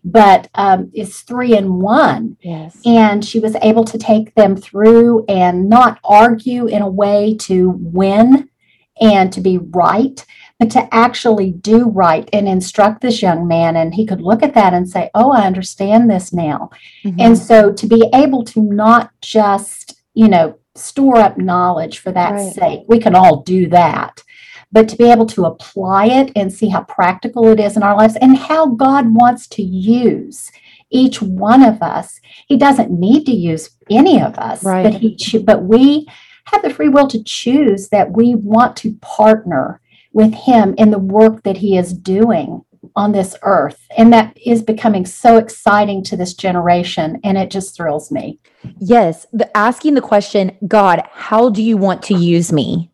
but 0.03 0.47
um, 0.55 0.91
is 0.93 1.21
three 1.21 1.57
in 1.57 1.79
one 1.79 2.37
Yes. 2.41 2.79
and 2.85 3.25
she 3.25 3.39
was 3.39 3.55
able 3.61 3.83
to 3.85 3.97
take 3.97 4.33
them 4.35 4.55
through 4.55 5.25
and 5.27 5.67
not 5.69 5.99
argue 6.03 6.67
in 6.67 6.81
a 6.81 6.89
way 6.89 7.35
to 7.41 7.71
win 7.71 8.49
and 9.01 9.31
to 9.33 9.41
be 9.41 9.57
right 9.57 10.25
but 10.59 10.71
to 10.71 10.93
actually 10.93 11.51
do 11.51 11.85
right 11.89 12.27
and 12.33 12.47
instruct 12.47 13.01
this 13.01 13.21
young 13.21 13.47
man 13.47 13.75
and 13.75 13.93
he 13.93 14.05
could 14.05 14.21
look 14.21 14.41
at 14.43 14.53
that 14.53 14.73
and 14.73 14.89
say 14.89 15.09
oh 15.13 15.31
i 15.31 15.45
understand 15.45 16.09
this 16.09 16.33
now 16.33 16.69
Mhm. 17.05 17.15
and 17.19 17.37
so 17.37 17.71
to 17.71 17.87
be 17.87 18.09
able 18.13 18.43
to 18.45 18.61
not 18.61 19.11
just 19.21 20.01
you 20.13 20.27
know 20.27 20.55
store 20.75 21.17
up 21.17 21.37
knowledge 21.37 21.99
for 21.99 22.11
that 22.11 22.33
Right. 22.33 22.53
sake 22.53 22.81
we 22.87 22.99
can 22.99 23.15
all 23.15 23.41
do 23.41 23.67
that 23.69 24.23
but 24.71 24.87
to 24.89 24.95
be 24.97 25.09
able 25.09 25.25
to 25.27 25.45
apply 25.45 26.07
it 26.07 26.31
and 26.35 26.51
see 26.53 26.69
how 26.69 26.81
practical 26.83 27.47
it 27.47 27.59
is 27.59 27.77
in 27.77 27.83
our 27.83 27.95
lives 27.95 28.15
and 28.17 28.37
how 28.37 28.67
god 28.67 29.13
wants 29.13 29.47
to 29.49 29.63
use 29.63 30.51
each 30.89 31.21
one 31.21 31.63
of 31.63 31.81
us 31.81 32.19
he 32.47 32.57
doesn't 32.57 32.91
need 32.91 33.25
to 33.25 33.31
use 33.31 33.69
any 33.89 34.21
of 34.21 34.37
us 34.37 34.63
Right. 34.63 34.83
but 34.83 34.93
he 34.95 35.17
but 35.39 35.63
we 35.63 36.07
have 36.45 36.61
the 36.63 36.69
free 36.69 36.87
will 36.89 37.07
to 37.07 37.21
choose 37.23 37.89
that 37.89 38.11
we 38.13 38.35
want 38.35 38.75
to 38.77 38.93
partner 39.01 39.81
with 40.17 40.33
him 40.33 40.73
in 40.77 40.89
the 40.91 40.99
work 40.99 41.43
that 41.43 41.57
he 41.57 41.77
is 41.77 41.93
doing 41.93 42.63
on 42.95 43.11
this 43.11 43.35
earth 43.43 43.85
and 43.97 44.11
that 44.11 44.35
is 44.43 44.61
becoming 44.63 45.05
so 45.05 45.37
exciting 45.37 46.03
to 46.03 46.17
this 46.17 46.33
generation 46.33 47.19
and 47.23 47.37
it 47.37 47.51
just 47.51 47.75
thrills 47.75 48.11
me 48.11 48.39
Yes, 48.79 49.25
the 49.31 49.55
asking 49.55 49.93
the 49.93 50.01
question, 50.01 50.57
God, 50.67 51.03
how 51.11 51.49
do 51.49 51.61
you 51.61 51.77
want 51.77 52.01
to 52.03 52.13
use 52.13 52.51
me? 52.51 52.91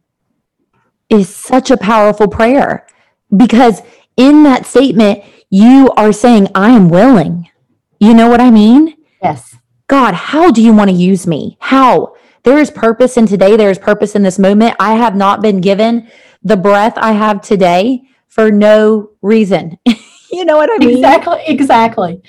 is 1.10 1.30
such 1.30 1.70
a 1.70 1.78
powerful 1.78 2.28
prayer 2.28 2.88
because 3.36 3.82
in 4.18 4.44
that 4.44 4.66
statement 4.66 5.24
you 5.50 5.92
are 5.96 6.12
saying 6.12 6.48
I 6.56 6.72
am 6.72 6.90
willing. 6.90 7.50
You 8.00 8.14
know 8.14 8.28
what 8.28 8.42
I 8.42 8.52
mean? 8.52 8.96
yes 9.22 9.56
God, 9.88 10.14
how 10.14 10.52
do 10.52 10.62
you 10.62 10.74
want 10.74 10.90
to 10.90 10.96
use 10.96 11.28
me? 11.28 11.58
How? 11.60 12.16
There 12.44 12.58
is 12.58 12.72
purpose 12.72 13.16
in 13.16 13.28
today. 13.28 13.56
There 13.56 13.70
is 13.70 13.78
purpose 13.80 14.16
in 14.16 14.24
this 14.24 14.40
moment. 14.40 14.76
I 14.80 14.96
have 14.96 15.16
not 15.16 15.42
been 15.42 15.62
given 15.62 16.10
the 16.43 16.58
breath 16.58 16.93
I 16.97 17.13
have 17.13 17.41
today 17.41 18.03
for 18.27 18.51
no 18.51 19.12
reason. 19.21 19.77
you 20.32 20.45
know 20.45 20.58
what 20.58 20.69
I 20.71 20.77
mean? 20.86 20.97
exactly 20.97 21.39
exactly 21.47 22.21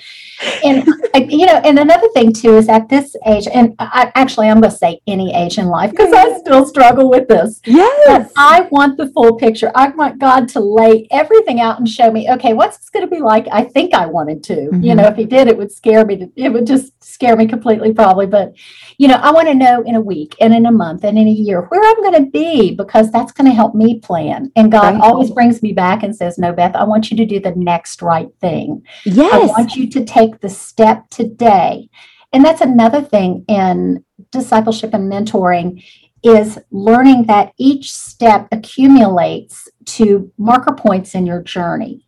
and 0.63 0.87
I- 1.13 1.27
you 1.29 1.45
know 1.45 1.61
and 1.63 1.79
another 1.79 2.07
thing 2.09 2.33
too 2.33 2.55
is 2.57 2.67
at 2.69 2.89
this 2.89 3.15
age 3.25 3.47
and 3.53 3.73
I, 3.79 4.11
actually 4.15 4.47
i'm 4.49 4.59
going 4.61 4.71
to 4.71 4.77
say 4.77 4.99
any 5.07 5.33
age 5.33 5.57
in 5.57 5.67
life 5.67 5.91
because 5.91 6.11
i 6.13 6.37
still 6.39 6.65
struggle 6.65 7.09
with 7.09 7.27
this. 7.27 7.61
Yes. 7.65 8.31
i 8.37 8.67
want 8.71 8.97
the 8.97 9.07
full 9.07 9.35
picture. 9.37 9.71
I 9.75 9.89
want 9.89 10.19
god 10.19 10.47
to 10.49 10.59
lay 10.59 11.07
everything 11.11 11.61
out 11.61 11.79
and 11.79 11.87
show 11.87 12.11
me 12.11 12.29
okay 12.31 12.53
what's 12.53 12.77
this 12.77 12.89
going 12.89 13.05
to 13.07 13.13
be 13.15 13.21
like? 13.21 13.47
I 13.51 13.63
think 13.63 13.93
i 13.93 14.05
wanted 14.05 14.43
to. 14.45 14.55
You 14.55 14.69
Mhm. 14.71 14.95
know 14.97 15.07
if 15.07 15.15
he 15.15 15.25
did 15.25 15.47
it 15.47 15.57
would 15.57 15.71
scare 15.71 16.05
me 16.05 16.17
to, 16.17 16.29
it 16.35 16.49
would 16.53 16.67
just 16.67 16.91
scare 17.03 17.35
me 17.35 17.47
completely 17.47 17.93
probably. 17.93 18.25
But 18.27 18.53
you 18.97 19.07
know 19.07 19.15
i 19.15 19.31
want 19.31 19.47
to 19.47 19.53
know 19.53 19.81
in 19.83 19.95
a 19.95 20.01
week 20.01 20.35
and 20.41 20.53
in 20.53 20.65
a 20.65 20.71
month 20.71 21.03
and 21.03 21.17
in 21.17 21.27
a 21.27 21.31
year 21.31 21.61
where 21.69 21.81
i'm 21.83 22.01
going 22.03 22.23
to 22.25 22.29
be 22.31 22.73
because 22.75 23.11
that's 23.11 23.31
going 23.31 23.47
to 23.49 23.53
help 23.53 23.73
me 23.75 23.99
plan. 23.99 24.51
And 24.55 24.71
god 24.71 24.95
Right. 24.95 25.01
always 25.03 25.31
brings 25.31 25.61
me 25.63 25.71
back 25.73 26.03
and 26.03 26.15
says 26.15 26.37
no 26.37 26.51
beth 26.53 26.75
i 26.75 26.83
want 26.83 27.09
you 27.11 27.17
to 27.17 27.25
do 27.25 27.39
the 27.39 27.53
next 27.55 28.01
right 28.01 28.29
thing. 28.41 28.83
Yes, 29.05 29.33
I 29.33 29.45
want 29.45 29.75
you 29.75 29.87
to 29.89 30.03
take 30.05 30.24
the 30.41 30.49
step 30.49 31.09
today. 31.09 31.89
And 32.33 32.43
that's 32.43 32.61
another 32.61 33.01
thing 33.01 33.45
in 33.47 34.03
discipleship 34.31 34.93
and 34.93 35.11
mentoring 35.11 35.83
is 36.23 36.57
learning 36.71 37.25
that 37.27 37.53
each 37.57 37.93
step 37.93 38.47
accumulates 38.51 39.67
to 39.85 40.31
marker 40.37 40.73
points 40.73 41.15
in 41.15 41.25
your 41.25 41.41
journey. 41.41 42.05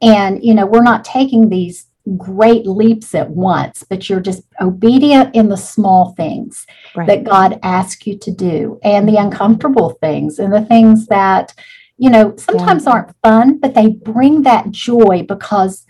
And 0.00 0.42
you 0.42 0.54
know, 0.54 0.66
we're 0.66 0.82
not 0.82 1.04
taking 1.04 1.48
these 1.48 1.86
great 2.16 2.66
leaps 2.66 3.14
at 3.14 3.30
once, 3.30 3.84
but 3.88 4.08
you're 4.08 4.20
just 4.20 4.42
obedient 4.60 5.34
in 5.34 5.48
the 5.48 5.56
small 5.56 6.14
things 6.16 6.66
Right. 6.96 7.06
that 7.06 7.24
God 7.24 7.60
asks 7.62 8.06
you 8.06 8.18
to 8.18 8.30
do 8.32 8.80
and 8.82 9.08
the 9.08 9.16
uncomfortable 9.16 9.90
things 10.00 10.38
and 10.38 10.52
the 10.52 10.64
things 10.64 11.06
that, 11.06 11.54
you 11.98 12.10
know, 12.10 12.34
sometimes 12.36 12.86
aren't 12.86 13.14
fun, 13.22 13.58
but 13.58 13.74
they 13.74 13.88
bring 13.88 14.42
that 14.42 14.70
joy 14.70 15.24
because, 15.28 15.86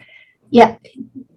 yeah, 0.51 0.77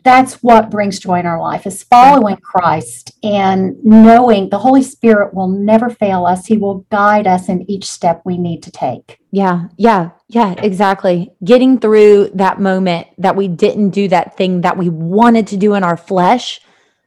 that's 0.04 0.43
what 0.43 0.69
brings 0.69 0.99
joy 0.99 1.19
in 1.19 1.26
our 1.26 1.39
life 1.39 1.65
is 1.65 1.84
following 1.84 2.36
Christ 2.38 3.13
and 3.23 3.82
knowing 3.84 4.49
the 4.49 4.60
Holy 4.60 4.84
Spirit 4.84 5.34
will 5.34 5.47
never 5.47 5.89
fail 5.89 6.26
us. 6.26 6.45
He 6.45 6.58
will 6.58 6.80
guide 6.91 7.26
us 7.26 7.47
in 7.47 7.69
each 7.69 7.86
step 7.86 8.21
we 8.26 8.38
need 8.38 8.62
to 8.63 8.71
take. 8.71 9.17
Yeah, 9.32 9.67
yeah, 9.78 10.10
yeah, 10.28 10.56
exactly. 10.58 11.32
Getting 11.43 11.80
through 11.80 12.32
that 12.34 12.60
moment 12.60 13.08
that 13.17 13.36
we 13.36 13.47
didn't 13.47 13.91
do 13.91 14.10
that 14.10 14.36
thing 14.36 14.62
that 14.62 14.78
we 14.78 14.89
wanted 14.89 15.47
to 15.47 15.58
do 15.58 15.73
in 15.76 15.84
our 15.84 15.97
flesh, 15.97 16.60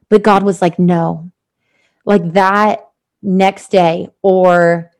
but 0.09 0.23
God 0.23 0.43
was 0.43 0.61
like, 0.61 0.79
no. 0.79 1.31
Like 2.03 2.33
that 2.33 2.89
next 3.21 3.69
day 3.69 4.09
or 4.23 4.91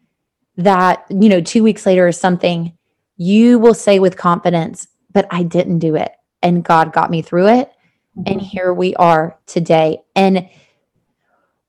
that, 0.58 1.06
you 1.10 1.30
know, 1.30 1.42
two 1.42 1.64
weeks 1.64 1.86
later 1.86 2.08
or 2.08 2.12
something, 2.12 2.78
you 3.16 3.58
will 3.58 3.74
say 3.74 3.98
with 3.98 4.18
confidence, 4.18 4.88
but 5.12 5.26
I 5.32 5.44
didn't 5.44 5.80
do 5.80 5.96
it. 5.96 6.12
And 6.42 6.64
God 6.64 6.94
got 6.94 7.10
me 7.12 7.22
through 7.22 7.48
it. 7.50 7.72
Mm-hmm. 8.18 8.24
And 8.34 8.42
here 8.42 8.74
we 8.74 8.96
are 8.96 9.38
today. 9.46 10.00
And 10.16 10.50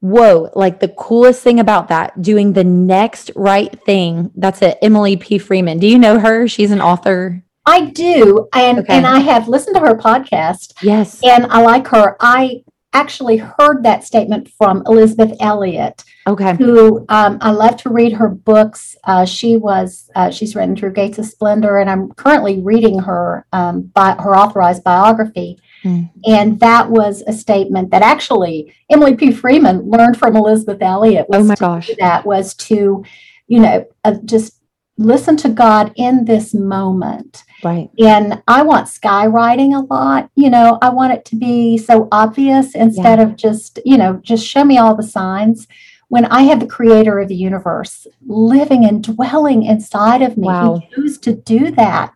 whoa, 0.00 0.50
like 0.54 0.80
the 0.80 0.88
coolest 0.88 1.42
thing 1.42 1.60
about 1.60 1.88
that, 1.88 2.20
doing 2.22 2.52
the 2.52 2.64
next 2.64 3.30
right 3.34 3.78
thing. 3.84 4.30
That's 4.36 4.62
it. 4.62 4.78
Emily 4.82 5.16
P. 5.16 5.38
Freeman. 5.38 5.78
Do 5.78 5.86
you 5.86 5.98
know 5.98 6.18
her? 6.18 6.46
She's 6.48 6.70
an 6.70 6.80
author. 6.80 7.42
I 7.66 7.86
do. 7.86 8.48
And, 8.54 8.78
Okay. 8.78 8.96
and 8.96 9.06
I 9.06 9.18
have 9.18 9.48
listened 9.48 9.76
to 9.76 9.80
her 9.80 9.94
podcast 9.94 10.72
Yes. 10.82 11.20
and 11.22 11.46
I 11.46 11.60
like 11.62 11.86
her. 11.88 12.16
I 12.20 12.62
actually 12.98 13.36
heard 13.36 13.82
that 13.82 14.04
statement 14.04 14.50
from 14.58 14.82
Elisabeth 14.86 15.36
Elliot. 15.40 16.04
Okay. 16.26 16.54
who 16.56 17.06
um, 17.08 17.38
I 17.40 17.50
love 17.52 17.78
to 17.78 17.88
read 17.88 18.12
her 18.12 18.28
books. 18.28 18.96
Uh, 19.04 19.24
she 19.24 19.56
was 19.56 20.10
uh, 20.14 20.30
she's 20.30 20.54
written 20.54 20.76
through 20.76 20.92
Gates 20.92 21.18
of 21.18 21.24
Splendor, 21.24 21.78
and 21.78 21.88
I'm 21.88 22.12
currently 22.12 22.60
reading 22.60 22.98
her 22.98 23.46
um, 23.52 23.82
bi- 23.82 24.16
her 24.20 24.36
authorized 24.36 24.84
biography. 24.84 25.58
Mm. 25.84 26.10
And 26.26 26.60
that 26.60 26.90
was 26.90 27.22
a 27.26 27.32
statement 27.32 27.90
that 27.92 28.02
actually 28.02 28.74
Emily 28.90 29.16
P. 29.16 29.32
Freeman 29.32 29.88
learned 29.88 30.18
from 30.18 30.36
Elisabeth 30.36 30.82
Elliot. 30.82 31.26
Oh 31.32 31.38
was 31.38 31.48
my 31.48 31.54
gosh. 31.54 31.90
That 31.98 32.26
was 32.26 32.54
to, 32.54 33.04
you 33.46 33.60
know, 33.60 33.86
uh, 34.04 34.16
just 34.24 34.60
listen 34.98 35.36
to 35.38 35.48
God 35.48 35.92
in 35.96 36.24
this 36.24 36.52
moment. 36.52 37.44
Right. 37.64 37.90
And 37.98 38.42
I 38.46 38.62
want 38.62 38.86
skywriting 38.86 39.74
a 39.74 39.84
lot. 39.92 40.30
You 40.36 40.50
know, 40.50 40.78
I 40.80 40.90
want 40.90 41.12
it 41.12 41.24
to 41.26 41.36
be 41.36 41.76
so 41.76 42.08
obvious 42.12 42.74
instead 42.74 43.18
of 43.18 43.36
just, 43.36 43.80
you 43.84 43.96
know, 43.96 44.20
just 44.22 44.46
show 44.46 44.64
me 44.64 44.78
all 44.78 44.94
the 44.94 45.02
signs. 45.02 45.66
When 46.08 46.24
I 46.26 46.42
have 46.42 46.60
the 46.60 46.66
creator 46.66 47.18
of 47.18 47.28
the 47.28 47.34
universe 47.36 48.06
living 48.26 48.84
and 48.84 49.02
dwelling 49.02 49.64
inside 49.64 50.22
of 50.22 50.36
me, 50.38 50.46
Wow. 50.46 50.76
he 50.76 50.94
chose 50.94 51.18
to 51.18 51.34
do 51.34 51.70
that. 51.72 52.12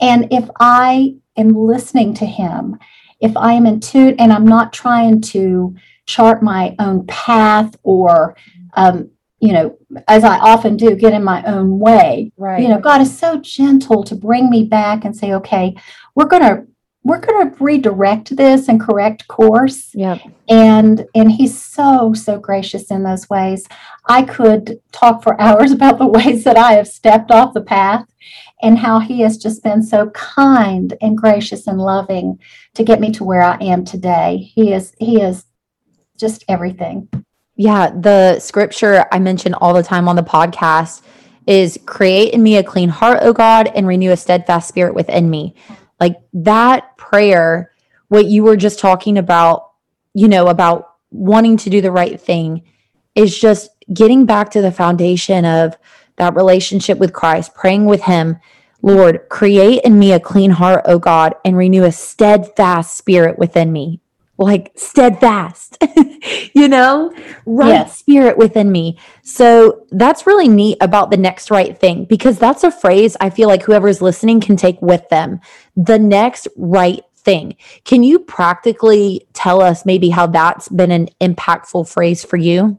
And 0.00 0.28
if 0.32 0.48
I 0.58 1.16
am 1.36 1.54
listening 1.54 2.14
to 2.14 2.26
him, 2.26 2.78
if 3.20 3.36
I 3.36 3.52
am 3.52 3.66
in 3.66 3.80
tune 3.80 4.16
and 4.18 4.32
I'm 4.32 4.46
not 4.46 4.72
trying 4.72 5.20
to 5.22 5.74
chart 6.06 6.42
my 6.42 6.74
own 6.78 7.06
path 7.06 7.76
or, 7.82 8.36
um, 8.74 9.10
you 9.40 9.52
know, 9.52 9.78
as 10.08 10.24
I 10.24 10.38
often 10.38 10.76
do, 10.76 10.96
get 10.96 11.12
in 11.12 11.22
my 11.22 11.42
own 11.44 11.78
way, 11.78 12.32
Right. 12.36 12.60
you 12.62 12.68
know 12.68 12.80
god 12.80 13.00
is 13.00 13.16
so 13.16 13.38
gentle 13.38 14.02
to 14.04 14.14
bring 14.14 14.50
me 14.50 14.64
back 14.64 15.04
and 15.04 15.16
say 15.16 15.32
okay 15.34 15.76
we're 16.14 16.26
going 16.26 16.42
to 16.42 16.66
we're 17.04 17.20
to 17.20 17.56
redirect 17.58 18.36
this 18.36 18.68
and 18.68 18.80
correct 18.80 19.28
course. 19.28 19.94
Yeah. 19.94 20.18
And 20.48 21.06
and 21.14 21.32
he's 21.32 21.58
so 21.58 22.12
so 22.12 22.38
gracious 22.38 22.90
in 22.90 23.02
those 23.02 23.30
ways. 23.30 23.66
I 24.06 24.22
could 24.22 24.80
talk 24.92 25.22
for 25.22 25.40
hours 25.40 25.72
about 25.72 25.98
the 25.98 26.06
ways 26.06 26.44
that 26.44 26.56
I 26.56 26.72
have 26.72 26.88
stepped 26.88 27.30
off 27.30 27.54
the 27.54 27.62
path 27.62 28.06
and 28.62 28.78
how 28.78 28.98
he 28.98 29.20
has 29.20 29.38
just 29.38 29.62
been 29.62 29.82
so 29.82 30.10
kind 30.10 30.94
and 31.00 31.16
gracious 31.16 31.66
and 31.66 31.78
loving 31.78 32.38
to 32.74 32.84
get 32.84 33.00
me 33.00 33.10
to 33.12 33.24
where 33.24 33.42
I 33.42 33.56
am 33.60 33.84
today. 33.84 34.50
He 34.54 34.72
is 34.72 34.92
he 34.98 35.20
is 35.22 35.44
just 36.18 36.44
everything. 36.48 37.08
Yeah, 37.60 37.90
the 37.90 38.38
scripture 38.38 39.04
I 39.10 39.18
mention 39.18 39.52
all 39.52 39.74
the 39.74 39.82
time 39.82 40.08
on 40.08 40.14
the 40.14 40.22
podcast 40.22 41.02
is 41.44 41.76
create 41.86 42.32
in 42.32 42.40
me 42.40 42.56
a 42.56 42.62
clean 42.62 42.88
heart, 42.88 43.18
O 43.22 43.32
God, 43.32 43.66
and 43.74 43.84
renew 43.84 44.12
a 44.12 44.16
steadfast 44.16 44.68
spirit 44.68 44.94
within 44.94 45.28
me. 45.28 45.56
Like 45.98 46.18
that 46.34 46.96
prayer, 46.96 47.72
what 48.06 48.26
you 48.26 48.44
were 48.44 48.56
just 48.56 48.78
talking 48.78 49.18
about, 49.18 49.72
you 50.14 50.28
know, 50.28 50.46
about 50.46 50.88
wanting 51.10 51.56
to 51.56 51.68
do 51.68 51.80
the 51.80 51.90
right 51.90 52.20
thing 52.20 52.62
is 53.16 53.36
just 53.36 53.70
getting 53.92 54.24
back 54.24 54.50
to 54.52 54.62
the 54.62 54.70
foundation 54.70 55.44
of 55.44 55.76
that 56.14 56.36
relationship 56.36 56.98
with 56.98 57.12
Christ, 57.12 57.56
praying 57.56 57.86
with 57.86 58.02
Him. 58.02 58.38
Lord, 58.82 59.28
create 59.30 59.82
in 59.82 59.98
me 59.98 60.12
a 60.12 60.20
clean 60.20 60.52
heart, 60.52 60.82
O 60.84 61.00
God, 61.00 61.34
and 61.44 61.56
renew 61.56 61.82
a 61.82 61.90
steadfast 61.90 62.96
spirit 62.96 63.36
within 63.36 63.72
me 63.72 64.00
like 64.38 64.72
steadfast, 64.76 65.76
you 66.54 66.68
know, 66.68 67.12
right 67.44 67.68
yes. 67.68 67.98
spirit 67.98 68.38
within 68.38 68.70
me. 68.70 68.96
So 69.22 69.84
that's 69.90 70.26
really 70.26 70.48
neat 70.48 70.78
about 70.80 71.10
the 71.10 71.16
next 71.16 71.50
right 71.50 71.76
thing 71.76 72.04
because 72.04 72.38
that's 72.38 72.62
a 72.62 72.70
phrase 72.70 73.16
I 73.20 73.30
feel 73.30 73.48
like 73.48 73.64
whoever's 73.64 74.00
listening 74.00 74.40
can 74.40 74.56
take 74.56 74.80
with 74.80 75.08
them. 75.08 75.40
The 75.76 75.98
next 75.98 76.46
right 76.56 77.02
thing. 77.16 77.56
Can 77.84 78.04
you 78.04 78.20
practically 78.20 79.26
tell 79.32 79.60
us 79.60 79.84
maybe 79.84 80.08
how 80.08 80.28
that's 80.28 80.68
been 80.68 80.92
an 80.92 81.08
impactful 81.20 81.88
phrase 81.88 82.24
for 82.24 82.36
you? 82.36 82.78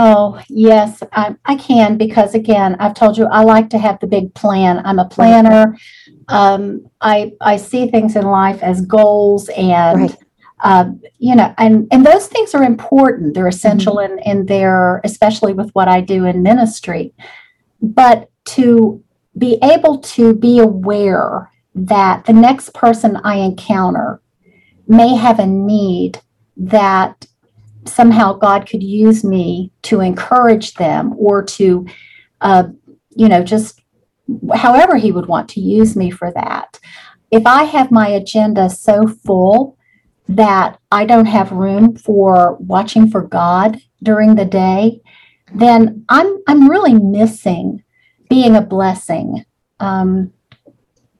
Oh, 0.00 0.40
yes, 0.48 1.02
I, 1.10 1.34
I 1.44 1.56
can 1.56 1.98
because 1.98 2.36
again, 2.36 2.76
I've 2.78 2.94
told 2.94 3.18
you 3.18 3.26
I 3.26 3.42
like 3.42 3.68
to 3.70 3.78
have 3.78 3.98
the 3.98 4.06
big 4.06 4.32
plan. 4.32 4.80
I'm 4.84 5.00
a 5.00 5.08
planner. 5.08 5.76
Um, 6.28 6.88
I 7.00 7.32
I 7.40 7.56
see 7.56 7.90
things 7.90 8.14
in 8.14 8.24
life 8.24 8.62
as 8.62 8.80
goals 8.82 9.48
and 9.48 10.02
right 10.02 10.16
uh, 10.60 10.90
you 11.18 11.36
know, 11.36 11.54
and 11.58 11.86
and 11.90 12.04
those 12.04 12.26
things 12.26 12.54
are 12.54 12.64
important. 12.64 13.34
They're 13.34 13.48
essential 13.48 13.96
mm-hmm. 13.96 14.18
in 14.18 14.38
in 14.38 14.46
their, 14.46 15.00
especially 15.04 15.52
with 15.52 15.70
what 15.70 15.88
I 15.88 16.00
do 16.00 16.24
in 16.24 16.42
ministry. 16.42 17.14
But 17.80 18.30
to 18.46 19.02
be 19.36 19.58
able 19.62 19.98
to 19.98 20.34
be 20.34 20.58
aware 20.58 21.50
that 21.74 22.24
the 22.24 22.32
next 22.32 22.74
person 22.74 23.16
I 23.22 23.36
encounter 23.36 24.20
may 24.88 25.14
have 25.14 25.38
a 25.38 25.46
need 25.46 26.20
that 26.56 27.26
somehow 27.84 28.32
God 28.32 28.68
could 28.68 28.82
use 28.82 29.22
me 29.22 29.70
to 29.82 30.00
encourage 30.00 30.74
them 30.74 31.14
or 31.16 31.42
to, 31.44 31.86
uh, 32.40 32.64
you 33.10 33.28
know, 33.28 33.44
just 33.44 33.80
however 34.54 34.96
He 34.96 35.12
would 35.12 35.26
want 35.26 35.48
to 35.50 35.60
use 35.60 35.94
me 35.94 36.10
for 36.10 36.32
that. 36.32 36.80
If 37.30 37.46
I 37.46 37.64
have 37.64 37.92
my 37.92 38.08
agenda 38.08 38.68
so 38.70 39.06
full 39.06 39.77
that 40.28 40.78
I 40.92 41.06
don't 41.06 41.26
have 41.26 41.52
room 41.52 41.96
for 41.96 42.56
watching 42.60 43.10
for 43.10 43.22
God 43.22 43.80
during 44.02 44.34
the 44.34 44.44
day, 44.44 45.00
then 45.54 46.04
I'm 46.08 46.42
I'm 46.46 46.68
really 46.68 46.94
missing 46.94 47.82
being 48.28 48.54
a 48.54 48.60
blessing, 48.60 49.44
um, 49.80 50.32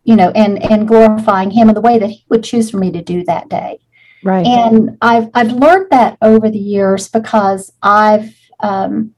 you 0.04 0.14
know, 0.14 0.30
and 0.34 0.62
and 0.62 0.86
glorifying 0.86 1.50
Him 1.50 1.68
in 1.68 1.74
the 1.74 1.80
way 1.80 1.98
that 1.98 2.10
He 2.10 2.24
would 2.28 2.44
choose 2.44 2.70
for 2.70 2.76
me 2.76 2.92
to 2.92 3.02
do 3.02 3.24
that 3.24 3.48
day. 3.48 3.78
Right. 4.22 4.46
And 4.46 4.98
I've 5.00 5.30
I've 5.34 5.52
learned 5.52 5.88
that 5.90 6.18
over 6.20 6.50
the 6.50 6.58
years 6.58 7.08
because 7.08 7.72
I've 7.82 8.36
um, 8.60 9.14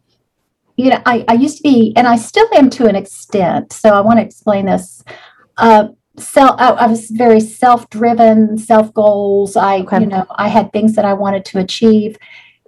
you 0.77 0.91
know 0.91 1.03
I, 1.05 1.25
I 1.27 1.35
used 1.35 1.57
to 1.59 1.63
be 1.65 1.93
and 1.97 2.07
I 2.07 2.17
still 2.17 2.49
am 2.55 2.71
to 2.71 2.87
an 2.87 2.95
extent. 2.95 3.73
So 3.73 3.91
I 3.91 4.01
want 4.01 4.21
to 4.21 4.25
explain 4.25 4.67
this. 4.67 5.03
Uh, 5.57 5.89
self 6.19 6.61
I, 6.61 6.71
oh, 6.71 6.75
I, 6.75 6.87
was 6.87 7.11
very 7.11 7.41
self-driven 7.41 8.59
self 8.59 8.93
goals 8.93 9.57
i 9.57 9.81
okay. 9.81 10.01
you 10.01 10.07
know 10.07 10.27
i 10.37 10.49
had 10.49 10.73
things 10.73 10.95
that 10.97 11.05
i 11.05 11.13
wanted 11.13 11.45
to 11.47 11.59
achieve 11.59 12.17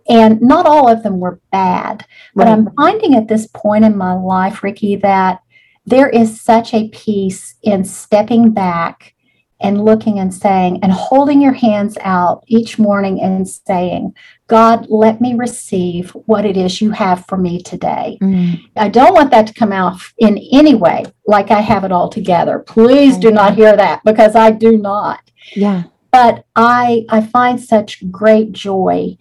and 0.09 0.41
not 0.41 0.67
all 0.67 0.89
of 0.89 1.05
them 1.05 1.21
were 1.21 1.41
bad. 1.53 2.05
But 2.35 2.49
i'm 2.49 2.71
finding 2.77 3.15
at 3.15 3.29
this 3.29 3.47
point 3.49 3.85
in 3.85 3.97
my 3.97 4.15
life 4.15 4.63
ricky 4.63 4.97
that 4.97 5.41
there 5.87 6.09
is 6.09 6.41
such 6.41 6.75
a 6.75 6.89
peace 6.89 7.57
in 7.63 7.85
stepping 7.85 8.53
back 8.53 9.15
and 9.63 9.85
looking 9.85 10.19
and 10.19 10.35
saying 10.35 10.81
and 10.83 10.93
holding 10.93 11.41
your 11.41 11.53
hands 11.53 11.97
out 12.01 12.45
each 12.49 12.79
morning 12.79 13.21
and 13.21 13.49
saying, 13.49 14.15
God, 14.53 14.87
let 14.91 15.19
me 15.19 15.33
receive 15.33 16.11
what 16.11 16.45
it 16.45 16.59
is 16.59 16.83
you 16.83 16.91
have 16.91 17.25
for 17.25 17.39
me 17.39 17.63
today. 17.63 18.19
Mm. 18.21 18.63
I 18.77 18.91
don't 18.91 19.15
want 19.15 19.31
that 19.31 19.47
to 19.47 19.55
come 19.55 19.73
out 19.73 19.99
in 20.19 20.37
any 20.53 20.75
way 20.75 21.07
like 21.27 21.51
I 21.51 21.63
have 21.63 21.85
it 21.85 21.91
all 21.91 22.11
together. 22.11 22.59
Please 22.59 23.17
do 23.17 23.31
not 23.31 23.55
hear 23.55 23.75
that 23.75 24.03
because 24.05 24.37
I 24.37 24.51
do 24.51 24.77
not. 24.77 25.31
Yeah. 25.57 25.85
But 26.11 26.45
I 26.55 27.07
I 27.09 27.23
find 27.23 27.59
such 27.59 28.11
great 28.11 28.53
joy 28.53 29.17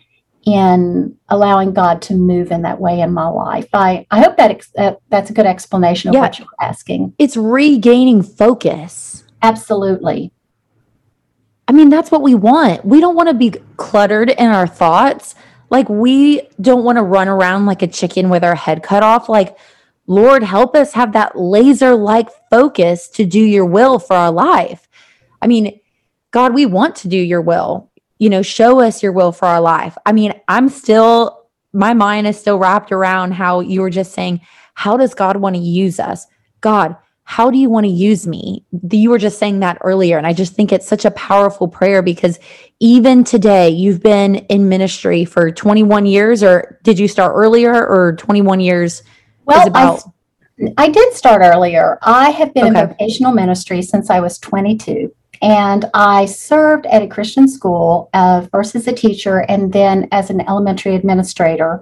in 0.45 1.15
allowing 1.29 1.71
God 1.73 2.01
to 2.01 2.13
move 2.13 2.51
in 2.51 2.63
that 2.63 2.81
way 2.81 2.99
in 2.99 3.13
my 3.13 3.27
life. 3.29 3.69
I, 3.73 4.05
I 4.11 4.19
hope 4.19 4.35
that 4.35 4.51
ex- 4.51 4.73
uh, 4.77 4.95
that's 5.07 5.29
a 5.29 5.33
good 5.33 5.45
explanation 5.45 6.09
of 6.09 6.15
yeah. 6.15 6.19
what 6.19 6.39
you're 6.39 6.47
asking. 6.59 7.13
It's 7.17 7.37
regaining 7.37 8.21
focus. 8.21 9.23
Absolutely. 9.41 10.33
I 11.71 11.73
mean, 11.73 11.87
that's 11.87 12.11
what 12.11 12.21
we 12.21 12.35
want. 12.35 12.83
We 12.83 12.99
don't 12.99 13.15
want 13.15 13.29
to 13.29 13.33
be 13.33 13.51
cluttered 13.77 14.29
in 14.29 14.47
our 14.47 14.67
thoughts. 14.67 15.35
Like, 15.69 15.87
we 15.87 16.41
don't 16.59 16.83
want 16.83 16.97
to 16.97 17.01
run 17.01 17.29
around 17.29 17.65
like 17.65 17.81
a 17.81 17.87
chicken 17.87 18.27
with 18.27 18.43
our 18.43 18.55
head 18.55 18.83
cut 18.83 19.03
off. 19.03 19.29
Like, 19.29 19.57
Lord, 20.05 20.43
help 20.43 20.75
us 20.75 20.91
have 20.91 21.13
that 21.13 21.37
laser 21.39 21.95
like 21.95 22.27
focus 22.49 23.07
to 23.11 23.25
do 23.25 23.39
your 23.39 23.65
will 23.65 23.99
for 23.99 24.17
our 24.17 24.33
life. 24.33 24.89
I 25.41 25.47
mean, 25.47 25.79
God, 26.31 26.53
we 26.53 26.65
want 26.65 26.97
to 26.97 27.07
do 27.07 27.15
your 27.15 27.39
will. 27.39 27.89
You 28.19 28.29
know, 28.29 28.41
show 28.41 28.81
us 28.81 29.01
your 29.01 29.13
will 29.13 29.31
for 29.31 29.45
our 29.45 29.61
life. 29.61 29.97
I 30.05 30.11
mean, 30.11 30.33
I'm 30.49 30.67
still, 30.67 31.47
my 31.71 31.93
mind 31.93 32.27
is 32.27 32.37
still 32.37 32.59
wrapped 32.59 32.91
around 32.91 33.31
how 33.31 33.61
you 33.61 33.79
were 33.79 33.89
just 33.89 34.11
saying, 34.11 34.41
how 34.73 34.97
does 34.97 35.13
God 35.13 35.37
want 35.37 35.55
to 35.55 35.61
use 35.61 36.01
us? 36.01 36.27
God, 36.59 36.97
how 37.31 37.49
do 37.49 37.57
you 37.57 37.69
want 37.69 37.85
to 37.85 37.89
use 37.89 38.27
me? 38.27 38.61
You 38.91 39.09
were 39.09 39.17
just 39.17 39.39
saying 39.39 39.61
that 39.61 39.77
earlier. 39.79 40.17
And 40.17 40.27
I 40.27 40.33
just 40.33 40.53
think 40.53 40.73
it's 40.73 40.85
such 40.85 41.05
a 41.05 41.11
powerful 41.11 41.65
prayer 41.65 42.01
because 42.01 42.37
even 42.81 43.23
today, 43.23 43.69
you've 43.69 44.03
been 44.03 44.35
in 44.35 44.67
ministry 44.67 45.23
for 45.23 45.49
21 45.49 46.05
years, 46.07 46.43
or 46.43 46.77
did 46.83 46.99
you 46.99 47.07
start 47.07 47.31
earlier, 47.33 47.87
or 47.87 48.17
21 48.17 48.59
years? 48.59 49.03
Well, 49.45 49.65
about- 49.65 50.03
I, 50.59 50.73
I 50.77 50.89
did 50.89 51.13
start 51.13 51.41
earlier. 51.41 51.99
I 52.01 52.31
have 52.31 52.53
been 52.53 52.65
okay. 52.65 52.81
in 52.81 52.87
vocational 52.89 53.31
ministry 53.31 53.81
since 53.81 54.09
I 54.09 54.19
was 54.19 54.37
22. 54.37 55.15
And 55.41 55.85
I 55.93 56.25
served 56.25 56.85
at 56.87 57.01
a 57.01 57.07
Christian 57.07 57.47
school, 57.47 58.09
uh, 58.13 58.45
first 58.51 58.75
as 58.75 58.89
a 58.89 58.93
teacher 58.93 59.45
and 59.47 59.71
then 59.71 60.09
as 60.11 60.31
an 60.31 60.41
elementary 60.41 60.95
administrator 60.95 61.81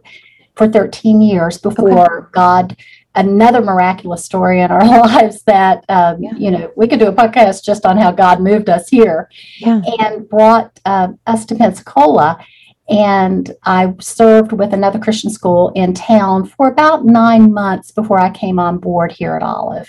for 0.55 0.67
13 0.67 1.23
years 1.23 1.57
before 1.57 2.19
okay. 2.19 2.29
God 2.33 2.77
another 3.15 3.61
miraculous 3.61 4.23
story 4.23 4.61
in 4.61 4.71
our 4.71 4.85
lives 5.05 5.43
that 5.43 5.83
um, 5.89 6.21
yeah. 6.21 6.33
you 6.35 6.51
know 6.51 6.71
we 6.75 6.87
could 6.87 6.99
do 6.99 7.07
a 7.07 7.13
podcast 7.13 7.63
just 7.63 7.85
on 7.85 7.97
how 7.97 8.11
God 8.11 8.41
moved 8.41 8.69
us 8.69 8.89
here 8.89 9.29
yeah. 9.57 9.81
and 9.99 10.27
brought 10.29 10.79
uh, 10.85 11.09
us 11.27 11.45
to 11.45 11.55
Pensacola. 11.55 12.43
And 12.89 13.51
I 13.65 13.93
served 13.99 14.51
with 14.51 14.73
another 14.73 14.97
Christian 14.97 15.29
school 15.29 15.71
in 15.75 15.93
town 15.93 16.47
for 16.47 16.69
about 16.69 17.05
nine 17.05 17.53
months 17.53 17.91
before 17.91 18.19
I 18.19 18.31
came 18.31 18.57
on 18.57 18.79
board 18.79 19.11
here 19.11 19.35
at 19.35 19.43
Olive. 19.43 19.87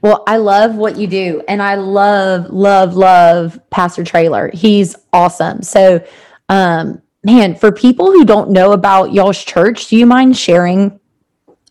Well, 0.00 0.24
I 0.26 0.38
love 0.38 0.74
what 0.74 0.96
you 0.96 1.06
do. 1.06 1.44
And 1.46 1.62
I 1.62 1.76
love, 1.76 2.50
love, 2.50 2.96
love 2.96 3.60
Pastor 3.70 4.02
Traylor. 4.02 4.50
He's 4.52 4.96
awesome. 5.12 5.62
So, 5.62 6.04
um, 6.48 7.00
man, 7.22 7.54
for 7.54 7.70
people 7.70 8.06
who 8.06 8.24
don't 8.24 8.50
know 8.50 8.72
about 8.72 9.12
y'all's 9.12 9.42
church, 9.42 9.86
do 9.86 9.96
you 9.96 10.04
mind 10.04 10.36
sharing 10.36 10.98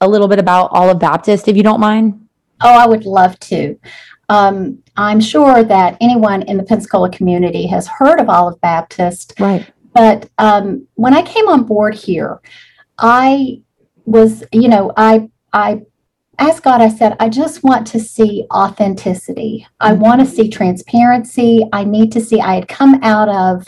a 0.02 0.08
little 0.08 0.28
bit 0.28 0.40
about 0.40 0.70
Olive 0.72 1.00
Baptist, 1.00 1.48
if 1.48 1.56
you 1.56 1.64
don't 1.64 1.80
mind? 1.80 2.28
Oh, 2.62 2.74
I 2.74 2.86
would 2.86 3.06
love 3.06 3.40
to. 3.40 3.80
Um, 4.30 4.82
I'm 4.98 5.20
sure 5.20 5.64
that 5.64 5.98
anyone 6.02 6.44
in 6.44 6.58
the 6.58 6.64
Pensacola 6.64 7.10
community 7.10 7.68
has 7.68 7.88
heard 7.88 8.20
of 8.20 8.30
Olive 8.30 8.60
Baptist. 8.62 9.34
Right. 9.40 9.70
But 9.94 10.30
um, 10.38 10.88
when 10.96 11.14
I 11.14 11.22
came 11.22 11.48
on 11.48 11.64
board 11.64 11.96
here, 11.96 12.40
I 12.98 13.62
was, 14.06 14.44
you 14.52 14.70
know, 14.70 14.92
I 14.96 15.30
I 15.54 15.82
asked 16.40 16.64
God, 16.64 16.82
I 16.82 16.90
said, 16.90 17.16
I 17.20 17.30
just 17.30 17.64
want 17.64 17.86
to 17.88 18.00
see 18.00 18.46
authenticity. 18.52 19.68
I 19.80 19.92
mm-hmm. 19.92 20.02
want 20.02 20.22
to 20.22 20.28
see 20.28 20.50
transparency. 20.50 21.66
I 21.72 21.84
need 21.84 22.12
to 22.14 22.22
see, 22.22 22.40
I 22.40 22.56
had 22.56 22.68
come 22.68 23.00
out 23.04 23.30
of 23.30 23.68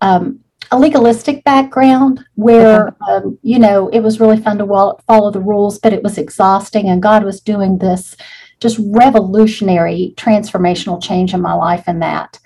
um, 0.00 0.40
a 0.72 0.78
legalistic 0.78 1.44
background 1.44 2.24
where 2.36 2.96
um, 3.08 3.38
you 3.42 3.58
know 3.58 3.88
it 3.88 4.00
was 4.00 4.20
really 4.20 4.38
fun 4.40 4.58
to 4.58 4.66
follow 5.06 5.30
the 5.30 5.40
rules 5.40 5.78
but 5.78 5.92
it 5.92 6.02
was 6.02 6.18
exhausting 6.18 6.88
and 6.88 7.02
god 7.02 7.24
was 7.24 7.40
doing 7.40 7.78
this 7.78 8.16
just 8.60 8.78
revolutionary 8.92 10.14
transformational 10.16 11.02
change 11.02 11.34
in 11.34 11.40
my 11.42 11.54
life 11.54 11.88
in 11.88 12.00
that 12.00 12.38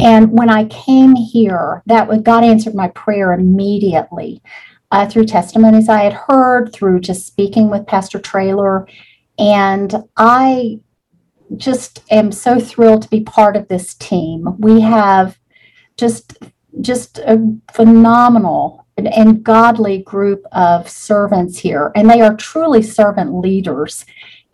And 0.00 0.32
when 0.32 0.50
I 0.50 0.66
came 0.66 1.14
here, 1.16 1.82
that 1.86 2.08
was, 2.08 2.20
God 2.22 2.44
answered 2.44 2.74
my 2.74 2.88
prayer 2.90 3.32
immediately 3.32 4.42
uh, 4.90 5.08
through 5.08 5.26
testimonies 5.26 5.88
I 5.88 6.02
had 6.04 6.14
heard, 6.14 6.72
through 6.72 7.00
just 7.00 7.26
speaking 7.26 7.70
with 7.70 7.86
Pastor 7.86 8.20
Traylor. 8.20 8.88
And 9.38 9.94
I 10.16 10.80
just 11.56 12.02
am 12.10 12.32
so 12.32 12.60
thrilled 12.60 13.02
to 13.02 13.10
be 13.10 13.22
part 13.22 13.56
of 13.56 13.68
this 13.68 13.94
team. 13.94 14.56
We 14.58 14.80
have 14.82 15.38
just 15.98 16.38
just 16.80 17.18
a 17.18 17.40
phenomenal 17.72 18.86
and 18.96 19.42
godly 19.42 19.98
group 19.98 20.44
of 20.52 20.88
servants 20.88 21.58
here, 21.58 21.90
and 21.94 22.08
they 22.08 22.20
are 22.20 22.36
truly 22.36 22.82
servant 22.82 23.34
leaders. 23.34 24.04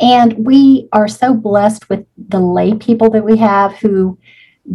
And 0.00 0.46
we 0.46 0.88
are 0.92 1.08
so 1.08 1.34
blessed 1.34 1.90
with 1.90 2.06
the 2.16 2.40
lay 2.40 2.74
people 2.74 3.10
that 3.10 3.24
we 3.24 3.36
have 3.36 3.74
who 3.74 4.18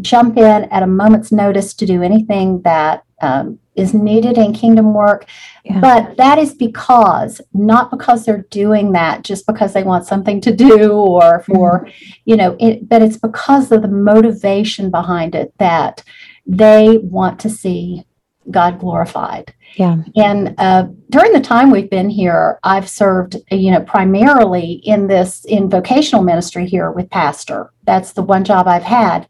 jump 0.01 0.37
in 0.37 0.65
at 0.65 0.83
a 0.83 0.87
moment's 0.87 1.31
notice 1.31 1.73
to 1.75 1.85
do 1.85 2.03
anything 2.03 2.61
that 2.61 3.03
um, 3.21 3.59
is 3.75 3.93
needed 3.93 4.37
in 4.37 4.53
kingdom 4.53 4.93
work. 4.93 5.25
Yeah. 5.63 5.79
But 5.79 6.17
that 6.17 6.37
is 6.37 6.53
because, 6.53 7.41
not 7.53 7.89
because 7.89 8.25
they're 8.25 8.45
doing 8.49 8.91
that 8.91 9.23
just 9.23 9.47
because 9.47 9.73
they 9.73 9.83
want 9.83 10.05
something 10.05 10.41
to 10.41 10.53
do 10.53 10.91
or 10.93 11.41
for, 11.41 11.85
mm-hmm. 11.85 12.11
you 12.25 12.35
know, 12.35 12.55
it, 12.59 12.87
but 12.87 13.01
it's 13.01 13.17
because 13.17 13.71
of 13.71 13.81
the 13.81 13.87
motivation 13.87 14.91
behind 14.91 15.33
it 15.33 15.53
that 15.57 16.03
they 16.45 16.97
want 17.01 17.39
to 17.41 17.49
see 17.49 18.05
God 18.51 18.79
glorified. 18.79 19.53
Yeah. 19.75 19.97
And 20.15 20.55
uh, 20.57 20.87
during 21.09 21.33
the 21.33 21.41
time 21.41 21.71
we've 21.71 21.89
been 21.89 22.09
here, 22.09 22.59
I've 22.63 22.87
served, 22.87 23.37
you 23.51 23.71
know, 23.71 23.81
primarily 23.81 24.73
in 24.83 25.07
this 25.07 25.45
in 25.45 25.69
vocational 25.69 26.23
ministry 26.23 26.67
here 26.67 26.91
with 26.91 27.09
pastor. 27.09 27.71
That's 27.83 28.13
the 28.13 28.21
one 28.21 28.43
job 28.43 28.67
I've 28.67 28.83
had. 28.83 29.27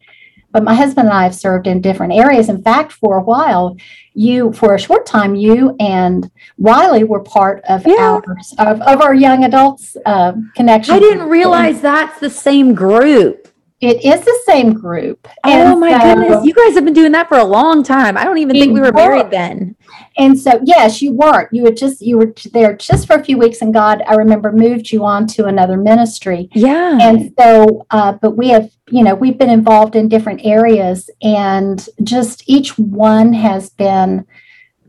But 0.51 0.63
my 0.63 0.73
husband 0.73 1.10
and 1.10 1.17
I 1.17 1.23
have 1.23 1.36
served 1.36 1.67
in 1.67 1.82
different 1.82 2.13
areas. 2.13 2.47
In 2.47 2.62
fact, 2.62 2.93
for 2.93 3.17
a 3.17 3.23
while, 3.23 3.75
you, 4.13 4.54
for 4.54 4.73
a 4.73 4.80
short 4.80 5.06
time, 5.06 5.36
you 5.36 5.75
and 5.82 6.32
Wiley 6.58 7.04
were 7.04 7.21
part 7.21 7.62
of 7.67 7.86
yeah. 7.86 7.95
our 7.97 8.23
of, 8.60 8.82
of 8.82 9.01
our 9.01 9.13
young 9.13 9.43
adults 9.43 9.97
uh, 10.06 10.32
connection. 10.56 10.95
I 10.95 10.99
didn't 10.99 11.28
realize 11.28 11.82
that's 11.82 12.21
the 12.21 12.30
same 12.30 12.73
group. 12.73 13.49
It 13.86 14.04
is 14.04 14.26
the 14.26 14.39
same 14.48 14.74
group. 14.74 15.28
Oh 15.43 15.76
my 15.76 15.91
so, 15.91 16.15
goodness. 16.15 16.43
You 16.43 16.56
guys 16.56 16.74
have 16.74 16.86
been 16.86 16.95
doing 16.95 17.12
that 17.12 17.30
for 17.30 17.38
a 17.38 17.43
long 17.43 17.84
time. 17.84 18.17
I 18.17 18.24
don't 18.24 18.39
even 18.39 18.56
think 18.56 18.74
we 18.74 18.80
were, 18.80 18.88
were 18.88 18.93
married 18.93 19.30
then. 19.30 19.76
And 20.17 20.39
so, 20.39 20.60
yes, 20.63 21.04
you 21.04 21.12
weren't. 21.12 21.50
You 21.54 21.62
were 21.62 21.71
just, 21.71 22.02
you 22.02 22.17
were 22.17 22.34
there 22.52 22.76
just 22.76 23.06
for 23.06 23.15
a 23.15 23.24
few 23.24 23.38
weeks, 23.38 23.62
and 23.62 23.71
God, 23.71 24.02
I 24.08 24.15
remember, 24.15 24.52
moved 24.52 24.91
you 24.91 25.06
on 25.06 25.28
to 25.28 25.45
another 25.45 25.78
ministry. 25.78 26.50
Yeah. 26.56 26.98
And 27.00 27.32
so, 27.39 27.86
uh, 27.91 28.13
but 28.13 28.32
we 28.32 28.50
have, 28.50 28.71
you 28.89 29.04
know, 29.04 29.13
we've 29.13 29.38
been 29.38 29.52
involved 29.52 29.95
in 29.95 30.10
different 30.10 30.41
areas, 30.43 31.08
and 31.21 31.88
just 32.04 32.43
each 32.48 32.80
one 32.80 33.34
has 33.34 33.69
been 33.69 34.26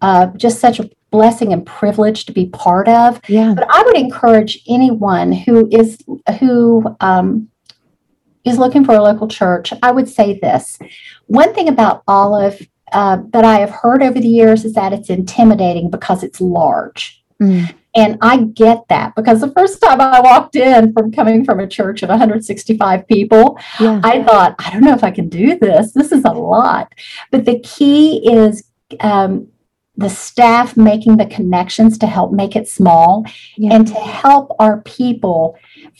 uh, 0.00 0.28
just 0.38 0.58
such 0.58 0.80
a 0.80 0.88
blessing 1.10 1.52
and 1.52 1.66
privilege 1.66 2.24
to 2.26 2.32
be 2.32 2.46
part 2.46 2.88
of. 2.88 3.20
Yeah. 3.28 3.52
But 3.54 3.66
I 3.68 3.82
would 3.82 3.96
encourage 3.96 4.62
anyone 4.66 5.32
who 5.32 5.68
is, 5.70 5.98
who, 6.40 6.96
um, 7.00 7.50
is 8.46 8.58
looking 8.58 8.84
for 8.84 8.94
a 8.94 9.02
local 9.02 9.28
church, 9.28 9.72
I 9.82 9.90
would 9.90 10.08
say 10.08 10.38
this. 10.38 10.78
One 11.26 11.52
thing 11.52 11.68
about 11.68 12.02
Olive 12.06 12.66
uh, 12.92 13.18
that 13.30 13.44
I 13.44 13.58
have 13.58 13.70
heard 13.70 14.02
over 14.02 14.18
the 14.18 14.28
years 14.28 14.64
is 14.64 14.74
that 14.74 14.92
it's 14.92 15.10
intimidating 15.10 15.90
because 15.90 16.22
it's 16.22 16.40
large. 16.40 17.22
Mm. 17.42 17.74
And 17.94 18.18
I 18.20 18.44
get 18.44 18.86
that 18.88 19.14
because 19.16 19.40
the 19.40 19.50
first 19.50 19.80
time 19.80 20.00
I 20.00 20.20
walked 20.20 20.54
in 20.54 20.92
from 20.92 21.10
coming 21.12 21.44
from 21.44 21.60
a 21.60 21.66
church 21.66 22.02
of 22.02 22.10
165 22.10 23.08
people, 23.08 23.58
yeah. 23.80 24.00
I 24.04 24.22
thought, 24.22 24.54
I 24.58 24.70
don't 24.70 24.84
know 24.84 24.94
if 24.94 25.02
I 25.02 25.10
can 25.10 25.28
do 25.28 25.58
this. 25.58 25.92
This 25.92 26.12
is 26.12 26.24
a 26.24 26.32
lot. 26.32 26.92
But 27.30 27.46
the 27.46 27.58
key 27.60 28.30
is 28.30 28.64
um, 29.00 29.48
the 29.96 30.10
staff 30.10 30.76
making 30.76 31.16
the 31.16 31.26
connections 31.26 31.96
to 31.98 32.06
help 32.06 32.32
make 32.32 32.54
it 32.54 32.68
small 32.68 33.24
yeah. 33.56 33.74
and 33.74 33.86
to 33.86 33.94
help 33.94 34.54
our 34.58 34.82
people 34.82 35.56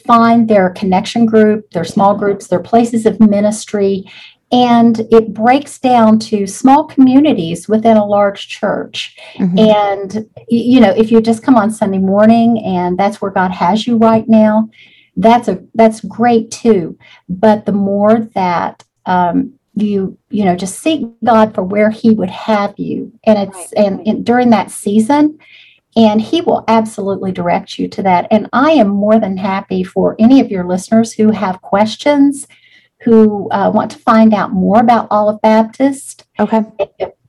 find 0.07 0.49
their 0.49 0.71
connection 0.71 1.27
group, 1.27 1.71
their 1.71 1.85
small 1.85 2.17
groups, 2.17 2.49
their 2.49 2.61
places 2.61 3.07
of 3.07 3.19
ministry. 3.21 4.05
And 4.53 5.01
it 5.11 5.35
breaks 5.35 5.79
down 5.79 6.21
to 6.21 6.47
small 6.47 6.85
communities 6.85 7.69
within 7.69 7.97
a 7.97 8.07
large 8.07 8.49
church. 8.49 9.17
Mm-hmm. 9.35 9.59
And, 9.59 10.31
you 10.49 10.81
know, 10.81 10.91
if 10.91 11.11
you 11.11 11.21
just 11.21 11.43
come 11.43 11.57
on 11.57 11.71
Sunday 11.71 11.99
morning 11.99 12.63
and 12.65 12.97
that's 12.97 13.21
where 13.21 13.33
God 13.33 13.51
has 13.51 13.87
you 13.87 13.97
right 13.97 14.29
now, 14.29 14.69
that's 15.17 15.49
a 15.49 15.65
that's 15.75 16.01
great 16.01 16.51
too. 16.51 16.97
But 17.29 17.67
the 17.67 17.73
more 17.73 18.21
that 18.35 18.85
um, 19.07 19.59
you 19.77 20.17
you 20.31 20.45
know 20.45 20.57
just 20.57 20.81
seek 20.81 21.07
god 21.23 21.55
for 21.55 21.63
where 21.63 21.91
he 21.91 22.11
would 22.11 22.31
have 22.31 22.75
you. 22.79 23.13
And 23.25 23.39
it's 23.39 23.57
right. 23.57 23.73
and, 23.77 24.07
and, 24.07 24.25
during 24.25 24.51
that 24.51 24.71
season 24.71 25.39
and 25.95 26.21
he 26.21 26.41
will 26.41 26.65
absolutely 26.69 27.33
direct 27.33 27.79
you 27.79 27.87
to 27.89 28.03
that. 28.03 28.27
And 28.31 28.49
i 28.53 28.71
am 28.73 28.89
more 28.89 29.21
than 29.21 29.37
happy 29.37 29.85
for 29.85 30.17
any 30.19 30.41
of 30.41 30.51
your 30.51 30.67
listeners 30.67 31.13
who 31.13 31.31
have 31.31 31.61
questions 31.61 32.49
who 33.03 33.51
uh, 33.51 33.71
want 33.73 33.91
to 33.91 33.99
find 33.99 34.33
out 34.33 34.53
more 34.53 34.81
about 34.81 35.07
olive 35.11 35.41
baptist 35.43 36.25
okay. 36.41 36.63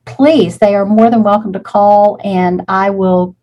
please 0.06 0.58
they 0.58 0.74
are 0.74 0.86
more 0.86 1.12
than 1.12 1.24
welcome 1.24 1.52
to 1.52 1.60
call 1.60 2.18
and 2.24 2.64
i 2.70 2.90
will 2.90 3.36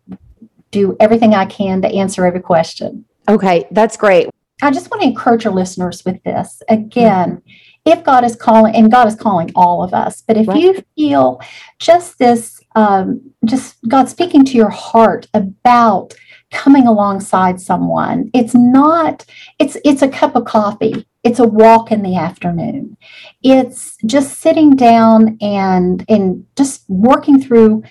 do 0.71 0.97
everything 0.99 1.35
i 1.35 1.45
can 1.45 1.81
to 1.83 1.87
answer 1.87 2.25
every 2.25 2.41
question. 2.41 3.05
Okay 3.29 3.67
that's 3.69 3.97
great. 3.97 4.29
I 4.63 4.71
just 4.71 4.89
want 4.89 5.03
to 5.03 5.09
encourage 5.09 5.43
your 5.43 5.53
listeners 5.53 6.03
with 6.03 6.23
this. 6.23 6.63
Again 6.67 7.37
mm-hmm 7.37 7.61
if 7.85 8.03
God 8.03 8.23
is 8.23 8.35
calling, 8.35 8.75
and 8.75 8.91
God 8.91 9.07
is 9.07 9.15
calling 9.15 9.51
all 9.55 9.83
of 9.83 9.93
us, 9.93 10.21
but 10.21 10.37
if 10.37 10.47
right. 10.47 10.59
you 10.59 10.83
feel 10.95 11.39
just 11.79 12.17
this, 12.17 12.59
um, 12.75 13.21
just 13.45 13.77
God 13.87 14.09
speaking 14.09 14.43
to 14.45 14.57
your 14.57 14.71
heart 14.71 15.27
about 15.33 16.13
coming 16.51 16.87
alongside 16.87 17.61
someone, 17.61 18.31
it's 18.33 18.55
not, 18.55 19.25
it's 19.59 19.77
it's 19.85 20.01
a 20.01 20.09
cup 20.09 20.35
of 20.35 20.45
coffee. 20.45 21.07
It's 21.23 21.39
a 21.39 21.47
walk 21.47 21.91
in 21.91 22.01
the 22.01 22.15
afternoon. 22.15 22.97
It's 23.43 23.97
just 24.05 24.39
sitting 24.39 24.75
down 24.75 25.37
and 25.41 26.03
and 26.09 26.45
just 26.55 26.89
working 26.89 27.39
through 27.41 27.83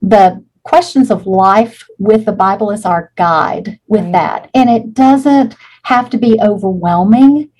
the 0.00 0.44
questions 0.64 1.10
of 1.10 1.26
life 1.26 1.86
with 1.98 2.24
the 2.24 2.32
Bible 2.32 2.72
as 2.72 2.84
our 2.84 3.12
guide 3.16 3.78
with 3.86 4.02
right. 4.02 4.12
that. 4.12 4.50
And 4.54 4.70
it 4.70 4.94
doesn't 4.94 5.56
have 5.84 6.10
to 6.10 6.18
be 6.18 6.38
overwhelming 6.40 7.50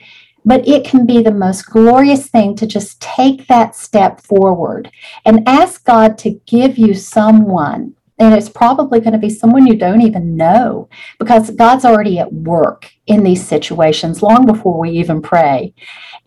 but 0.45 0.67
it 0.67 0.85
can 0.85 1.07
be 1.07 1.23
the 1.23 1.33
most 1.33 1.67
glorious 1.67 2.29
thing 2.29 2.55
to 2.57 2.67
just 2.67 3.01
take 3.01 3.47
that 3.47 3.75
step 3.75 4.21
forward 4.21 4.91
and 5.25 5.49
ask 5.49 5.85
God 5.85 6.19
to 6.19 6.41
give 6.47 6.79
you 6.79 6.95
someone. 6.95 7.95
And 8.19 8.35
it's 8.35 8.49
probably 8.49 9.01
going 9.01 9.15
to 9.15 9.19
be 9.19 9.31
someone 9.31 9.67
you 9.67 9.77
don't 9.77 10.03
even 10.03 10.37
know 10.37 10.89
because 11.19 11.51
God's 11.51 11.85
already 11.85 12.19
at 12.19 12.33
work 12.33 12.91
in 13.07 13.25
these 13.25 13.45
situations 13.45 14.23
long 14.23 14.47
before 14.47 14.79
we 14.79 14.91
even 14.91 15.23
pray. 15.23 15.75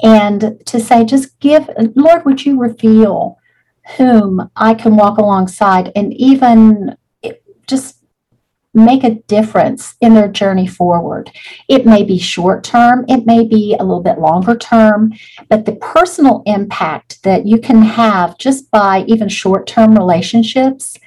And 0.04 0.62
to 0.66 0.80
say, 0.80 1.06
just 1.06 1.40
give, 1.40 1.70
Lord, 1.96 2.26
would 2.26 2.46
you 2.46 2.60
reveal 2.60 3.38
whom 3.98 4.50
I 4.56 4.74
can 4.74 4.98
walk 4.98 5.18
alongside 5.18 5.92
and 5.96 6.14
even 6.16 6.98
just 7.68 7.95
make 8.76 9.04
a 9.04 9.16
difference 9.28 9.96
in 10.02 10.14
their 10.14 10.28
journey 10.28 10.68
forward. 10.68 11.32
It 11.70 11.86
may 11.86 12.04
be 12.04 12.20
short 12.20 12.64
term, 12.64 13.06
it 13.08 13.26
may 13.26 13.46
be 13.46 13.76
a 13.80 13.84
little 13.84 14.04
bit 14.04 14.20
longer 14.20 14.56
term, 14.56 15.14
but 15.50 15.66
the 15.66 15.76
personal 15.78 16.44
impact 16.46 17.24
that 17.24 17.48
you 17.48 17.60
can 17.60 17.82
have 17.82 18.38
just 18.38 18.70
by 18.70 19.06
even 19.08 19.30
short 19.30 19.66
term 19.66 19.96
relationships 19.96 20.98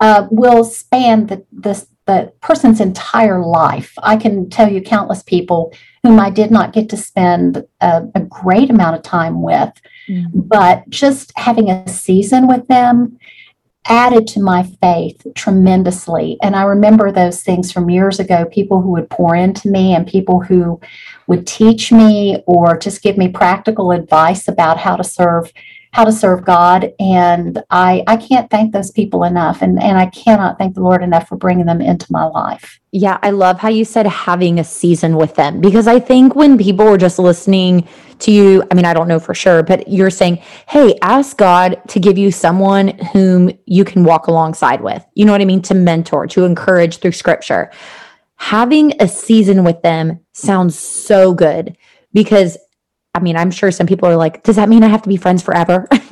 uh, 0.00 0.26
will 0.30 0.64
span 0.64 1.26
the, 1.26 1.44
the, 1.52 1.86
the 2.06 2.32
person's 2.40 2.80
entire 2.80 3.44
life. 3.44 3.92
I 4.02 4.16
can 4.16 4.48
tell 4.48 4.72
you 4.72 4.80
countless 4.80 5.22
people 5.22 5.72
whom 6.02 6.18
I 6.18 6.30
did 6.30 6.50
not 6.50 6.72
get 6.72 6.88
to 6.88 6.96
spend 6.96 7.64
a, 7.80 8.08
a 8.14 8.20
great 8.20 8.70
amount 8.70 8.96
of 8.96 9.02
time 9.02 9.42
with, 9.42 9.70
mm. 10.08 10.26
but 10.34 10.88
just 10.88 11.32
having 11.36 11.70
a 11.70 11.86
season 11.86 12.48
with 12.48 12.66
them 12.66 13.18
added 13.86 14.26
to 14.28 14.40
my 14.40 14.62
faith 14.62 15.26
tremendously. 15.34 16.38
And 16.42 16.54
I 16.54 16.62
remember 16.62 17.10
those 17.10 17.42
things 17.42 17.72
from 17.72 17.90
years 17.90 18.20
ago 18.20 18.44
people 18.44 18.80
who 18.80 18.90
would 18.92 19.10
pour 19.10 19.34
into 19.34 19.68
me 19.68 19.94
and 19.94 20.06
people 20.06 20.40
who 20.40 20.80
would 21.26 21.46
teach 21.46 21.90
me 21.90 22.42
or 22.46 22.76
just 22.76 23.02
give 23.02 23.18
me 23.18 23.28
practical 23.28 23.90
advice 23.90 24.48
about 24.48 24.78
how 24.78 24.96
to 24.96 25.04
serve 25.04 25.52
how 25.92 26.04
to 26.04 26.12
serve 26.12 26.44
God 26.44 26.92
and 26.98 27.62
I 27.70 28.02
I 28.06 28.16
can't 28.16 28.50
thank 28.50 28.72
those 28.72 28.90
people 28.90 29.24
enough 29.24 29.60
and 29.60 29.80
and 29.82 29.98
I 29.98 30.06
cannot 30.06 30.58
thank 30.58 30.74
the 30.74 30.80
Lord 30.80 31.02
enough 31.02 31.28
for 31.28 31.36
bringing 31.36 31.66
them 31.66 31.82
into 31.82 32.10
my 32.10 32.24
life. 32.24 32.80
Yeah, 32.92 33.18
I 33.22 33.30
love 33.30 33.58
how 33.58 33.68
you 33.68 33.84
said 33.84 34.06
having 34.06 34.58
a 34.58 34.64
season 34.64 35.16
with 35.16 35.34
them 35.34 35.60
because 35.60 35.86
I 35.86 36.00
think 36.00 36.34
when 36.34 36.56
people 36.56 36.88
are 36.88 36.96
just 36.96 37.18
listening 37.18 37.86
to 38.20 38.30
you, 38.30 38.62
I 38.70 38.74
mean, 38.74 38.84
I 38.84 38.94
don't 38.94 39.08
know 39.08 39.18
for 39.18 39.34
sure, 39.34 39.62
but 39.62 39.88
you're 39.88 40.10
saying, 40.10 40.42
hey, 40.68 40.98
ask 41.02 41.36
God 41.36 41.80
to 41.88 42.00
give 42.00 42.16
you 42.16 42.30
someone 42.30 42.88
whom 43.12 43.50
you 43.66 43.84
can 43.84 44.04
walk 44.04 44.28
alongside 44.28 44.80
with. 44.80 45.04
You 45.14 45.24
know 45.24 45.32
what 45.32 45.40
I 45.40 45.46
mean? 45.46 45.62
To 45.62 45.74
mentor, 45.74 46.26
to 46.28 46.44
encourage 46.44 46.98
through 46.98 47.12
scripture. 47.12 47.70
Having 48.36 48.94
a 49.00 49.08
season 49.08 49.64
with 49.64 49.82
them 49.82 50.20
sounds 50.32 50.78
so 50.78 51.34
good 51.34 51.76
because 52.12 52.56
I 53.14 53.20
mean, 53.20 53.36
I'm 53.36 53.50
sure 53.50 53.70
some 53.70 53.86
people 53.86 54.08
are 54.08 54.16
like, 54.16 54.42
does 54.42 54.56
that 54.56 54.70
mean 54.70 54.82
I 54.82 54.88
have 54.88 55.02
to 55.02 55.08
be 55.08 55.18
friends 55.18 55.42
forever? 55.42 55.86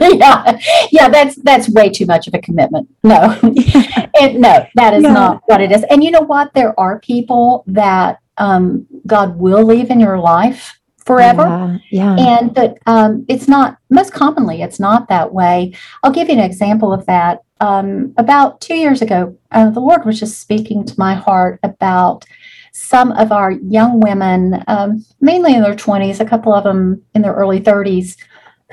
yeah, 0.00 0.58
yeah, 0.90 1.08
that's 1.10 1.36
that's 1.36 1.68
way 1.68 1.90
too 1.90 2.06
much 2.06 2.26
of 2.28 2.34
a 2.34 2.38
commitment. 2.38 2.88
No, 3.04 3.38
it, 3.42 4.40
no, 4.40 4.66
that 4.74 4.94
is 4.94 5.02
yeah. 5.02 5.12
not 5.12 5.42
what 5.46 5.60
it 5.60 5.70
is. 5.70 5.84
And 5.90 6.02
you 6.02 6.10
know 6.10 6.22
what? 6.22 6.54
There 6.54 6.78
are 6.80 6.98
people 7.00 7.64
that 7.66 8.20
um, 8.38 8.86
God 9.06 9.36
will 9.36 9.64
leave 9.64 9.90
in 9.90 10.00
your 10.00 10.18
life 10.18 10.80
forever. 11.04 11.78
Yeah, 11.90 12.16
yeah. 12.16 12.38
And 12.38 12.54
but 12.54 12.78
um, 12.86 13.26
it's 13.28 13.46
not 13.46 13.76
most 13.90 14.14
commonly 14.14 14.62
it's 14.62 14.80
not 14.80 15.08
that 15.08 15.34
way. 15.34 15.74
I'll 16.02 16.12
give 16.12 16.28
you 16.28 16.34
an 16.34 16.40
example 16.40 16.92
of 16.92 17.04
that. 17.06 17.42
Um, 17.60 18.14
about 18.16 18.62
two 18.62 18.74
years 18.74 19.02
ago, 19.02 19.36
uh, 19.50 19.68
the 19.68 19.80
Lord 19.80 20.06
was 20.06 20.18
just 20.18 20.40
speaking 20.40 20.86
to 20.86 20.94
my 20.96 21.12
heart 21.14 21.60
about 21.62 22.24
some 22.72 23.12
of 23.12 23.32
our 23.32 23.52
young 23.52 24.00
women, 24.00 24.62
um, 24.68 25.04
mainly 25.20 25.54
in 25.54 25.62
their 25.62 25.74
20s, 25.74 26.20
a 26.20 26.24
couple 26.24 26.54
of 26.54 26.64
them 26.64 27.02
in 27.14 27.22
their 27.22 27.34
early 27.34 27.60
30s, 27.60 28.16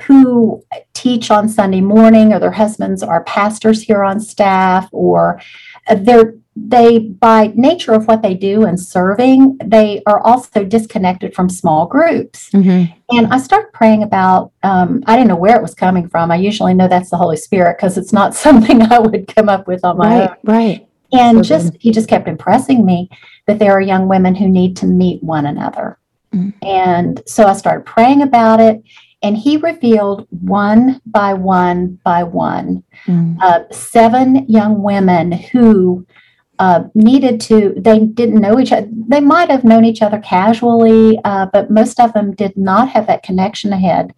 who 0.02 0.62
teach 0.94 1.30
on 1.30 1.48
Sunday 1.48 1.80
morning, 1.80 2.32
or 2.32 2.38
their 2.38 2.52
husbands 2.52 3.02
are 3.02 3.24
pastors 3.24 3.82
here 3.82 4.04
on 4.04 4.20
staff, 4.20 4.88
or 4.92 5.40
they're 5.96 6.34
they 6.66 6.98
by 6.98 7.52
nature 7.54 7.92
of 7.92 8.06
what 8.06 8.22
they 8.22 8.34
do 8.34 8.64
and 8.64 8.80
serving 8.80 9.56
they 9.64 10.02
are 10.06 10.20
also 10.20 10.64
disconnected 10.64 11.34
from 11.34 11.48
small 11.48 11.86
groups. 11.86 12.50
Mm-hmm. 12.50 12.92
and 13.16 13.26
i 13.32 13.38
started 13.38 13.72
praying 13.72 14.02
about 14.02 14.52
um, 14.62 15.02
i 15.06 15.14
didn't 15.14 15.28
know 15.28 15.36
where 15.36 15.56
it 15.56 15.62
was 15.62 15.74
coming 15.74 16.08
from. 16.08 16.30
I 16.30 16.36
usually 16.36 16.74
know 16.74 16.88
that's 16.88 17.10
the 17.10 17.16
holy 17.16 17.36
spirit 17.36 17.76
because 17.76 17.96
it's 17.96 18.12
not 18.12 18.34
something 18.46 18.82
i 18.82 18.98
would 18.98 19.28
come 19.28 19.48
up 19.48 19.66
with 19.66 19.84
on 19.84 19.98
my 19.98 20.20
right, 20.20 20.30
own. 20.30 20.36
right 20.44 20.87
and 21.12 21.38
so 21.38 21.42
just 21.42 21.76
he 21.80 21.90
just 21.90 22.08
kept 22.08 22.28
impressing 22.28 22.84
me 22.84 23.10
that 23.46 23.58
there 23.58 23.72
are 23.72 23.80
young 23.80 24.08
women 24.08 24.34
who 24.34 24.48
need 24.48 24.76
to 24.78 24.86
meet 24.86 25.22
one 25.22 25.46
another. 25.46 25.98
Mm-hmm. 26.34 26.50
And 26.66 27.22
so 27.26 27.46
I 27.46 27.54
started 27.54 27.86
praying 27.86 28.22
about 28.22 28.60
it, 28.60 28.82
and 29.22 29.36
he 29.36 29.56
revealed 29.56 30.26
one 30.30 31.00
by 31.06 31.34
one 31.34 31.98
by 32.04 32.22
one 32.22 32.84
mm-hmm. 33.06 33.40
uh, 33.40 33.60
seven 33.70 34.46
young 34.48 34.82
women 34.82 35.32
who 35.32 36.06
uh, 36.58 36.84
needed 36.94 37.40
to, 37.40 37.72
they 37.76 38.00
didn't 38.00 38.40
know 38.40 38.58
each 38.58 38.72
other. 38.72 38.88
They 38.90 39.20
might 39.20 39.50
have 39.50 39.64
known 39.64 39.84
each 39.84 40.02
other 40.02 40.18
casually, 40.18 41.18
uh, 41.24 41.46
but 41.52 41.70
most 41.70 42.00
of 42.00 42.12
them 42.12 42.34
did 42.34 42.56
not 42.56 42.88
have 42.88 43.06
that 43.06 43.22
connection 43.22 43.72
ahead. 43.72 44.12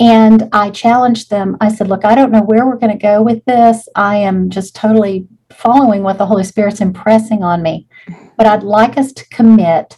And 0.00 0.48
I 0.52 0.70
challenged 0.70 1.30
them. 1.30 1.56
I 1.60 1.68
said, 1.72 1.88
Look, 1.88 2.04
I 2.04 2.14
don't 2.14 2.32
know 2.32 2.42
where 2.42 2.66
we're 2.66 2.78
going 2.78 2.92
to 2.92 3.02
go 3.02 3.22
with 3.22 3.44
this. 3.44 3.88
I 3.94 4.16
am 4.16 4.50
just 4.50 4.74
totally 4.74 5.26
following 5.56 6.02
what 6.02 6.18
the 6.18 6.26
Holy 6.26 6.44
Spirit's 6.44 6.80
impressing 6.80 7.42
on 7.42 7.62
me. 7.62 7.88
But 8.36 8.46
I'd 8.46 8.62
like 8.62 8.96
us 8.96 9.12
to 9.12 9.28
commit 9.28 9.96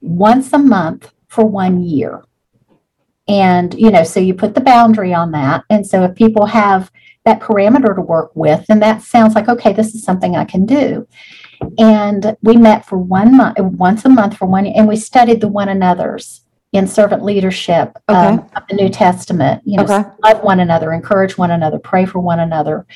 once 0.00 0.52
a 0.52 0.58
month 0.58 1.12
for 1.28 1.44
one 1.44 1.82
year. 1.82 2.24
And, 3.26 3.74
you 3.74 3.90
know, 3.90 4.04
so 4.04 4.20
you 4.20 4.34
put 4.34 4.54
the 4.54 4.60
boundary 4.60 5.12
on 5.12 5.32
that. 5.32 5.64
And 5.68 5.86
so 5.86 6.02
if 6.04 6.14
people 6.14 6.46
have 6.46 6.90
that 7.24 7.40
parameter 7.40 7.94
to 7.94 8.00
work 8.00 8.30
with, 8.34 8.66
then 8.66 8.80
that 8.80 9.02
sounds 9.02 9.34
like, 9.34 9.48
okay, 9.48 9.72
this 9.72 9.94
is 9.94 10.02
something 10.02 10.34
I 10.34 10.44
can 10.44 10.64
do. 10.64 11.06
And 11.78 12.36
we 12.42 12.56
met 12.56 12.86
for 12.86 12.96
one 12.96 13.36
month, 13.36 13.58
once 13.58 14.04
a 14.04 14.08
month 14.08 14.36
for 14.36 14.46
one 14.46 14.64
year, 14.64 14.74
and 14.76 14.88
we 14.88 14.96
studied 14.96 15.40
the 15.40 15.48
one 15.48 15.68
another's 15.68 16.42
in 16.72 16.86
servant 16.86 17.24
leadership 17.24 17.96
okay. 18.08 18.18
um, 18.18 18.50
of 18.56 18.62
the 18.68 18.76
New 18.76 18.88
Testament. 18.88 19.62
You 19.64 19.78
know, 19.78 19.84
okay. 19.84 20.08
love 20.22 20.42
one 20.42 20.60
another, 20.60 20.92
encourage 20.92 21.36
one 21.36 21.50
another, 21.50 21.78
pray 21.78 22.06
for 22.06 22.20
one 22.20 22.40
another. 22.40 22.86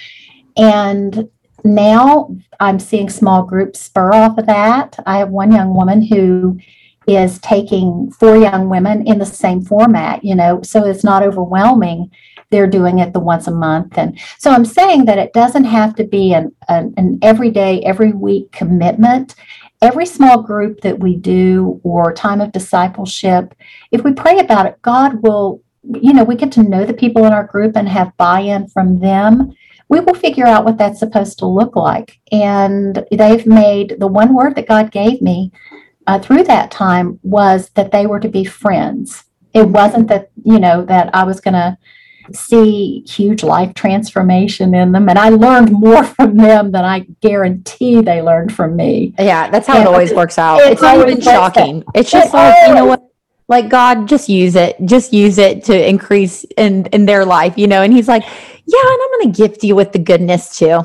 And 0.56 1.28
now 1.64 2.34
I'm 2.60 2.78
seeing 2.78 3.08
small 3.08 3.44
groups 3.44 3.80
spur 3.80 4.12
off 4.12 4.38
of 4.38 4.46
that. 4.46 4.98
I 5.06 5.18
have 5.18 5.30
one 5.30 5.52
young 5.52 5.74
woman 5.74 6.02
who 6.02 6.58
is 7.06 7.38
taking 7.40 8.10
four 8.12 8.36
young 8.36 8.68
women 8.68 9.06
in 9.06 9.18
the 9.18 9.26
same 9.26 9.62
format, 9.62 10.24
you 10.24 10.34
know, 10.34 10.62
so 10.62 10.84
it's 10.84 11.04
not 11.04 11.22
overwhelming. 11.22 12.10
They're 12.50 12.68
doing 12.68 12.98
it 12.98 13.12
the 13.12 13.20
once 13.20 13.46
a 13.46 13.50
month. 13.50 13.98
And 13.98 14.18
so 14.38 14.50
I'm 14.50 14.64
saying 14.64 15.06
that 15.06 15.18
it 15.18 15.32
doesn't 15.32 15.64
have 15.64 15.94
to 15.96 16.04
be 16.04 16.34
an, 16.34 16.54
an, 16.68 16.94
an 16.96 17.18
everyday, 17.22 17.80
every 17.80 18.12
week 18.12 18.52
commitment. 18.52 19.34
Every 19.80 20.06
small 20.06 20.42
group 20.42 20.80
that 20.82 21.00
we 21.00 21.16
do 21.16 21.80
or 21.82 22.12
time 22.12 22.40
of 22.40 22.52
discipleship, 22.52 23.54
if 23.90 24.04
we 24.04 24.12
pray 24.12 24.38
about 24.38 24.66
it, 24.66 24.80
God 24.82 25.20
will, 25.22 25.60
you 25.82 26.12
know, 26.12 26.22
we 26.22 26.36
get 26.36 26.52
to 26.52 26.62
know 26.62 26.84
the 26.84 26.94
people 26.94 27.24
in 27.24 27.32
our 27.32 27.44
group 27.44 27.76
and 27.76 27.88
have 27.88 28.16
buy 28.16 28.40
in 28.40 28.68
from 28.68 29.00
them 29.00 29.52
we 29.92 30.00
will 30.00 30.14
figure 30.14 30.46
out 30.46 30.64
what 30.64 30.78
that's 30.78 30.98
supposed 30.98 31.38
to 31.38 31.46
look 31.46 31.76
like. 31.76 32.18
And 32.32 33.04
they've 33.12 33.46
made 33.46 33.96
the 33.98 34.06
one 34.06 34.34
word 34.34 34.54
that 34.56 34.66
God 34.66 34.90
gave 34.90 35.20
me 35.20 35.52
uh, 36.06 36.18
through 36.18 36.44
that 36.44 36.70
time 36.70 37.20
was 37.22 37.68
that 37.74 37.92
they 37.92 38.06
were 38.06 38.18
to 38.18 38.28
be 38.30 38.42
friends. 38.42 39.24
It 39.52 39.68
wasn't 39.68 40.08
that, 40.08 40.30
you 40.44 40.58
know, 40.58 40.82
that 40.86 41.14
I 41.14 41.24
was 41.24 41.42
going 41.42 41.52
to 41.52 41.76
see 42.32 43.04
huge 43.06 43.42
life 43.42 43.74
transformation 43.74 44.74
in 44.74 44.92
them. 44.92 45.10
And 45.10 45.18
I 45.18 45.28
learned 45.28 45.70
more 45.72 46.04
from 46.04 46.38
them 46.38 46.72
than 46.72 46.86
I 46.86 47.00
guarantee 47.20 48.00
they 48.00 48.22
learned 48.22 48.54
from 48.54 48.74
me. 48.74 49.14
Yeah, 49.18 49.50
that's 49.50 49.66
how 49.66 49.74
and 49.74 49.82
it 49.82 49.88
always 49.88 50.14
works 50.14 50.38
out. 50.38 50.60
It's, 50.60 50.70
it's 50.70 50.82
not 50.82 51.06
even 51.06 51.20
shocking. 51.20 51.84
It's 51.94 52.10
just 52.10 52.32
it 52.32 52.34
like, 52.34 52.56
always, 52.56 52.68
you 52.68 52.74
know 52.76 52.86
what? 52.86 53.02
Like 53.46 53.68
God, 53.68 54.08
just 54.08 54.30
use 54.30 54.56
it. 54.56 54.74
Just 54.86 55.12
use 55.12 55.36
it 55.36 55.64
to 55.64 55.88
increase 55.88 56.44
in 56.56 56.86
in 56.86 57.04
their 57.04 57.26
life, 57.26 57.58
you 57.58 57.66
know. 57.66 57.82
And 57.82 57.92
He's 57.92 58.08
like, 58.08 58.24
yeah, 58.66 58.80
and 58.80 59.00
I'm 59.02 59.20
going 59.20 59.32
to 59.32 59.42
gift 59.42 59.64
you 59.64 59.74
with 59.74 59.92
the 59.92 59.98
goodness 59.98 60.56
too. 60.56 60.82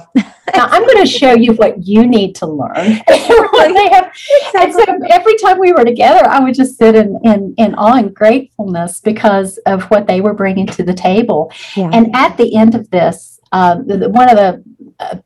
now, 0.56 0.66
I'm 0.66 0.86
going 0.86 1.02
to 1.02 1.06
show 1.06 1.34
you 1.34 1.54
what 1.54 1.86
you 1.86 2.08
need 2.08 2.34
to 2.36 2.48
learn. 2.48 2.74
they 3.08 3.90
have, 3.90 4.12
and 4.56 4.74
so 4.74 4.84
every 5.10 5.36
time 5.38 5.60
we 5.60 5.72
were 5.74 5.86
together, 5.86 6.28
I 6.28 6.40
would 6.40 6.56
just 6.56 6.78
sit 6.78 6.96
in, 6.96 7.20
in, 7.24 7.54
in 7.58 7.76
awe 7.76 7.98
and 7.98 8.14
gratefulness 8.14 9.00
because 9.00 9.58
of 9.60 9.84
what 9.86 10.08
they 10.08 10.22
were 10.22 10.34
bringing 10.34 10.66
to 10.68 10.84
the 10.84 10.94
table. 10.94 11.52
Yeah. 11.76 11.92
And 11.94 12.16
at 12.16 12.38
the 12.38 12.56
end 12.56 12.74
of 12.74 12.90
this, 12.90 13.40
um, 13.52 13.86
the, 13.86 14.10
one 14.10 14.30
of 14.30 14.38
the 14.38 14.64
uh, 15.00 15.18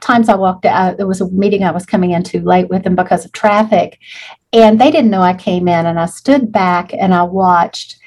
times 0.00 0.28
I 0.28 0.34
walked 0.34 0.64
out, 0.64 0.96
there 0.96 1.06
was 1.06 1.20
a 1.20 1.30
meeting 1.30 1.62
I 1.62 1.70
was 1.70 1.86
coming 1.86 2.10
in 2.10 2.22
too 2.22 2.40
late 2.40 2.68
with 2.68 2.82
them 2.82 2.96
because 2.96 3.24
of 3.24 3.32
traffic. 3.32 3.98
And 4.52 4.80
they 4.80 4.90
didn't 4.90 5.10
know 5.10 5.22
I 5.22 5.34
came 5.34 5.68
in, 5.68 5.86
and 5.86 6.00
I 6.00 6.06
stood 6.06 6.50
back 6.50 6.92
and 6.92 7.14
I 7.14 7.22
watched 7.22 7.98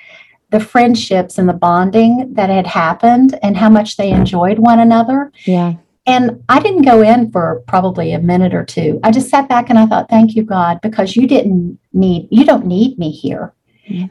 the 0.53 0.59
friendships 0.59 1.39
and 1.39 1.49
the 1.49 1.53
bonding 1.53 2.31
that 2.35 2.51
had 2.51 2.67
happened 2.67 3.37
and 3.41 3.57
how 3.57 3.69
much 3.69 3.97
they 3.97 4.11
enjoyed 4.11 4.59
one 4.59 4.79
another. 4.79 5.31
Yeah. 5.45 5.73
And 6.05 6.43
I 6.47 6.59
didn't 6.59 6.83
go 6.83 7.01
in 7.01 7.31
for 7.31 7.63
probably 7.67 8.13
a 8.13 8.19
minute 8.19 8.53
or 8.53 8.63
two. 8.63 8.99
I 9.03 9.09
just 9.11 9.29
sat 9.29 9.49
back 9.49 9.71
and 9.71 9.79
I 9.79 9.87
thought, 9.87 10.09
thank 10.09 10.35
you, 10.35 10.43
God, 10.43 10.79
because 10.81 11.15
you 11.15 11.25
didn't 11.25 11.79
need, 11.91 12.27
you 12.29 12.45
don't 12.45 12.67
need 12.67 12.99
me 12.99 13.09
here. 13.09 13.53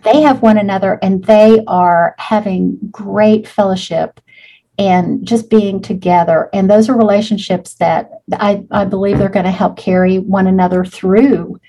They 0.02 0.20
have 0.20 0.42
one 0.42 0.58
another 0.58 0.98
and 1.00 1.24
they 1.24 1.62
are 1.66 2.14
having 2.18 2.78
great 2.90 3.46
fellowship 3.46 4.20
and 4.78 5.24
just 5.24 5.48
being 5.48 5.80
together. 5.80 6.50
And 6.52 6.68
those 6.68 6.88
are 6.88 6.98
relationships 6.98 7.74
that 7.74 8.10
I, 8.32 8.64
I 8.70 8.84
believe 8.84 9.18
they're 9.18 9.28
going 9.28 9.44
to 9.44 9.52
help 9.52 9.76
carry 9.76 10.18
one 10.18 10.48
another 10.48 10.84
through 10.84 11.60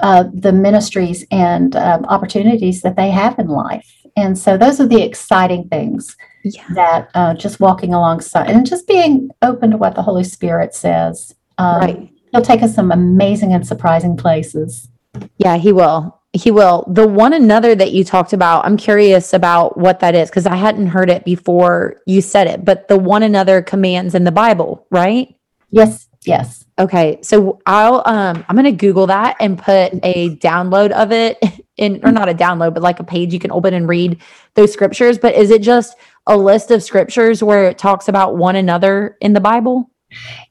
uh, 0.00 0.24
the 0.32 0.52
ministries 0.52 1.24
and 1.30 1.74
um, 1.74 2.04
opportunities 2.04 2.82
that 2.82 2.96
they 2.96 3.10
have 3.10 3.38
in 3.38 3.48
life. 3.48 3.92
And 4.18 4.36
so 4.36 4.58
those 4.58 4.80
are 4.80 4.86
the 4.86 5.00
exciting 5.00 5.68
things 5.68 6.16
yeah. 6.42 6.64
that 6.74 7.10
uh, 7.14 7.34
just 7.34 7.60
walking 7.60 7.94
alongside 7.94 8.50
and 8.50 8.66
just 8.66 8.88
being 8.88 9.30
open 9.42 9.70
to 9.70 9.76
what 9.76 9.94
the 9.94 10.02
Holy 10.02 10.24
Spirit 10.24 10.74
says. 10.74 11.36
Um, 11.56 11.80
right. 11.80 12.12
He'll 12.32 12.42
take 12.42 12.64
us 12.64 12.74
some 12.74 12.90
amazing 12.90 13.52
and 13.52 13.64
surprising 13.64 14.16
places. 14.16 14.88
Yeah, 15.36 15.56
he 15.56 15.70
will. 15.70 16.20
He 16.32 16.50
will. 16.50 16.84
The 16.88 17.06
one 17.06 17.32
another 17.32 17.76
that 17.76 17.92
you 17.92 18.02
talked 18.02 18.32
about, 18.32 18.66
I'm 18.66 18.76
curious 18.76 19.32
about 19.32 19.78
what 19.78 20.00
that 20.00 20.16
is 20.16 20.30
because 20.30 20.46
I 20.46 20.56
hadn't 20.56 20.88
heard 20.88 21.10
it 21.10 21.24
before 21.24 22.02
you 22.04 22.20
said 22.20 22.48
it, 22.48 22.64
but 22.64 22.88
the 22.88 22.98
one 22.98 23.22
another 23.22 23.62
commands 23.62 24.16
in 24.16 24.24
the 24.24 24.32
Bible, 24.32 24.84
right? 24.90 25.32
Yes, 25.70 26.08
yes. 26.24 26.64
Okay, 26.78 27.18
so 27.22 27.60
I'll 27.66 28.02
um 28.04 28.44
I'm 28.48 28.56
gonna 28.56 28.72
Google 28.72 29.06
that 29.06 29.36
and 29.40 29.58
put 29.58 29.92
a 30.02 30.36
download 30.36 30.90
of 30.90 31.12
it 31.12 31.38
in 31.78 32.00
or 32.04 32.12
not 32.12 32.28
a 32.28 32.34
download, 32.34 32.74
but 32.74 32.82
like 32.82 33.00
a 33.00 33.04
page 33.04 33.32
you 33.32 33.38
can 33.38 33.52
open 33.52 33.72
and 33.72 33.88
read 33.88 34.20
those 34.54 34.72
scriptures. 34.72 35.18
But 35.18 35.34
is 35.34 35.50
it 35.50 35.62
just 35.62 35.96
a 36.26 36.36
list 36.36 36.70
of 36.70 36.82
scriptures 36.82 37.42
where 37.42 37.64
it 37.64 37.78
talks 37.78 38.08
about 38.08 38.36
one 38.36 38.56
another 38.56 39.16
in 39.20 39.32
the 39.32 39.40
Bible? 39.40 39.90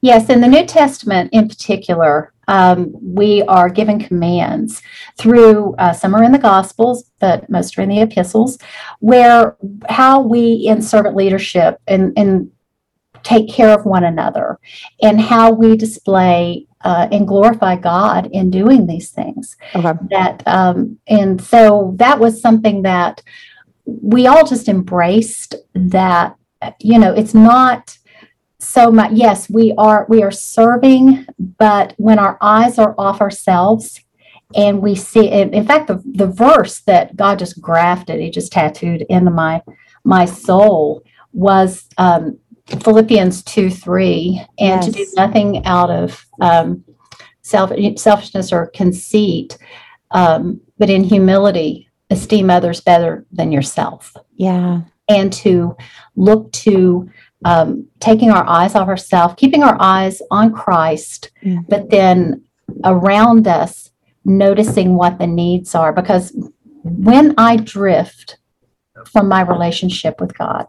Yes, 0.00 0.30
in 0.30 0.40
the 0.40 0.48
New 0.48 0.66
Testament 0.66 1.30
in 1.32 1.48
particular, 1.48 2.32
um, 2.46 2.92
we 3.02 3.42
are 3.42 3.68
given 3.68 3.98
commands 3.98 4.82
through 5.18 5.74
uh, 5.78 5.92
some 5.92 6.14
are 6.14 6.22
in 6.22 6.32
the 6.32 6.38
Gospels, 6.38 7.10
but 7.20 7.48
most 7.50 7.76
are 7.76 7.82
in 7.82 7.88
the 7.88 8.00
epistles, 8.00 8.58
where 9.00 9.56
how 9.88 10.20
we 10.20 10.64
in 10.66 10.80
servant 10.80 11.16
leadership 11.16 11.80
and, 11.86 12.12
and 12.16 12.50
take 13.22 13.50
care 13.50 13.76
of 13.76 13.84
one 13.84 14.04
another 14.04 14.58
and 15.02 15.20
how 15.20 15.50
we 15.52 15.76
display 15.76 16.67
uh, 16.82 17.08
and 17.10 17.26
glorify 17.26 17.76
God 17.76 18.28
in 18.32 18.50
doing 18.50 18.86
these 18.86 19.10
things. 19.10 19.56
Okay. 19.74 19.92
That 20.10 20.42
um, 20.46 20.98
and 21.06 21.40
so 21.40 21.94
that 21.96 22.18
was 22.18 22.40
something 22.40 22.82
that 22.82 23.22
we 23.84 24.26
all 24.26 24.46
just 24.46 24.68
embraced. 24.68 25.54
That 25.74 26.36
you 26.80 26.98
know, 26.98 27.12
it's 27.12 27.34
not 27.34 27.96
so 28.58 28.90
much. 28.90 29.12
Yes, 29.12 29.48
we 29.48 29.74
are 29.78 30.06
we 30.08 30.22
are 30.22 30.30
serving, 30.30 31.26
but 31.58 31.94
when 31.96 32.18
our 32.18 32.38
eyes 32.40 32.78
are 32.78 32.94
off 32.98 33.20
ourselves 33.20 34.00
and 34.54 34.80
we 34.80 34.94
see 34.94 35.28
in, 35.28 35.52
in 35.52 35.66
fact 35.66 35.88
the, 35.88 36.02
the 36.14 36.26
verse 36.26 36.80
that 36.80 37.14
god 37.14 37.38
just 37.38 37.60
grafted 37.60 38.18
he 38.18 38.30
just 38.30 38.50
tattooed 38.50 39.04
into 39.10 39.30
my 39.30 39.62
my 40.04 40.24
soul 40.24 41.02
was 41.32 41.86
um, 41.98 42.38
philippians 42.82 43.42
2 43.44 43.70
3 43.70 44.44
and 44.58 44.82
to 44.82 44.90
do 44.92 45.06
nothing 45.16 45.64
out 45.66 45.90
of 45.90 46.24
um, 46.40 46.84
self, 47.42 47.70
selfishness 47.96 48.52
or 48.52 48.66
conceit 48.74 49.56
um, 50.10 50.60
but 50.78 50.90
in 50.90 51.02
humility 51.04 51.88
esteem 52.10 52.50
others 52.50 52.80
better 52.80 53.24
than 53.32 53.52
yourself 53.52 54.14
Yeah. 54.34 54.82
and 55.08 55.32
to 55.34 55.76
look 56.16 56.52
to 56.52 57.08
um, 57.44 57.86
taking 58.00 58.30
our 58.30 58.44
eyes 58.48 58.74
off 58.74 58.88
ourselves, 58.88 59.34
keeping 59.36 59.62
our 59.62 59.76
eyes 59.78 60.20
on 60.30 60.52
Christ, 60.52 61.30
Yeah. 61.42 61.60
but 61.68 61.88
then 61.90 62.42
around 62.84 63.46
us, 63.46 63.90
noticing 64.24 64.94
what 64.96 65.18
the 65.20 65.26
needs 65.28 65.74
are. 65.76 65.92
Because 65.92 66.32
when 66.82 67.34
I 67.38 67.56
drift 67.56 68.38
from 69.06 69.28
my 69.28 69.42
relationship 69.42 70.20
with 70.20 70.36
God, 70.36 70.66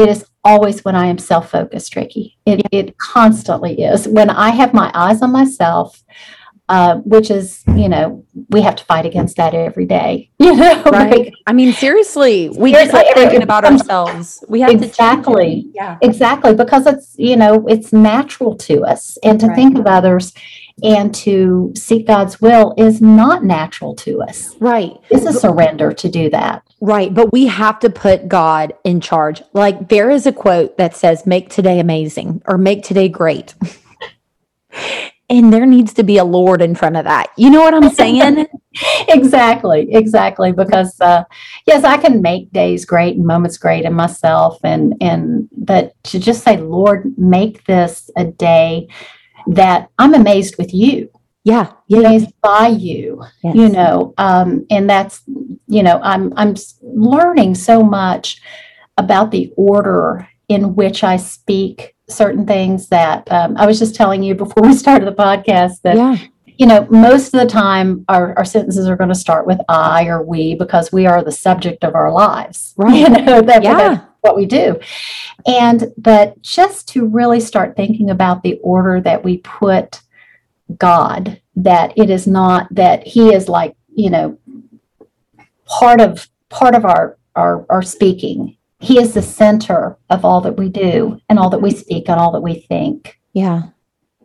it 0.00 0.08
is 0.08 0.24
always 0.44 0.84
when 0.84 0.96
I 0.96 1.06
am 1.06 1.18
self 1.18 1.50
focused, 1.50 1.94
Ricky. 1.96 2.38
It, 2.46 2.66
it 2.72 2.96
constantly 2.98 3.82
is. 3.82 4.08
When 4.08 4.30
I 4.30 4.50
have 4.50 4.72
my 4.72 4.90
eyes 4.94 5.20
on 5.22 5.32
myself, 5.32 6.02
uh, 6.70 6.96
which 6.98 7.30
is, 7.32 7.64
you 7.74 7.88
know, 7.88 8.24
we 8.50 8.62
have 8.62 8.76
to 8.76 8.84
fight 8.84 9.04
against 9.04 9.36
that 9.36 9.54
every 9.54 9.86
day. 9.86 10.30
You 10.40 10.56
know, 10.56 10.82
Right. 10.84 11.32
I 11.46 11.52
mean, 11.52 11.72
seriously, 11.72 12.48
we 12.48 12.72
Seriously, 12.72 13.02
keep 13.04 13.14
thinking 13.14 13.42
about 13.42 13.64
ourselves. 13.64 14.42
We 14.48 14.60
have 14.60 14.70
to. 14.70 14.84
Exactly. 14.86 15.66
Yeah. 15.74 15.98
Exactly, 16.00 16.54
because 16.54 16.86
it's, 16.86 17.14
you 17.18 17.36
know, 17.36 17.66
it's 17.68 17.92
natural 17.92 18.56
to 18.68 18.84
us. 18.84 19.18
And 19.22 19.38
to 19.40 19.48
Right. 19.48 19.56
think 19.56 19.78
of 19.78 19.86
others 19.86 20.32
and 20.82 21.14
to 21.14 21.72
seek 21.76 22.06
God's 22.06 22.40
will 22.40 22.74
is 22.76 23.00
not 23.00 23.44
natural 23.44 23.94
to 23.96 24.22
us. 24.22 24.56
Right. 24.60 24.92
It's 25.10 25.26
a 25.26 25.32
surrender 25.32 25.92
to 25.92 26.08
do 26.08 26.30
that. 26.30 26.62
Right. 26.80 27.12
But 27.12 27.32
we 27.32 27.46
have 27.46 27.78
to 27.80 27.90
put 27.90 28.28
God 28.28 28.74
in 28.84 29.00
charge. 29.00 29.42
Like 29.52 29.88
there 29.88 30.10
is 30.10 30.26
a 30.26 30.32
quote 30.32 30.78
that 30.78 30.96
says, 30.96 31.26
make 31.26 31.50
today 31.50 31.80
amazing 31.80 32.42
or 32.46 32.58
make 32.58 32.82
today 32.82 33.08
great. 33.08 33.54
and 35.30 35.52
there 35.52 35.64
needs 35.64 35.94
to 35.94 36.02
be 36.02 36.18
a 36.18 36.24
Lord 36.24 36.60
in 36.60 36.74
front 36.74 36.96
of 36.96 37.04
that. 37.04 37.30
You 37.36 37.50
know 37.50 37.60
what 37.60 37.72
I'm 37.72 37.90
saying? 37.90 38.46
exactly, 39.08 39.88
exactly. 39.94 40.50
Because 40.50 41.00
uh, 41.00 41.22
yes, 41.66 41.84
I 41.84 41.96
can 41.96 42.20
make 42.20 42.52
days 42.52 42.84
great 42.84 43.16
and 43.16 43.24
moments 43.24 43.56
great 43.56 43.84
in 43.84 43.94
myself, 43.94 44.58
and 44.64 44.94
and 45.00 45.48
but 45.56 45.94
to 46.04 46.18
just 46.18 46.42
say, 46.42 46.56
Lord, 46.56 47.16
make 47.16 47.64
this 47.64 48.10
a 48.16 48.24
day 48.24 48.88
that 49.46 49.88
I'm 49.98 50.14
amazed 50.14 50.56
with 50.58 50.72
you. 50.74 51.10
yeah. 51.44 51.72
Yeah. 51.88 52.00
amazed 52.00 52.32
by 52.42 52.68
you 52.68 53.22
Yes. 53.42 53.54
you 53.56 53.68
know 53.70 54.12
um 54.18 54.66
and 54.70 54.88
that's 54.88 55.22
you 55.66 55.82
know 55.82 55.98
i'm 56.02 56.32
i'm 56.36 56.54
learning 56.82 57.54
so 57.54 57.82
much 57.82 58.40
about 58.96 59.30
the 59.30 59.44
order 59.56 60.28
in 60.48 60.74
which 60.76 61.02
i 61.02 61.16
speak 61.16 61.94
certain 62.08 62.44
things 62.46 62.88
that 62.90 63.30
um, 63.32 63.56
i 63.56 63.64
was 63.66 63.78
just 63.78 63.94
telling 63.94 64.22
you 64.22 64.34
before 64.34 64.62
we 64.62 64.74
started 64.74 65.06
the 65.08 65.12
podcast 65.26 65.80
that 65.82 65.96
Yeah. 65.96 66.16
You 66.60 66.66
know 66.66 66.86
most 66.90 67.32
of 67.34 67.40
the 67.40 67.46
time 67.46 68.04
our, 68.08 68.36
our 68.38 68.44
sentences 68.44 68.86
are 68.88 68.96
going 68.96 69.08
to 69.08 69.14
start 69.14 69.46
with 69.46 69.58
i 69.68 70.06
or 70.06 70.22
we 70.22 70.54
because 70.54 70.92
we 70.92 71.06
are 71.06 71.24
the 71.24 71.32
subject 71.32 71.82
of 71.84 71.94
our 71.94 72.12
lives 72.12 72.74
Right. 72.76 72.94
you 72.96 73.08
know 73.08 73.40
that, 73.42 73.62
Yeah. 73.62 73.76
that's 73.76 74.04
what 74.20 74.36
we 74.36 74.46
do 74.46 74.78
and 75.46 75.92
but 75.96 76.40
just 76.42 76.88
to 76.88 77.06
really 77.06 77.40
start 77.40 77.76
thinking 77.76 78.10
about 78.10 78.42
the 78.42 78.58
order 78.62 79.00
that 79.00 79.24
we 79.24 79.38
put 79.38 80.02
God, 80.78 81.40
that 81.56 81.92
it 81.96 82.10
is 82.10 82.26
not 82.26 82.68
that 82.74 83.06
He 83.06 83.34
is 83.34 83.48
like, 83.48 83.76
you 83.94 84.10
know, 84.10 84.38
part 85.66 86.00
of 86.00 86.28
part 86.48 86.74
of 86.74 86.84
our 86.84 87.18
our, 87.36 87.64
our 87.70 87.82
speaking. 87.82 88.56
He 88.78 88.98
is 89.00 89.12
the 89.14 89.22
center 89.22 89.98
of 90.08 90.24
all 90.24 90.40
that 90.42 90.56
we 90.56 90.68
do 90.68 91.20
and 91.28 91.38
all 91.38 91.50
that 91.50 91.60
we 91.62 91.70
speak 91.70 92.08
and 92.08 92.18
all 92.18 92.32
that 92.32 92.40
we 92.40 92.60
think. 92.60 93.18
Yeah. 93.32 93.62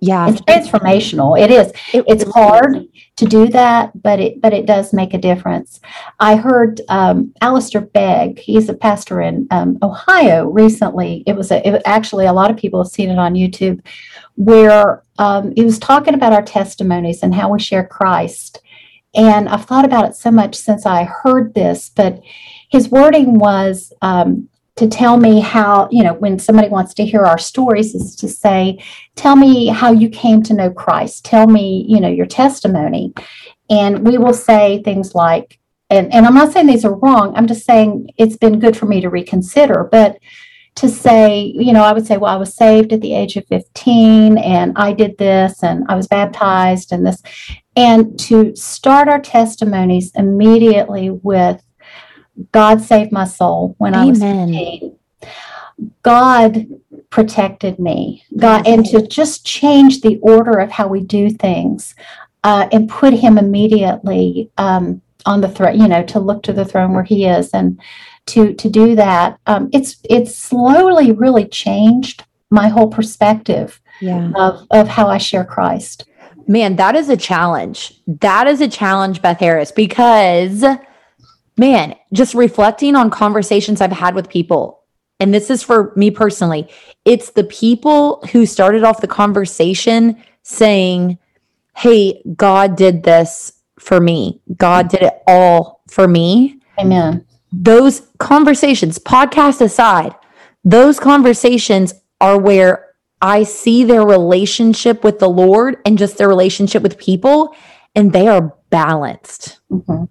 Yeah. 0.02 0.30
It's 0.30 0.42
transformational. 0.42 1.40
It 1.40 1.52
is. 1.52 1.72
It- 1.94 2.06
It's 2.08 2.30
hard 2.34 2.88
to 3.16 3.26
do 3.26 3.48
that, 3.48 4.02
but 4.02 4.20
it 4.20 4.42
but 4.42 4.54
it 4.54 4.66
does 4.66 4.92
make 4.94 5.14
a 5.14 5.18
difference. 5.18 5.80
I 6.20 6.36
heard 6.36 6.82
um, 6.90 7.34
Alistair 7.42 7.82
Begg. 7.82 8.40
He's 8.40 8.68
a 8.68 8.74
pastor 8.74 9.22
in 9.22 9.48
um, 9.52 9.78
Ohio 9.82 10.48
recently. 10.50 11.24
It 11.26 11.34
was 11.36 11.50
a, 11.52 11.66
it, 11.66 11.82
actually 11.86 12.26
a 12.26 12.34
lot 12.34 12.52
of 12.52 12.58
people 12.58 12.84
have 12.84 12.92
seen 12.92 13.10
it 13.10 13.18
on 13.18 13.36
YouTube, 13.36 13.80
where 14.36 15.04
um, 15.18 15.54
he 15.56 15.64
was 15.64 15.80
talking 15.80 16.14
about 16.14 16.34
our 16.34 16.44
testimonies 16.44 17.24
and 17.24 17.34
how 17.34 17.50
we 17.52 17.60
share 17.60 17.88
Christ. 17.88 18.60
And 19.16 19.48
I've 19.48 19.64
thought 19.66 19.86
about 19.86 20.06
it 20.10 20.16
so 20.16 20.30
much 20.30 20.56
since 20.56 20.86
I 20.86 21.06
heard 21.06 21.54
this, 21.54 21.90
but 21.90 22.22
his 22.70 22.90
wording 22.90 23.40
was 23.40 23.94
um, 24.02 24.50
to 24.76 24.88
tell 24.88 25.18
me 25.18 25.40
how 25.40 25.88
you 25.92 26.04
know 26.04 26.14
when 26.14 26.38
somebody 26.38 26.68
wants 26.68 26.94
to 26.96 27.06
hear 27.06 27.26
our 27.26 27.38
stories 27.38 27.96
is 27.96 28.16
to 28.18 28.28
say 28.28 28.84
tell 29.16 29.36
me 29.36 29.68
how 29.68 29.92
you 29.92 30.10
came 30.10 30.44
to 30.44 30.54
know 30.54 30.70
Christ. 30.70 31.26
Tell 31.26 31.48
me, 31.48 31.86
you 31.88 32.00
know, 32.00 32.10
your 32.10 32.26
testimony. 32.26 33.14
And 33.70 34.06
we 34.06 34.18
will 34.18 34.34
say 34.34 34.84
things 34.84 35.16
like, 35.16 35.60
and, 35.90 36.14
and 36.14 36.26
I'm 36.26 36.34
not 36.34 36.52
saying 36.52 36.68
these 36.68 36.86
are 36.86 36.96
wrong. 36.96 37.34
I'm 37.36 37.48
just 37.48 37.66
saying 37.66 38.10
it's 38.18 38.38
been 38.38 38.60
good 38.60 38.78
for 38.78 38.86
me 38.86 39.02
to 39.02 39.10
reconsider. 39.10 39.88
But 39.92 40.20
to 40.76 40.90
say, 40.90 41.40
you 41.40 41.72
know, 41.72 41.84
I 41.84 41.94
would 41.94 42.06
say, 42.06 42.18
well, 42.18 42.34
I 42.34 42.38
was 42.38 42.54
saved 42.54 42.92
at 42.92 43.02
the 43.02 43.16
age 43.16 43.38
of 43.38 43.48
15 43.48 44.38
and 44.38 44.74
I 44.76 44.92
did 44.92 45.18
this 45.18 45.64
and 45.64 45.86
I 45.88 45.96
was 45.96 46.08
baptized 46.08 46.92
and 46.92 47.06
this. 47.06 47.22
And 47.78 48.20
to 48.20 48.56
start 48.56 49.08
our 49.08 49.22
testimonies 49.22 50.12
immediately 50.16 51.12
with, 51.12 51.65
God 52.52 52.82
saved 52.82 53.12
my 53.12 53.26
soul 53.26 53.76
when 53.78 53.96
I 53.96 54.06
was 54.06 54.22
Amen. 54.22 54.54
15. 54.54 55.00
God 56.04 56.68
protected 57.10 57.80
me. 57.80 58.24
God, 58.38 58.68
and 58.68 58.86
to 58.88 59.06
just 59.06 59.46
change 59.46 60.02
the 60.02 60.20
order 60.22 60.60
of 60.60 60.72
how 60.72 60.88
we 60.88 61.02
do 61.02 61.30
things 61.30 61.96
uh, 62.44 62.68
and 62.72 62.90
put 62.90 63.14
Him 63.14 63.38
immediately 63.38 64.50
um, 64.58 65.02
on 65.26 65.42
the 65.42 65.50
throne. 65.50 65.80
You 65.80 65.88
know, 65.88 66.04
to 66.04 66.20
look 66.20 66.44
to 66.44 66.54
the 66.54 66.66
throne 66.66 66.94
where 66.94 67.04
He 67.04 67.26
is, 67.26 67.52
and 67.52 67.80
to 68.28 68.54
to 68.54 68.70
do 68.70 68.96
that. 68.96 69.40
Um, 69.48 69.70
it's 69.74 69.98
it's 70.10 70.36
slowly 70.36 71.12
really 71.12 71.46
changed 71.46 72.24
my 72.50 72.68
whole 72.68 72.90
perspective 72.90 73.82
Yeah. 74.02 74.32
of 74.36 74.66
of 74.72 74.88
how 74.88 75.08
I 75.08 75.18
share 75.18 75.46
Christ. 75.46 76.06
Man, 76.48 76.76
that 76.76 76.96
is 76.96 77.10
a 77.10 77.18
challenge. 77.18 78.00
That 78.06 78.46
is 78.48 78.62
a 78.62 78.68
challenge, 78.68 79.22
Beth 79.22 79.40
Harris, 79.40 79.72
because 79.72 80.64
man, 81.58 81.96
just 82.14 82.34
reflecting 82.34 82.96
on 82.96 83.10
conversations 83.10 83.82
I've 83.82 83.92
had 83.92 84.16
with 84.16 84.30
people, 84.30 84.84
and 85.20 85.34
this 85.34 85.50
is 85.50 85.64
for 85.64 85.94
me 85.96 86.12
personally, 86.12 86.70
it's 87.06 87.32
the 87.32 87.46
people 87.46 88.22
who 88.32 88.46
started 88.46 88.84
off 88.84 89.02
the 89.02 89.08
conversation 89.08 90.22
saying, 90.44 91.18
Hey, 91.76 92.22
God 92.36 92.76
did 92.78 93.04
this 93.04 93.54
for 93.80 94.00
me. 94.00 94.42
God 94.58 94.88
did 94.90 95.02
it 95.04 95.22
all 95.28 95.82
for 95.90 96.08
me. 96.08 96.60
Amen. 96.80 97.26
Those 97.52 98.02
conversations, 98.18 98.98
podcast 98.98 99.62
aside, 99.62 100.16
those 100.64 101.00
conversations 101.00 101.94
are 102.22 102.40
where 102.40 102.88
I 103.22 103.44
see 103.44 103.84
their 103.84 104.06
relationship 104.06 105.04
with 105.04 105.20
the 105.20 105.30
Lord 105.30 105.78
and 105.86 105.98
just 105.98 106.18
their 106.18 106.28
relationship 106.28 106.84
with 106.84 106.98
people, 106.98 107.54
and 107.94 108.12
they 108.12 108.28
are 108.28 108.54
balanced. 108.70 109.60
Mhm. 109.72 110.08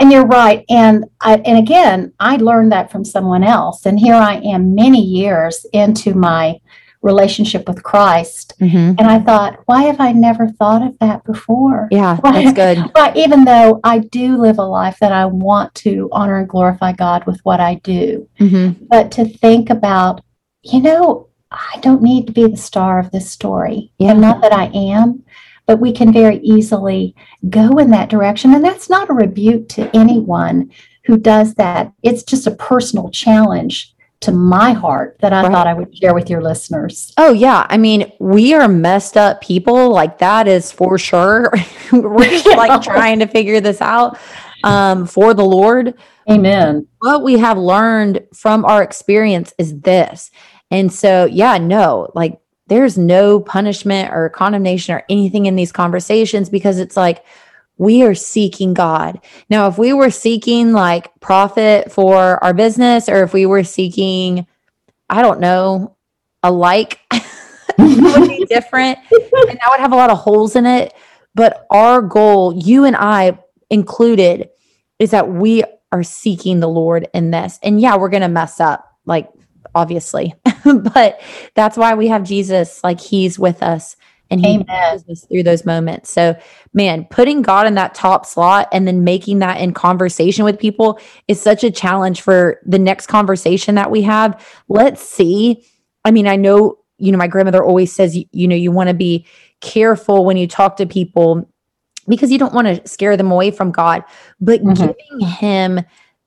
And 0.00 0.10
you're 0.12 0.26
right. 0.26 0.64
And 0.68 1.04
I, 1.20 1.36
and 1.44 1.58
again, 1.58 2.12
I 2.18 2.36
learned 2.36 2.72
that 2.72 2.90
from 2.90 3.04
someone 3.04 3.44
else. 3.44 3.86
And 3.86 3.98
here 3.98 4.14
I 4.14 4.36
am 4.36 4.74
many 4.74 5.00
years 5.02 5.64
into 5.72 6.14
my 6.14 6.60
relationship 7.00 7.68
with 7.68 7.82
Christ. 7.84 8.54
Mhm. 8.60 8.96
And 8.98 9.02
I 9.02 9.20
thought, 9.20 9.58
why 9.66 9.82
have 9.84 10.00
I 10.00 10.10
never 10.10 10.48
thought 10.48 10.82
of 10.82 10.98
that 10.98 11.22
before? 11.24 11.86
Yeah, 11.92 12.16
Why- 12.20 12.42
that's 12.42 12.52
good. 12.56 12.78
Why, 12.92 13.12
even 13.14 13.44
though 13.44 13.78
I 13.84 13.98
do 13.98 14.36
live 14.36 14.58
a 14.58 14.64
life 14.64 14.98
that 15.00 15.12
I 15.12 15.26
want 15.26 15.72
to 15.76 16.08
honor 16.10 16.38
and 16.38 16.48
glorify 16.48 16.92
God 16.92 17.24
with 17.24 17.38
what 17.44 17.60
I 17.60 17.76
do, 17.76 18.28
Mhm. 18.40 18.88
but 18.88 19.12
to 19.12 19.24
think 19.26 19.70
about, 19.70 20.22
you 20.62 20.82
know, 20.82 21.28
I 21.52 21.78
don't 21.80 22.02
need 22.02 22.26
to 22.26 22.32
be 22.32 22.46
the 22.48 22.56
star 22.56 22.98
of 22.98 23.12
this 23.12 23.30
story. 23.30 23.92
Yeah. 23.98 24.10
And 24.10 24.20
not 24.20 24.42
that 24.42 24.52
I 24.52 24.64
am, 24.74 25.22
but 25.68 25.78
we 25.78 25.92
can 25.92 26.12
very 26.12 26.38
easily 26.38 27.14
go 27.50 27.76
in 27.78 27.90
that 27.90 28.08
direction. 28.08 28.54
And 28.54 28.64
that's 28.64 28.88
not 28.88 29.10
a 29.10 29.12
rebuke 29.12 29.68
to 29.70 29.94
anyone 29.94 30.72
who 31.04 31.18
does 31.18 31.54
that. 31.54 31.92
It's 32.02 32.22
just 32.22 32.46
a 32.46 32.50
personal 32.52 33.10
challenge 33.10 33.94
to 34.20 34.32
my 34.32 34.72
heart 34.72 35.16
that 35.20 35.32
I 35.34 35.42
Right. 35.42 35.52
thought 35.52 35.66
I 35.66 35.74
would 35.74 35.94
share 35.96 36.14
with 36.14 36.28
your 36.30 36.42
listeners. 36.42 37.12
Oh, 37.18 37.32
yeah. 37.34 37.66
I 37.68 37.76
mean, 37.76 38.10
we 38.18 38.54
are 38.54 38.66
messed 38.66 39.16
up 39.18 39.42
people. 39.42 39.90
Like, 39.90 40.18
that 40.18 40.48
is 40.48 40.72
for 40.72 40.96
sure. 40.98 41.52
We're 41.92 42.24
just 42.30 42.46
like 42.46 42.82
trying 42.82 43.18
to 43.20 43.26
figure 43.26 43.60
this 43.60 43.80
out 43.82 44.18
um, 44.64 45.06
for 45.06 45.34
the 45.34 45.44
Lord. 45.44 45.94
Amen. 46.30 46.86
what 47.00 47.22
we 47.22 47.38
have 47.38 47.56
learned 47.58 48.22
from 48.34 48.64
our 48.64 48.82
experience 48.82 49.54
is 49.58 49.80
this. 49.80 50.30
And 50.70 50.92
so, 50.92 51.24
yeah, 51.26 51.56
no, 51.58 52.08
like 52.14 52.38
there's 52.68 52.96
no 52.96 53.40
punishment 53.40 54.12
or 54.12 54.28
condemnation 54.28 54.94
or 54.94 55.04
anything 55.08 55.46
in 55.46 55.56
these 55.56 55.72
conversations 55.72 56.48
because 56.48 56.78
it's 56.78 56.96
like 56.96 57.24
we 57.78 58.02
are 58.02 58.14
seeking 58.14 58.74
God. 58.74 59.20
Now, 59.48 59.68
if 59.68 59.78
we 59.78 59.92
were 59.92 60.10
seeking 60.10 60.72
like 60.72 61.10
profit 61.20 61.90
for 61.90 62.42
our 62.42 62.52
business 62.52 63.08
or 63.08 63.22
if 63.22 63.32
we 63.32 63.46
were 63.46 63.64
seeking, 63.64 64.46
I 65.08 65.22
don't 65.22 65.40
know, 65.40 65.96
a 66.42 66.52
like, 66.52 67.00
would 67.78 68.28
be 68.28 68.44
different 68.48 68.98
and 69.10 69.58
that 69.60 69.68
would 69.70 69.80
have 69.80 69.92
a 69.92 69.96
lot 69.96 70.10
of 70.10 70.18
holes 70.18 70.56
in 70.56 70.66
it. 70.66 70.92
But 71.34 71.66
our 71.70 72.02
goal, 72.02 72.54
you 72.54 72.84
and 72.84 72.96
I 72.96 73.38
included, 73.70 74.48
is 74.98 75.12
that 75.12 75.28
we 75.28 75.62
are 75.92 76.02
seeking 76.02 76.60
the 76.60 76.68
Lord 76.68 77.08
in 77.14 77.30
this. 77.30 77.58
And 77.62 77.80
yeah, 77.80 77.96
we're 77.96 78.08
going 78.08 78.22
to 78.22 78.28
mess 78.28 78.60
up, 78.60 78.92
like 79.06 79.28
obviously, 79.74 80.34
but 80.94 81.20
that's 81.54 81.76
why 81.76 81.94
we 81.94 82.08
have 82.08 82.22
Jesus. 82.24 82.82
Like 82.82 83.00
he's 83.00 83.38
with 83.38 83.62
us 83.62 83.96
and 84.30 84.40
he 84.40 84.56
Amen. 84.56 85.04
us 85.10 85.24
through 85.26 85.42
those 85.42 85.64
moments. 85.64 86.10
So, 86.10 86.36
man, 86.74 87.06
putting 87.10 87.42
God 87.42 87.66
in 87.66 87.74
that 87.74 87.94
top 87.94 88.26
slot 88.26 88.68
and 88.72 88.86
then 88.86 89.04
making 89.04 89.38
that 89.38 89.60
in 89.60 89.72
conversation 89.72 90.44
with 90.44 90.58
people 90.58 91.00
is 91.28 91.40
such 91.40 91.64
a 91.64 91.70
challenge 91.70 92.20
for 92.20 92.60
the 92.66 92.78
next 92.78 93.06
conversation 93.06 93.74
that 93.76 93.90
we 93.90 94.02
have. 94.02 94.44
Let's 94.68 95.02
see. 95.02 95.64
I 96.04 96.10
mean, 96.10 96.26
I 96.26 96.36
know, 96.36 96.78
you 96.98 97.10
know, 97.12 97.18
my 97.18 97.26
grandmother 97.28 97.64
always 97.64 97.92
says, 97.92 98.16
you, 98.16 98.24
you 98.32 98.48
know, 98.48 98.56
you 98.56 98.70
want 98.70 98.88
to 98.88 98.94
be 98.94 99.26
careful 99.60 100.24
when 100.24 100.36
you 100.36 100.46
talk 100.46 100.76
to 100.76 100.86
people 100.86 101.48
because 102.06 102.30
you 102.30 102.38
don't 102.38 102.54
want 102.54 102.66
to 102.66 102.86
scare 102.88 103.16
them 103.16 103.30
away 103.30 103.50
from 103.50 103.70
God, 103.70 104.02
but 104.40 104.62
Mhm. 104.62 104.76
giving 104.76 105.28
him 105.28 105.80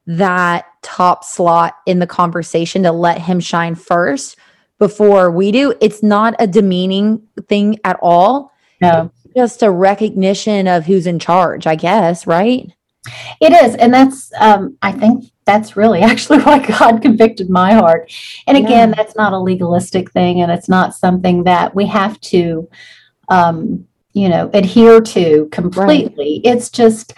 that 0.08 0.66
top 0.82 1.24
slot 1.24 1.76
in 1.86 2.00
the 2.00 2.08
conversation 2.08 2.84
to 2.84 2.92
let 2.92 3.20
him 3.22 3.40
shine 3.40 3.76
first 3.76 4.38
before 4.80 5.30
we 5.30 5.52
do, 5.52 5.76
it's 5.80 6.02
not 6.02 6.34
a 6.40 6.48
demeaning 6.48 7.22
thing 7.48 7.78
at 7.84 8.00
all. 8.02 8.52
No, 8.82 9.12
Just 9.38 9.62
a 9.62 9.70
recognition 9.70 10.68
of 10.68 10.86
who's 10.88 11.06
in 11.06 11.20
charge, 11.20 11.68
I 11.68 11.76
guess, 11.76 12.26
right? 12.26 12.72
it 13.40 13.52
is. 13.52 13.76
And 13.76 13.92
that's, 13.94 14.32
um, 14.40 14.78
I 14.84 14.92
think 14.92 15.26
that's 15.46 15.76
really 15.78 16.00
actually 16.02 16.40
why 16.40 16.60
God 16.66 17.02
convicted 17.02 17.50
my 17.50 17.74
heart. 17.74 18.12
And 18.48 18.58
again, 18.58 18.90
Yeah. 18.90 18.96
that's 18.96 19.16
not 19.16 19.34
a 19.34 19.40
legalistic 19.40 20.12
thing 20.12 20.42
and 20.42 20.52
it's 20.52 20.70
not 20.70 20.96
something 20.96 21.44
that 21.44 21.76
we 21.76 21.86
have 21.88 22.20
to, 22.22 22.68
um, 23.30 23.88
you 24.14 24.30
know, 24.30 24.50
adhere 24.54 25.00
to 25.00 25.48
completely. 25.52 26.42
It's 26.44 26.70
just, 26.70 27.14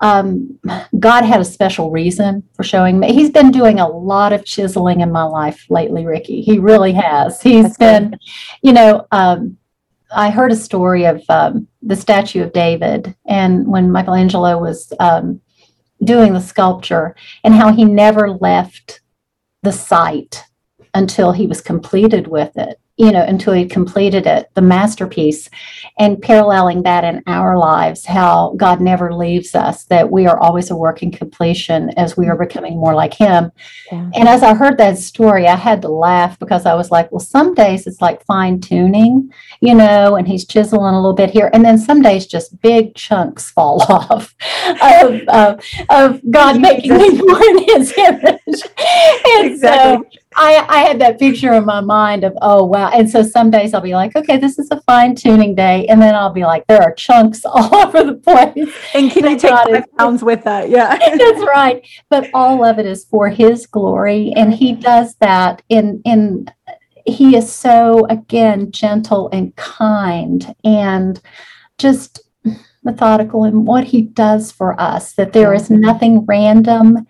um, 0.00 0.58
God 0.98 1.24
had 1.24 1.40
a 1.40 1.44
special 1.44 1.90
reason 1.90 2.42
for 2.54 2.62
showing 2.62 2.98
me. 2.98 3.12
He's 3.12 3.30
been 3.30 3.50
doing 3.50 3.80
a 3.80 3.88
lot 3.88 4.32
of 4.32 4.44
chiseling 4.44 5.00
in 5.00 5.10
my 5.10 5.24
life 5.24 5.66
lately, 5.68 6.06
Ricky. 6.06 6.42
He 6.42 6.58
really 6.58 6.92
has. 6.92 7.40
He's 7.42 7.64
That's 7.64 7.76
good. 7.76 8.10
been, 8.10 8.18
you 8.62 8.72
know, 8.72 9.06
um, 9.10 9.56
I 10.14 10.30
heard 10.30 10.52
a 10.52 10.56
story 10.56 11.04
of 11.04 11.22
um, 11.28 11.68
the 11.82 11.96
statue 11.96 12.42
of 12.42 12.52
David, 12.52 13.14
and 13.26 13.66
when 13.66 13.92
Michelangelo 13.92 14.58
was 14.58 14.92
um, 15.00 15.40
doing 16.02 16.32
the 16.32 16.40
sculpture, 16.40 17.14
and 17.44 17.54
how 17.54 17.72
he 17.72 17.84
never 17.84 18.30
left 18.30 19.00
the 19.62 19.72
site 19.72 20.44
until 20.94 21.32
he 21.32 21.46
was 21.46 21.60
completed 21.60 22.26
with 22.26 22.56
it, 22.56 22.80
you 22.98 23.12
know, 23.12 23.22
until 23.22 23.52
he 23.52 23.64
completed 23.64 24.26
it, 24.26 24.50
the 24.54 24.60
masterpiece, 24.60 25.48
and 26.00 26.20
paralleling 26.20 26.82
that 26.82 27.04
in 27.04 27.22
our 27.28 27.56
lives, 27.56 28.04
how 28.04 28.54
God 28.56 28.80
never 28.80 29.14
leaves 29.14 29.54
us, 29.54 29.84
that 29.84 30.10
we 30.10 30.26
are 30.26 30.38
always 30.38 30.70
a 30.70 30.76
working 30.76 31.12
completion 31.12 31.90
as 31.90 32.16
we 32.16 32.26
are 32.26 32.34
mm-hmm. 32.34 32.42
becoming 32.42 32.76
more 32.76 32.94
like 32.94 33.14
Him. 33.14 33.52
Yeah. 33.92 34.10
And 34.14 34.28
as 34.28 34.42
I 34.42 34.52
heard 34.54 34.78
that 34.78 34.98
story, 34.98 35.46
I 35.46 35.54
had 35.54 35.80
to 35.82 35.88
laugh 35.88 36.38
because 36.40 36.66
I 36.66 36.74
was 36.74 36.90
like, 36.90 37.12
well, 37.12 37.20
some 37.20 37.54
days 37.54 37.86
it's 37.86 38.00
like 38.00 38.24
fine 38.24 38.60
tuning, 38.60 39.32
you 39.60 39.76
know, 39.76 40.16
and 40.16 40.26
he's 40.26 40.44
chiseling 40.44 40.94
a 40.94 41.00
little 41.00 41.14
bit 41.14 41.30
here. 41.30 41.50
And 41.52 41.64
then 41.64 41.78
some 41.78 42.02
days 42.02 42.26
just 42.26 42.60
big 42.62 42.96
chunks 42.96 43.50
fall 43.50 43.80
off 43.88 44.34
of, 44.82 45.20
of, 45.28 45.64
of 45.88 46.20
God 46.30 46.60
making 46.60 46.96
me 46.96 47.10
more 47.22 47.42
in 47.44 47.64
his 47.64 47.96
image. 47.96 48.62
And 49.40 49.60
so 49.60 50.04
I, 50.40 50.64
I 50.68 50.78
had 50.82 51.00
that 51.00 51.18
picture 51.18 51.52
in 51.52 51.64
my 51.64 51.80
mind 51.80 52.22
of, 52.22 52.32
oh, 52.42 52.64
wow. 52.64 52.90
And 52.90 53.10
so 53.10 53.24
some 53.24 53.50
days 53.50 53.74
I'll 53.74 53.80
be 53.80 53.94
like, 53.94 54.14
okay, 54.14 54.36
this 54.36 54.56
is 54.56 54.68
a 54.70 54.80
fine 54.82 55.16
tuning 55.16 55.56
day. 55.56 55.84
And 55.88 56.00
then 56.00 56.14
I'll 56.14 56.32
be 56.32 56.44
like, 56.44 56.64
there 56.68 56.80
are 56.80 56.94
chunks 56.94 57.44
all 57.44 57.74
over 57.74 58.04
the 58.04 58.14
place. 58.14 58.72
And 58.94 59.10
can 59.10 59.28
you 59.28 59.36
take 59.36 59.50
five 59.50 59.84
pounds 59.98 60.22
with 60.22 60.44
that? 60.44 60.68
Yeah. 60.78 60.96
That's 60.96 61.40
right. 61.40 61.84
But 62.08 62.28
all 62.34 62.64
of 62.64 62.78
it 62.78 62.86
is 62.86 63.04
for 63.04 63.28
his 63.28 63.66
glory. 63.66 64.32
And 64.36 64.52
he 64.52 64.74
does 64.74 65.16
that 65.16 65.62
in, 65.68 66.02
in, 66.04 66.46
he 67.04 67.36
is 67.36 67.50
so, 67.50 68.06
again, 68.06 68.70
gentle 68.70 69.28
and 69.32 69.56
kind 69.56 70.54
and 70.62 71.20
just 71.78 72.20
methodical 72.84 73.44
in 73.44 73.64
what 73.64 73.84
he 73.84 74.02
does 74.02 74.52
for 74.52 74.80
us, 74.80 75.14
that 75.14 75.32
there 75.32 75.52
is 75.52 75.68
nothing 75.68 76.24
random 76.26 77.06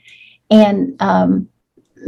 and 0.50 0.96
um, 1.02 1.48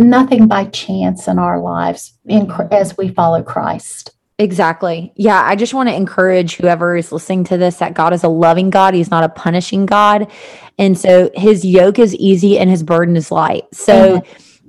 nothing 0.00 0.48
by 0.48 0.64
chance 0.66 1.28
in 1.28 1.38
our 1.38 1.60
lives 1.60 2.14
in, 2.26 2.50
as 2.70 2.96
we 2.96 3.08
follow 3.10 3.42
Christ. 3.42 4.12
Exactly. 4.38 5.12
Yeah. 5.16 5.42
I 5.44 5.54
just 5.54 5.74
want 5.74 5.90
to 5.90 5.94
encourage 5.94 6.56
whoever 6.56 6.96
is 6.96 7.12
listening 7.12 7.44
to 7.44 7.58
this 7.58 7.76
that 7.76 7.92
God 7.92 8.14
is 8.14 8.24
a 8.24 8.28
loving 8.28 8.70
God. 8.70 8.94
He's 8.94 9.10
not 9.10 9.22
a 9.22 9.28
punishing 9.28 9.84
God. 9.84 10.32
And 10.78 10.98
so 10.98 11.30
his 11.34 11.62
yoke 11.62 11.98
is 11.98 12.14
easy 12.16 12.58
and 12.58 12.70
his 12.70 12.82
burden 12.82 13.16
is 13.16 13.30
light. 13.30 13.64
So 13.74 14.16
Amen. 14.16 14.22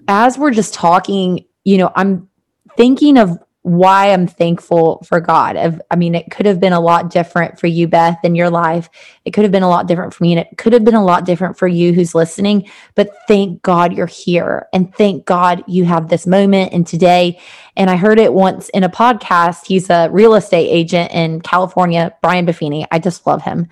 as 0.09 0.37
we're 0.37 0.51
just 0.51 0.73
talking, 0.73 1.45
you 1.63 1.77
know, 1.77 1.89
I'm 1.95 2.27
thinking 2.75 3.17
of 3.17 3.39
why 3.63 4.11
I'm 4.11 4.25
thankful 4.25 5.03
for 5.07 5.19
God. 5.19 5.83
I 5.91 5.95
mean, 5.95 6.15
it 6.15 6.31
could 6.31 6.47
have 6.47 6.59
been 6.59 6.73
a 6.73 6.79
lot 6.79 7.11
different 7.11 7.59
for 7.59 7.67
you, 7.67 7.87
Beth, 7.87 8.17
in 8.23 8.33
your 8.33 8.49
life. 8.49 8.89
It 9.23 9.31
could 9.31 9.43
have 9.43 9.51
been 9.51 9.61
a 9.61 9.69
lot 9.69 9.87
different 9.87 10.15
for 10.15 10.23
me, 10.23 10.33
and 10.33 10.39
it 10.39 10.57
could 10.57 10.73
have 10.73 10.83
been 10.83 10.95
a 10.95 11.03
lot 11.03 11.25
different 11.25 11.57
for 11.57 11.67
you 11.67 11.93
who's 11.93 12.15
listening. 12.15 12.67
But 12.95 13.09
thank 13.27 13.61
God 13.61 13.93
you're 13.93 14.07
here, 14.07 14.67
and 14.73 14.93
thank 14.95 15.25
God 15.25 15.63
you 15.67 15.85
have 15.85 16.09
this 16.09 16.25
moment 16.25 16.73
and 16.73 16.87
today. 16.87 17.39
And 17.77 17.89
I 17.89 17.97
heard 17.97 18.19
it 18.19 18.33
once 18.33 18.69
in 18.69 18.83
a 18.83 18.89
podcast. 18.89 19.67
He's 19.67 19.91
a 19.91 20.09
real 20.09 20.33
estate 20.33 20.67
agent 20.67 21.11
in 21.11 21.41
California, 21.41 22.15
Brian 22.21 22.47
Buffini. 22.47 22.87
I 22.91 22.97
just 22.97 23.27
love 23.27 23.43
him. 23.43 23.67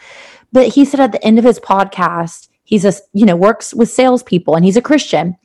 But 0.51 0.67
he 0.67 0.85
said 0.85 0.99
at 0.99 1.13
the 1.13 1.23
end 1.25 1.39
of 1.39 1.45
his 1.45 1.59
podcast, 1.59 2.47
he's 2.63 2.85
a 2.85 2.93
you 3.13 3.25
know 3.25 3.35
works 3.35 3.73
with 3.73 3.89
salespeople, 3.89 4.55
and 4.55 4.63
he's 4.63 4.77
a 4.77 4.83
Christian 4.83 5.35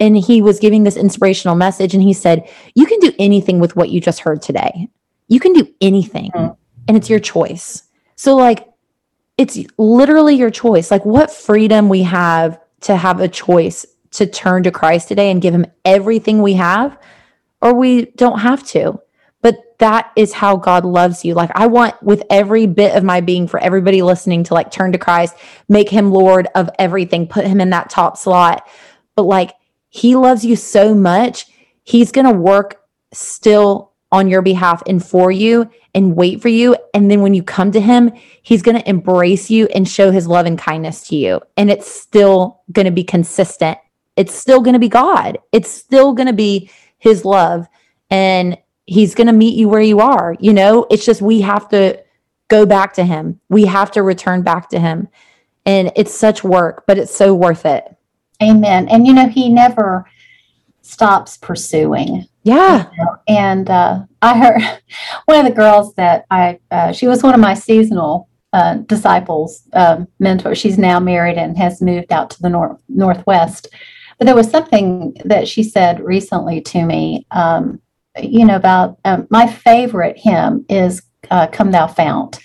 and 0.00 0.16
he 0.16 0.40
was 0.42 0.58
giving 0.60 0.84
this 0.84 0.96
inspirational 0.96 1.56
message 1.56 1.94
and 1.94 2.02
he 2.02 2.12
said 2.12 2.48
you 2.74 2.86
can 2.86 2.98
do 3.00 3.12
anything 3.18 3.58
with 3.58 3.76
what 3.76 3.90
you 3.90 4.00
just 4.00 4.20
heard 4.20 4.40
today. 4.42 4.88
You 5.28 5.40
can 5.40 5.52
do 5.52 5.68
anything 5.80 6.30
Mhm. 6.34 6.56
and 6.86 6.96
it's 6.96 7.10
your 7.10 7.18
choice. 7.20 7.82
So 8.16 8.36
like 8.36 8.66
it's 9.36 9.58
literally 9.76 10.34
your 10.34 10.50
choice. 10.50 10.90
Like 10.90 11.04
what 11.04 11.30
freedom 11.30 11.88
we 11.88 12.02
have 12.02 12.58
to 12.82 12.96
have 12.96 13.20
a 13.20 13.28
choice 13.28 13.86
to 14.12 14.26
turn 14.26 14.62
to 14.62 14.70
christ 14.70 15.08
today 15.08 15.30
and 15.30 15.42
give 15.42 15.54
him 15.54 15.66
everything 15.84 16.42
we 16.42 16.54
have 16.54 16.96
or 17.60 17.74
we 17.74 18.06
don't 18.16 18.38
have 18.40 18.64
to. 18.68 19.00
But 19.42 19.56
that 19.78 20.10
is 20.16 20.32
how 20.32 20.56
god 20.56 20.84
loves 20.84 21.24
you. 21.24 21.34
Like 21.34 21.50
i 21.54 21.66
want 21.66 22.00
with 22.02 22.22
every 22.30 22.66
bit 22.66 22.96
of 22.96 23.04
my 23.04 23.20
being 23.20 23.46
for 23.46 23.60
everybody 23.60 24.00
listening 24.02 24.44
to 24.44 24.54
like 24.54 24.70
turn 24.70 24.92
to 24.92 24.98
christ 24.98 25.34
make 25.68 25.88
him 25.88 26.10
lord 26.10 26.48
of 26.54 26.70
everything 26.78 27.26
put 27.26 27.46
him 27.46 27.60
in 27.60 27.70
that 27.70 27.90
top 27.90 28.16
slot. 28.16 28.66
But 29.14 29.24
like 29.24 29.52
he 29.98 30.16
loves 30.16 30.44
you 30.44 30.56
so 30.56 30.94
much 30.94 31.46
he's 31.82 32.12
going 32.12 32.26
to 32.26 32.32
work 32.32 32.82
still 33.12 33.92
on 34.10 34.28
your 34.28 34.42
behalf 34.42 34.82
and 34.86 35.04
for 35.04 35.30
you 35.30 35.70
and 35.94 36.16
wait 36.16 36.40
for 36.40 36.48
you. 36.48 36.76
And 36.94 37.10
then 37.10 37.20
when 37.20 37.34
you 37.34 37.42
come 37.42 37.72
to 37.72 37.80
him 37.80 38.12
he's 38.42 38.62
going 38.62 38.78
to 38.78 38.88
embrace 38.88 39.50
you 39.50 39.66
and 39.74 39.88
show 39.88 40.10
his 40.10 40.26
love 40.26 40.46
and 40.46 40.58
kindness 40.58 41.08
to 41.08 41.16
you. 41.16 41.40
And 41.56 41.70
it's 41.70 41.90
still 41.90 42.62
going 42.72 42.86
to 42.86 42.92
be 42.92 43.04
consistent. 43.04 43.78
It's 44.16 44.34
still 44.34 44.60
going 44.60 44.74
to 44.74 44.80
be 44.80 44.88
god. 44.88 45.38
It's 45.52 45.70
still 45.70 46.12
going 46.12 46.26
to 46.26 46.32
be 46.32 46.70
his 46.98 47.24
love. 47.24 47.66
And 48.10 48.58
he's 48.86 49.14
going 49.14 49.26
to 49.26 49.32
meet 49.32 49.56
you 49.56 49.68
where 49.68 49.82
you 49.82 50.00
are 50.00 50.34
you 50.40 50.52
know? 50.52 50.86
It's 50.90 51.04
just 51.04 51.20
we 51.20 51.42
have 51.42 51.68
to 51.70 52.02
go 52.48 52.64
back 52.64 52.94
to 52.94 53.04
him. 53.04 53.40
We 53.50 53.66
have 53.66 53.90
to 53.92 54.02
return 54.02 54.42
back 54.42 54.70
to 54.70 54.80
him. 54.80 55.08
And 55.66 55.92
it's 55.96 56.14
such 56.14 56.42
work 56.42 56.84
but 56.86 56.96
it's 56.96 57.14
so 57.14 57.34
worth 57.34 57.66
it 57.66 57.94
Amen. 58.42 58.88
And 58.88 59.06
you 59.06 59.12
know, 59.12 59.28
he 59.28 59.48
never 59.48 60.06
stops 60.82 61.36
pursuing. 61.36 62.26
yeah 62.44 62.88
And 63.26 63.68
uh, 63.68 64.00
I 64.22 64.38
heard 64.38 64.62
one 65.26 65.38
of 65.38 65.44
the 65.44 65.56
girls 65.56 65.94
that 65.94 66.24
I, 66.30 66.60
uh, 66.70 66.92
she 66.92 67.06
was 67.06 67.22
one 67.22 67.34
of 67.34 67.40
my 67.40 67.54
seasonal 67.54 68.28
uh, 68.52 68.74
disciples, 68.86 69.62
um, 69.74 70.08
mentors. 70.18 70.58
She's 70.58 70.78
now 70.78 70.98
married 70.98 71.36
and 71.36 71.58
has 71.58 71.82
moved 71.82 72.12
out 72.12 72.30
to 72.30 72.42
the 72.42 72.48
nor- 72.48 72.78
Northwest. 72.88 73.68
But 74.18 74.24
there 74.24 74.34
was 74.34 74.50
something 74.50 75.14
that 75.24 75.46
she 75.46 75.62
said 75.62 76.00
recently 76.00 76.60
to 76.62 76.84
me, 76.84 77.26
um, 77.30 77.80
you 78.20 78.44
know, 78.44 78.56
about 78.56 78.98
um, 79.04 79.26
my 79.30 79.46
favorite 79.46 80.16
hymn 80.18 80.64
is 80.68 81.02
uh, 81.30 81.46
Come 81.48 81.70
Thou 81.70 81.86
Fount. 81.86 82.38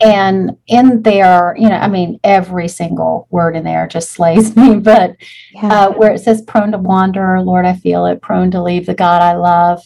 And 0.00 0.56
in 0.66 1.02
there, 1.02 1.54
you 1.58 1.68
know, 1.68 1.76
I 1.76 1.88
mean, 1.88 2.18
every 2.24 2.68
single 2.68 3.26
word 3.30 3.56
in 3.56 3.64
there 3.64 3.86
just 3.86 4.10
slays 4.10 4.56
me. 4.56 4.78
But 4.78 5.16
yeah 5.52 5.74
uh, 5.74 5.90
where 5.92 6.12
it 6.12 6.20
says 6.20 6.42
prone 6.42 6.72
to 6.72 6.78
wander, 6.78 7.40
Lord, 7.40 7.66
I 7.66 7.74
feel 7.74 8.06
it, 8.06 8.22
prone 8.22 8.50
to 8.52 8.62
leave 8.62 8.86
the 8.86 8.94
God 8.94 9.22
I 9.22 9.34
love. 9.34 9.82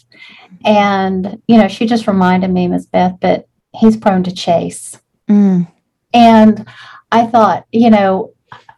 And, 0.65 1.41
you 1.47 1.57
know, 1.57 1.67
she 1.67 1.85
just 1.85 2.07
reminded 2.07 2.51
me, 2.51 2.67
Miss 2.67 2.85
Beth, 2.85 3.17
that 3.21 3.47
he's 3.73 3.97
prone 3.97 4.23
to 4.23 4.33
chase. 4.33 4.99
Mm. 5.29 5.71
And 6.13 6.67
I 7.11 7.27
thought, 7.27 7.65
you 7.71 7.89
know, 7.89 8.33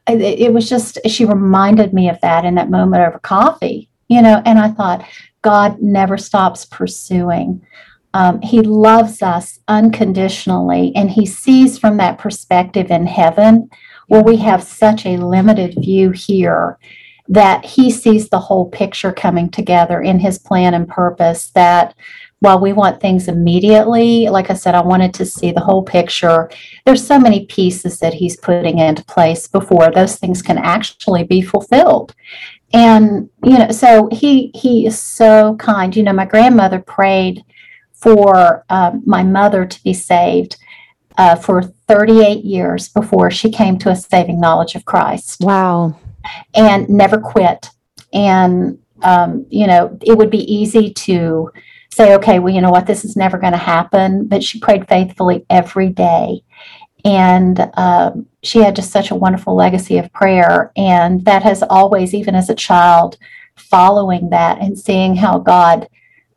it, 0.07 0.21
it 0.21 0.53
was 0.53 0.69
just, 0.69 0.99
she 1.07 1.25
reminded 1.25 1.93
me 1.93 2.09
of 2.09 2.19
that 2.21 2.45
in 2.45 2.55
that 2.55 2.69
moment 2.69 3.03
over 3.03 3.19
coffee, 3.19 3.89
you 4.09 4.21
know, 4.21 4.41
and 4.45 4.59
I 4.59 4.69
thought, 4.69 5.05
God 5.41 5.81
never 5.81 6.17
stops 6.17 6.65
pursuing. 6.65 7.65
Um, 8.13 8.41
he 8.41 8.61
loves 8.61 9.21
us 9.21 9.59
unconditionally, 9.67 10.91
and 10.95 11.09
He 11.09 11.25
sees 11.25 11.77
from 11.77 11.97
that 11.97 12.17
perspective 12.17 12.91
in 12.91 13.05
heaven, 13.05 13.69
where 14.07 14.23
we 14.23 14.37
have 14.37 14.63
such 14.63 15.05
a 15.05 15.17
limited 15.17 15.75
view 15.79 16.11
here, 16.11 16.77
that 17.29 17.63
He 17.63 17.89
sees 17.89 18.29
the 18.29 18.39
whole 18.39 18.69
picture 18.69 19.13
coming 19.13 19.49
together 19.49 20.01
in 20.01 20.19
His 20.19 20.37
plan 20.37 20.73
and 20.73 20.87
purpose. 20.87 21.51
That 21.51 21.95
while 22.39 22.59
we 22.59 22.73
want 22.73 22.99
things 22.99 23.27
immediately, 23.27 24.27
like 24.27 24.49
I 24.49 24.55
said, 24.55 24.75
I 24.75 24.81
wanted 24.81 25.13
to 25.13 25.25
see 25.25 25.51
the 25.51 25.61
whole 25.61 25.83
picture. 25.83 26.49
There's 26.85 27.05
so 27.05 27.19
many 27.19 27.45
pieces 27.45 27.99
that 27.99 28.15
He's 28.15 28.35
putting 28.35 28.79
into 28.79 29.05
place 29.05 29.47
before 29.47 29.89
those 29.89 30.17
things 30.17 30.41
can 30.41 30.57
actually 30.57 31.23
be 31.23 31.41
fulfilled 31.41 32.13
and 32.73 33.29
you 33.43 33.57
know 33.57 33.69
so 33.69 34.07
he 34.11 34.51
he 34.55 34.85
is 34.85 34.97
so 34.97 35.55
kind 35.57 35.95
you 35.95 36.03
know 36.03 36.13
my 36.13 36.25
grandmother 36.25 36.79
prayed 36.79 37.43
for 38.01 38.65
um, 38.69 39.03
my 39.05 39.23
mother 39.23 39.65
to 39.65 39.83
be 39.83 39.93
saved 39.93 40.57
uh, 41.17 41.35
for 41.35 41.61
38 41.61 42.43
years 42.43 42.89
before 42.89 43.29
she 43.29 43.51
came 43.51 43.77
to 43.77 43.89
a 43.89 43.95
saving 43.95 44.39
knowledge 44.39 44.75
of 44.75 44.85
Christ. 44.85 45.41
Wow. 45.41 45.99
And 46.55 46.89
never 46.89 47.19
quit. 47.19 47.69
And, 48.11 48.79
um, 49.03 49.45
you 49.49 49.67
know, 49.67 49.97
it 50.01 50.17
would 50.17 50.31
be 50.31 50.51
easy 50.51 50.93
to 50.93 51.51
say, 51.93 52.15
okay, 52.15 52.39
well, 52.39 52.53
you 52.53 52.61
know 52.61 52.71
what, 52.71 52.87
this 52.87 53.05
is 53.05 53.15
never 53.15 53.37
going 53.37 53.53
to 53.53 53.57
happen. 53.57 54.27
But 54.27 54.43
she 54.43 54.59
prayed 54.59 54.87
faithfully 54.87 55.45
every 55.49 55.89
day. 55.89 56.43
And 57.03 57.69
um, 57.75 58.27
she 58.43 58.59
had 58.59 58.75
just 58.75 58.91
such 58.91 59.11
a 59.11 59.15
wonderful 59.15 59.55
legacy 59.55 59.97
of 59.97 60.11
prayer. 60.13 60.71
And 60.75 61.25
that 61.25 61.43
has 61.43 61.63
always, 61.63 62.13
even 62.13 62.35
as 62.35 62.49
a 62.49 62.55
child, 62.55 63.17
following 63.55 64.29
that 64.29 64.59
and 64.59 64.77
seeing 64.77 65.15
how 65.15 65.39
God 65.39 65.87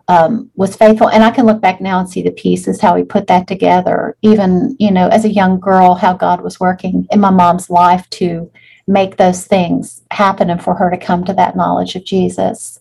um, 0.09 0.50
was 0.55 0.76
faithful. 0.76 1.09
And 1.09 1.24
I 1.24 1.30
can 1.30 1.46
look 1.46 1.61
back 1.61 1.80
now 1.80 1.98
and 1.98 2.09
see 2.09 2.22
the 2.22 2.30
pieces, 2.30 2.80
how 2.80 2.94
he 2.94 3.05
put 3.05 3.26
that 3.28 3.46
together. 3.46 4.16
Even, 4.22 4.76
you 4.78 4.90
know, 4.90 5.09
as 5.09 5.24
a 5.24 5.32
young 5.32 5.59
girl, 5.59 5.94
how 5.94 6.12
God 6.14 6.42
was 6.42 6.61
working 6.61 7.07
in 7.11 7.20
my 7.20 7.30
mom's 7.30 7.70
life 7.70 8.09
to 8.11 8.50
make 8.86 9.16
those 9.16 9.46
things 9.46 10.02
happen 10.11 10.50
and 10.50 10.62
for 10.62 10.74
her 10.74 10.90
to 10.90 10.98
come 10.98 11.24
to 11.24 11.32
that 11.34 11.57
knowledge 11.57 11.94
of 11.96 12.05
Jesus. 12.05 12.80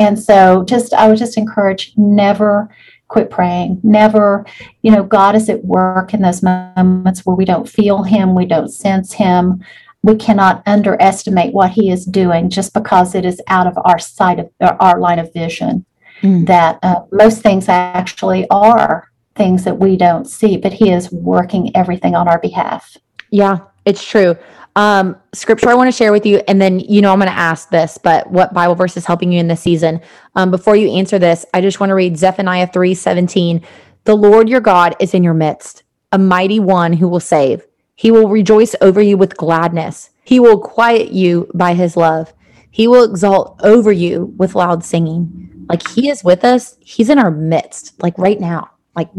And 0.00 0.18
so 0.18 0.64
just, 0.64 0.94
I 0.94 1.08
would 1.08 1.18
just 1.18 1.36
encourage 1.36 1.92
never 1.96 2.70
quit 3.08 3.30
praying. 3.30 3.80
Never, 3.82 4.44
you 4.82 4.90
know, 4.90 5.02
God 5.02 5.36
is 5.36 5.48
at 5.48 5.64
work 5.64 6.14
in 6.14 6.22
those 6.22 6.42
moments 6.42 7.24
where 7.24 7.36
we 7.36 7.44
don't 7.44 7.68
feel 7.68 8.02
Him, 8.02 8.34
we 8.34 8.46
don't 8.46 8.68
sense 8.68 9.12
Him. 9.12 9.62
We 10.02 10.16
cannot 10.16 10.62
underestimate 10.66 11.52
what 11.52 11.70
He 11.70 11.90
is 11.90 12.04
doing 12.04 12.50
just 12.50 12.74
because 12.74 13.14
it 13.14 13.24
is 13.24 13.40
out 13.46 13.66
of 13.66 13.78
our 13.84 13.98
sight 13.98 14.38
of 14.38 14.50
our 14.60 14.98
line 14.98 15.18
of 15.18 15.32
vision 15.32 15.84
mm. 16.22 16.46
that 16.46 16.78
uh, 16.82 17.02
most 17.12 17.42
things 17.42 17.68
actually 17.68 18.46
are 18.50 19.08
things 19.34 19.64
that 19.64 19.78
we 19.78 19.96
don't 19.96 20.26
see, 20.26 20.56
but 20.56 20.72
He 20.72 20.90
is 20.90 21.10
working 21.12 21.74
everything 21.76 22.14
on 22.14 22.28
our 22.28 22.38
behalf. 22.38 22.96
Yeah, 23.30 23.58
it's 23.84 24.04
true. 24.04 24.36
Um, 24.76 25.16
scripture 25.32 25.70
I 25.70 25.74
want 25.74 25.88
to 25.88 25.96
share 25.96 26.12
with 26.12 26.26
you, 26.26 26.42
and 26.48 26.60
then 26.60 26.80
you 26.80 27.00
know 27.00 27.12
I'm 27.12 27.18
going 27.18 27.30
to 27.30 27.38
ask 27.38 27.70
this, 27.70 27.98
but 27.98 28.30
what 28.30 28.52
Bible 28.52 28.74
verse 28.74 28.96
is 28.96 29.06
helping 29.06 29.32
you 29.32 29.40
in 29.40 29.48
this 29.48 29.62
season? 29.62 30.00
Um, 30.34 30.50
before 30.50 30.76
you 30.76 30.90
answer 30.90 31.18
this, 31.18 31.46
I 31.54 31.62
just 31.62 31.80
want 31.80 31.90
to 31.90 31.94
read 31.94 32.18
Zephaniah 32.18 32.66
three 32.66 32.94
seventeen. 32.94 33.62
The 34.04 34.14
Lord 34.14 34.48
your 34.48 34.60
God 34.60 34.94
is 35.00 35.14
in 35.14 35.24
your 35.24 35.34
midst, 35.34 35.82
a 36.12 36.18
mighty 36.18 36.60
one 36.60 36.92
who 36.92 37.08
will 37.08 37.20
save. 37.20 37.66
He 37.94 38.10
will 38.10 38.28
rejoice 38.28 38.74
over 38.82 39.00
you 39.00 39.16
with 39.16 39.36
gladness. 39.38 40.10
He 40.24 40.38
will 40.38 40.60
quiet 40.60 41.10
you 41.10 41.50
by 41.54 41.72
his 41.72 41.96
love. 41.96 42.34
He 42.70 42.86
will 42.86 43.04
exalt 43.04 43.58
over 43.64 43.90
you 43.90 44.34
with 44.36 44.54
loud 44.54 44.84
singing. 44.84 45.50
Like 45.68 45.86
he 45.88 46.08
is 46.08 46.22
with 46.22 46.44
us. 46.44 46.76
He's 46.80 47.10
in 47.10 47.18
our 47.18 47.30
midst, 47.30 48.00
like 48.02 48.16
right 48.18 48.40
now. 48.40 48.70
Like 48.94 49.10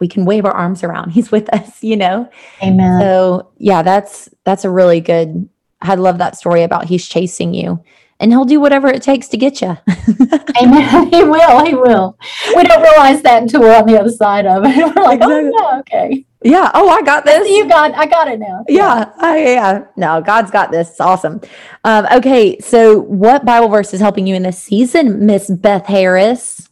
we 0.00 0.08
can 0.08 0.24
wave 0.24 0.44
our 0.44 0.52
arms 0.52 0.82
around. 0.84 1.10
He's 1.12 1.30
with 1.30 1.52
us, 1.52 1.82
you 1.82 1.96
know? 1.96 2.28
Amen. 2.62 3.00
So 3.00 3.50
yeah, 3.58 3.82
that's 3.82 4.28
that's 4.44 4.64
a 4.64 4.70
really 4.70 5.00
good 5.00 5.48
I 5.80 5.94
love 5.96 6.18
that 6.18 6.36
story 6.36 6.62
about 6.62 6.86
he's 6.86 7.06
chasing 7.06 7.52
you 7.52 7.84
and 8.18 8.32
he'll 8.32 8.44
do 8.44 8.60
whatever 8.60 8.88
it 8.88 9.02
takes 9.02 9.28
to 9.28 9.36
get 9.36 9.60
you. 9.60 9.76
Amen. 10.62 11.08
He 11.12 11.22
will. 11.24 11.64
He 11.64 11.74
will. 11.74 12.18
We 12.56 12.62
don't 12.64 12.82
realize 12.82 13.22
that 13.22 13.42
until 13.42 13.60
we're 13.60 13.76
on 13.76 13.86
the 13.86 13.98
other 13.98 14.10
side 14.10 14.46
of 14.46 14.64
it. 14.64 14.76
We're 14.76 15.02
like, 15.02 15.20
oh, 15.22 15.30
exactly. 15.30 15.52
oh, 15.54 15.70
yeah, 15.72 15.78
okay. 15.80 16.26
Yeah. 16.44 16.70
Oh, 16.74 16.88
I 16.90 17.02
got 17.02 17.24
this. 17.24 17.48
You 17.48 17.66
got. 17.66 17.94
I 17.94 18.06
got 18.06 18.28
it 18.28 18.38
now. 18.38 18.64
Yeah. 18.68 19.10
I, 19.18 19.38
yeah. 19.54 19.84
No, 19.96 20.20
God's 20.20 20.50
got 20.50 20.70
this. 20.70 20.90
It's 20.90 21.00
awesome. 21.00 21.40
Um, 21.84 22.06
okay. 22.12 22.58
So, 22.60 23.00
what 23.00 23.46
Bible 23.46 23.68
verse 23.68 23.94
is 23.94 24.00
helping 24.00 24.26
you 24.26 24.34
in 24.34 24.42
this 24.42 24.62
season, 24.62 25.24
Miss 25.24 25.48
Beth 25.50 25.86
Harris? 25.86 26.68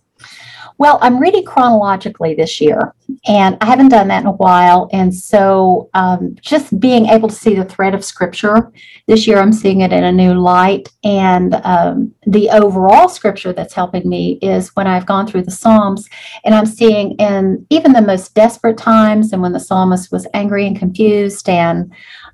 Well, 0.82 0.98
I'm 1.00 1.20
reading 1.20 1.44
chronologically 1.44 2.34
this 2.34 2.60
year, 2.60 2.92
and 3.28 3.56
I 3.60 3.66
haven't 3.66 3.90
done 3.90 4.08
that 4.08 4.22
in 4.22 4.26
a 4.26 4.32
while. 4.32 4.90
And 4.92 5.14
so, 5.14 5.88
um, 5.94 6.34
just 6.40 6.80
being 6.80 7.06
able 7.06 7.28
to 7.28 7.34
see 7.36 7.54
the 7.54 7.64
thread 7.64 7.94
of 7.94 8.04
scripture 8.04 8.72
this 9.06 9.24
year, 9.24 9.38
I'm 9.38 9.52
seeing 9.52 9.82
it 9.82 9.92
in 9.92 10.02
a 10.02 10.10
new 10.10 10.34
light. 10.34 10.88
And 11.04 11.54
um, 11.62 12.12
the 12.26 12.50
overall 12.50 13.08
scripture 13.08 13.52
that's 13.52 13.74
helping 13.74 14.08
me 14.08 14.40
is 14.42 14.74
when 14.74 14.88
I've 14.88 15.06
gone 15.06 15.28
through 15.28 15.42
the 15.44 15.52
Psalms 15.52 16.08
and 16.44 16.52
I'm 16.52 16.66
seeing 16.66 17.12
in 17.12 17.64
even 17.70 17.92
the 17.92 18.02
most 18.02 18.34
desperate 18.34 18.76
times, 18.76 19.32
and 19.32 19.40
when 19.40 19.52
the 19.52 19.60
psalmist 19.60 20.10
was 20.10 20.26
angry 20.34 20.66
and 20.66 20.76
confused 20.76 21.48
and 21.48 21.92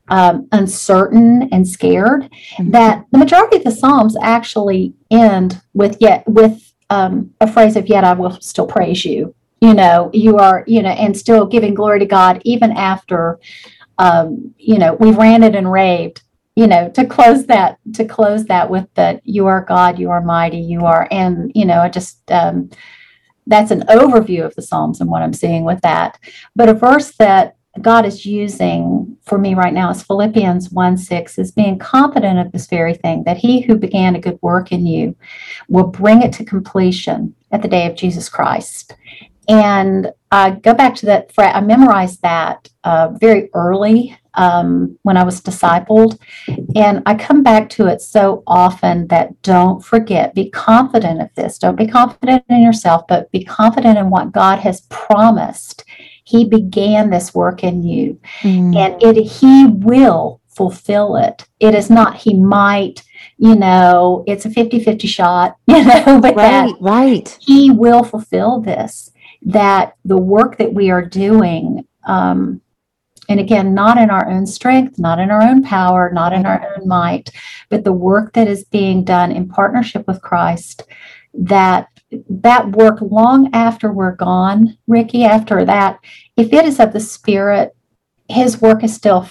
um, 0.09 0.49
uncertain 0.53 1.51
and 1.53 1.69
scared, 1.69 2.23
mm-hmm. 2.23 2.71
that 2.71 3.05
the 3.13 3.19
majority 3.19 3.59
of 3.59 3.65
the 3.65 3.73
Psalms 3.73 4.17
actually 4.23 4.95
end 5.11 5.61
with 5.75 5.99
yet 6.01 6.27
with 6.27 6.68
um, 6.91 7.35
a 7.41 7.51
phrase 7.51 7.77
of 7.77 7.89
yet 7.89 8.05
I 8.05 8.13
will 8.15 8.41
still 8.41 8.67
praise 8.67 9.05
you. 9.05 9.35
You 9.61 9.75
know, 9.75 10.11
you 10.13 10.39
are, 10.39 10.65
you 10.67 10.83
know, 10.83 10.91
and 10.91 11.17
still 11.17 11.45
giving 11.47 11.75
glory 11.75 11.99
to 11.99 12.07
God 12.07 12.41
even 12.45 12.73
after, 12.73 13.41
um, 13.99 14.55
you 14.59 14.79
know, 14.79 14.95
we've 14.95 15.17
ranted 15.17 15.55
and 15.55 15.71
raved. 15.71 16.23
You 16.55 16.67
know, 16.67 16.89
to 16.91 17.07
close 17.07 17.47
that, 17.47 17.79
to 17.95 18.05
close 18.05 18.47
that 18.47 18.69
with 18.69 18.93
that, 18.95 19.21
you 19.25 19.47
are 19.47 19.65
God, 19.65 19.97
you 19.97 20.11
are 20.11 20.21
mighty, 20.21 20.59
you 20.59 20.87
are, 20.87 21.07
and 21.13 21.53
you 21.55 21.65
know, 21.65 21.81
I 21.83 21.89
just 21.89 22.19
um, 22.33 22.71
that's 23.47 23.71
an 23.71 23.83
overview 23.83 24.45
of 24.45 24.55
the 24.55 24.63
Psalms 24.63 25.01
and 25.01 25.09
what 25.09 25.23
I'm 25.23 25.33
seeing 25.33 25.65
with 25.65 25.81
that. 25.83 26.19
But 26.57 26.69
a 26.69 26.75
verse 26.75 27.13
that 27.13 27.57
God 27.83 28.07
is 28.07 28.27
using 28.27 29.17
for 29.25 29.39
me 29.39 29.55
right 29.55 29.75
now 29.75 29.91
is 29.91 30.03
Philippians 30.03 30.71
1 30.71 30.97
6 30.97 31.39
is 31.39 31.53
being 31.53 31.79
confident 31.79 32.39
of 32.39 32.53
this 32.53 32.67
very 32.67 32.95
thing, 32.95 33.25
that 33.25 33.37
he 33.37 33.61
who 33.61 33.77
began 33.77 34.17
a 34.17 34.21
good 34.21 34.39
work 34.43 34.73
in 34.73 34.87
you 34.87 35.17
will 35.69 35.87
bring 35.87 36.23
it 36.23 36.33
to 36.35 36.45
completion 36.45 37.35
at 37.53 37.63
the 37.63 37.69
day 37.69 37.87
of 37.87 37.97
Jesus 37.97 38.29
Christ. 38.29 38.95
And 39.49 40.13
I 40.31 40.51
go 40.51 40.75
back 40.75 40.95
to 40.97 41.07
that, 41.07 41.31
I 41.39 41.61
memorized 41.61 42.21
that 42.23 42.69
uh, 42.85 43.11
very 43.19 43.49
early 43.55 44.19
um, 44.35 44.99
when 45.03 45.17
I 45.17 45.25
was 45.25 45.41
discipled. 45.41 46.19
And 46.77 47.03
I 47.07 47.15
come 47.15 47.43
back 47.43 47.69
to 47.71 47.87
it 47.87 48.01
so 48.01 48.43
often 48.47 49.09
that 49.09 49.41
don't 49.43 49.85
forget, 49.85 50.35
be 50.35 50.51
confident 50.51 51.21
of 51.21 51.29
this. 51.35 51.59
Don't 51.59 51.77
be 51.77 51.87
confident 51.87 52.45
in 52.49 52.63
yourself, 52.63 53.03
but 53.09 53.31
be 53.33 53.45
confident 53.45 53.99
in 53.99 54.11
what 54.11 54.33
God 54.33 54.59
has 54.61 54.83
promised 54.83 55.85
he 56.29 56.45
began 56.45 57.09
this 57.09 57.35
work 57.35 57.65
in 57.65 57.83
you, 57.83 58.21
mm. 58.43 58.77
and 58.77 59.03
it 59.03 59.17
He 59.25 59.65
will 59.65 60.43
fulfill 60.47 61.17
it. 61.17 61.49
It 61.59 61.75
is 61.75 61.89
not 61.89 62.17
He 62.17 62.35
might, 62.35 63.03
you 63.39 63.55
know, 63.55 64.25
it's 64.27 64.45
a 64.45 64.51
50-50 64.51 65.09
shot, 65.09 65.57
you 65.67 65.83
know, 65.83 66.21
but 66.21 66.37
right, 66.37 66.37
that 66.37 66.75
right. 66.81 67.39
He 67.41 67.71
will 67.71 68.05
fulfill 68.05 68.61
this. 68.61 69.11
That 69.41 69.95
the 70.05 70.19
work 70.19 70.59
that 70.59 70.75
we 70.75 70.91
are 70.91 71.03
doing, 71.03 71.87
um, 72.05 72.61
and 73.31 73.41
again, 73.41 73.73
not 73.73 73.97
in 73.97 74.11
our 74.11 74.29
own 74.29 74.45
strength, 74.45 74.99
not 74.99 75.19
in 75.19 75.31
our 75.31 75.41
own 75.41 75.63
power, 75.63 76.11
not 76.13 76.35
in 76.35 76.45
our 76.45 76.75
own 76.77 76.87
might, 76.87 77.31
but 77.71 77.85
the 77.85 77.93
work 77.93 78.35
that 78.35 78.49
is 78.49 78.65
being 78.65 79.03
done 79.03 79.33
in 79.33 79.49
partnership 79.49 80.07
with 80.07 80.21
Christ, 80.21 80.83
that 81.33 81.89
that 82.11 82.71
work 82.73 83.01
long 83.01 83.51
after 83.53 83.93
we're 83.93 84.15
gone, 84.15 84.79
Ricky, 84.87 85.25
after 85.25 85.65
that, 85.65 85.99
if 86.37 86.53
it 86.53 86.65
is 86.65 86.81
of 86.81 86.93
the 86.93 87.01
Spirit, 87.01 87.75
His 88.29 88.61
work 88.61 88.83
is 88.85 88.95
still 88.95 89.29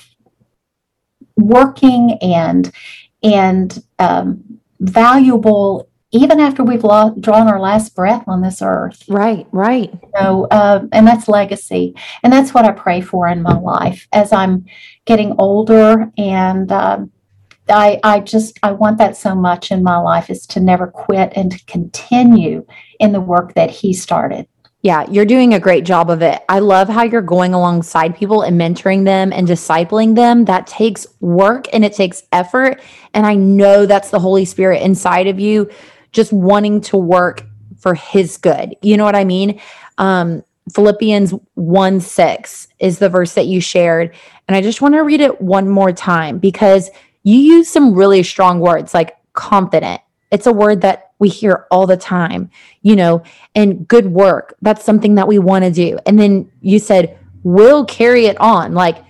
working 1.35 2.17
and 2.21 2.71
and 3.23 3.83
um, 3.99 4.59
valuable 4.79 5.89
even 6.11 6.39
after 6.39 6.63
we've 6.63 6.85
lo- 6.85 7.15
drawn 7.19 7.47
our 7.47 7.59
last 7.59 7.93
breath 7.93 8.23
on 8.27 8.41
this 8.41 8.61
earth. 8.61 9.03
Right, 9.09 9.45
right. 9.51 9.91
So, 10.17 10.47
uh, 10.51 10.85
and 10.93 11.05
that's 11.05 11.27
legacy, 11.27 11.95
and 12.23 12.31
that's 12.31 12.53
what 12.53 12.65
I 12.65 12.71
pray 12.71 13.01
for 13.01 13.27
in 13.27 13.41
my 13.41 13.57
life 13.57 14.07
as 14.13 14.31
I'm 14.31 14.65
getting 15.05 15.35
older 15.37 16.11
and. 16.17 16.71
Um, 16.71 17.11
I, 17.69 17.99
I 18.03 18.19
just 18.19 18.59
I 18.63 18.71
want 18.71 18.97
that 18.97 19.17
so 19.17 19.35
much 19.35 19.71
in 19.71 19.83
my 19.83 19.97
life 19.97 20.29
is 20.29 20.45
to 20.47 20.59
never 20.59 20.87
quit 20.87 21.33
and 21.35 21.51
to 21.51 21.65
continue 21.65 22.65
in 22.99 23.11
the 23.11 23.21
work 23.21 23.53
that 23.55 23.69
he 23.69 23.93
started. 23.93 24.47
Yeah, 24.81 25.05
you're 25.09 25.25
doing 25.25 25.53
a 25.53 25.59
great 25.59 25.85
job 25.85 26.09
of 26.09 26.21
it. 26.21 26.43
I 26.47 26.59
love 26.59 26.87
how 26.87 27.03
you're 27.03 27.21
going 27.21 27.53
alongside 27.53 28.15
people 28.15 28.43
and 28.43 28.59
mentoring 28.61 29.05
them 29.05 29.33
and 29.33 29.47
discipling 29.47 30.15
them. 30.15 30.45
That 30.45 30.67
takes 30.67 31.07
work 31.19 31.65
and 31.73 31.83
it 31.83 31.93
takes 31.93 32.23
effort. 32.31 32.81
And 33.13 33.25
I 33.25 33.35
know 33.35 33.85
that's 33.85 34.11
the 34.11 34.19
Holy 34.19 34.45
Spirit 34.45 34.83
inside 34.83 35.27
of 35.27 35.39
you 35.39 35.69
just 36.11 36.31
wanting 36.31 36.79
to 36.81 36.97
work 36.97 37.43
for 37.79 37.95
his 37.95 38.37
good. 38.37 38.75
You 38.81 38.97
know 38.97 39.03
what 39.03 39.15
I 39.15 39.25
mean? 39.25 39.59
Um, 39.97 40.43
Philippians 40.73 41.33
1 41.55 41.99
6 41.99 42.67
is 42.79 42.99
the 42.99 43.09
verse 43.09 43.33
that 43.33 43.47
you 43.47 43.61
shared. 43.61 44.13
And 44.47 44.55
I 44.55 44.61
just 44.61 44.81
want 44.81 44.93
to 44.93 45.01
read 45.01 45.21
it 45.21 45.41
one 45.41 45.69
more 45.69 45.91
time 45.91 46.39
because 46.39 46.89
you 47.27 47.39
use 47.39 47.67
some 47.67 47.93
really 47.93 48.23
strong 48.23 48.61
words 48.61 48.93
like 48.93 49.17
confident. 49.33 49.99
It's 50.31 50.47
a 50.47 50.53
word 50.53 50.79
that 50.81 51.11
we 51.19 51.27
hear 51.27 51.67
all 51.69 51.85
the 51.85 51.97
time, 51.97 52.49
you 52.83 52.95
know, 52.95 53.21
and 53.53 53.85
good 53.85 54.05
work. 54.05 54.55
That's 54.61 54.85
something 54.85 55.15
that 55.15 55.27
we 55.27 55.37
want 55.37 55.65
to 55.65 55.71
do. 55.71 55.99
And 56.05 56.17
then 56.17 56.49
you 56.61 56.79
said, 56.79 57.19
we'll 57.43 57.83
carry 57.83 58.27
it 58.27 58.39
on. 58.39 58.73
Like, 58.73 59.03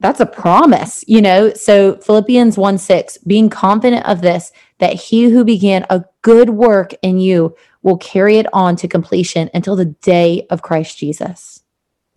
that's 0.00 0.20
a 0.20 0.24
promise, 0.24 1.04
you 1.06 1.20
know? 1.20 1.52
So 1.52 1.96
Philippians 1.96 2.56
1 2.56 2.78
6, 2.78 3.18
being 3.18 3.50
confident 3.50 4.06
of 4.06 4.22
this, 4.22 4.50
that 4.78 4.94
he 4.94 5.24
who 5.24 5.44
began 5.44 5.84
a 5.90 6.06
good 6.22 6.48
work 6.48 6.94
in 7.02 7.18
you 7.18 7.54
will 7.82 7.98
carry 7.98 8.38
it 8.38 8.46
on 8.54 8.76
to 8.76 8.88
completion 8.88 9.50
until 9.52 9.76
the 9.76 9.84
day 9.84 10.46
of 10.48 10.62
Christ 10.62 10.96
Jesus. 10.96 11.62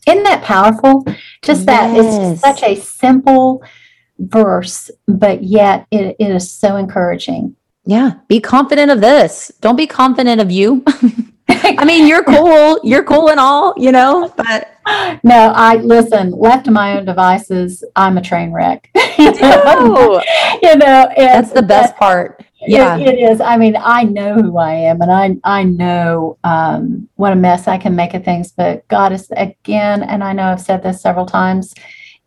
Isn't 0.08 0.24
that 0.24 0.46
powerful? 0.46 1.04
Just 1.42 1.66
that 1.66 1.92
it's 1.94 2.40
such 2.40 2.64
a 2.64 2.76
simple 2.76 3.64
verse, 4.20 4.92
but 5.08 5.44
yet 5.44 5.88
it, 5.92 6.16
it 6.20 6.32
is 6.32 6.52
so 6.52 6.76
encouraging. 6.76 7.56
Yeah. 7.86 8.14
Be 8.28 8.40
confident 8.40 8.92
of 8.92 9.02
this. 9.02 9.52
Don't 9.62 9.76
be 9.76 9.88
confident 9.88 10.42
of 10.42 10.52
you. 10.52 10.84
I 11.50 11.84
mean, 11.84 12.08
you're 12.08 12.24
cool. 12.24 12.80
You're 12.84 13.04
cool 13.04 13.30
and 13.30 13.40
all, 13.40 13.74
you 13.78 13.92
know, 13.92 14.32
but 14.38 14.72
no, 15.24 15.52
I 15.56 15.76
listen, 15.78 16.32
left 16.32 16.66
to 16.66 16.72
my 16.72 16.98
own 16.98 17.06
devices, 17.06 17.84
I'm 17.96 18.18
a 18.18 18.22
train 18.22 18.52
wreck. 18.52 18.90
you 19.18 19.32
know, 19.32 20.22
know 20.64 21.10
that's 21.18 21.52
the 21.52 21.62
best 21.62 21.96
part 21.96 22.46
yeah 22.68 22.98
it, 22.98 23.08
it 23.08 23.20
is 23.20 23.40
i 23.42 23.56
mean 23.56 23.76
i 23.80 24.04
know 24.04 24.34
who 24.34 24.58
i 24.58 24.74
am 24.74 25.02
and 25.02 25.12
i 25.12 25.36
i 25.44 25.64
know 25.64 26.38
um, 26.44 27.08
what 27.16 27.32
a 27.32 27.36
mess 27.36 27.68
i 27.68 27.78
can 27.78 27.96
make 27.96 28.14
of 28.14 28.24
things 28.24 28.52
but 28.52 28.86
god 28.88 29.12
is 29.12 29.32
again 29.38 30.04
and 30.04 30.24
i 30.24 30.34
know 30.34 30.44
i've 30.44 30.62
said 30.62 30.84
this 30.84 31.02
several 31.02 31.26
times 31.26 31.74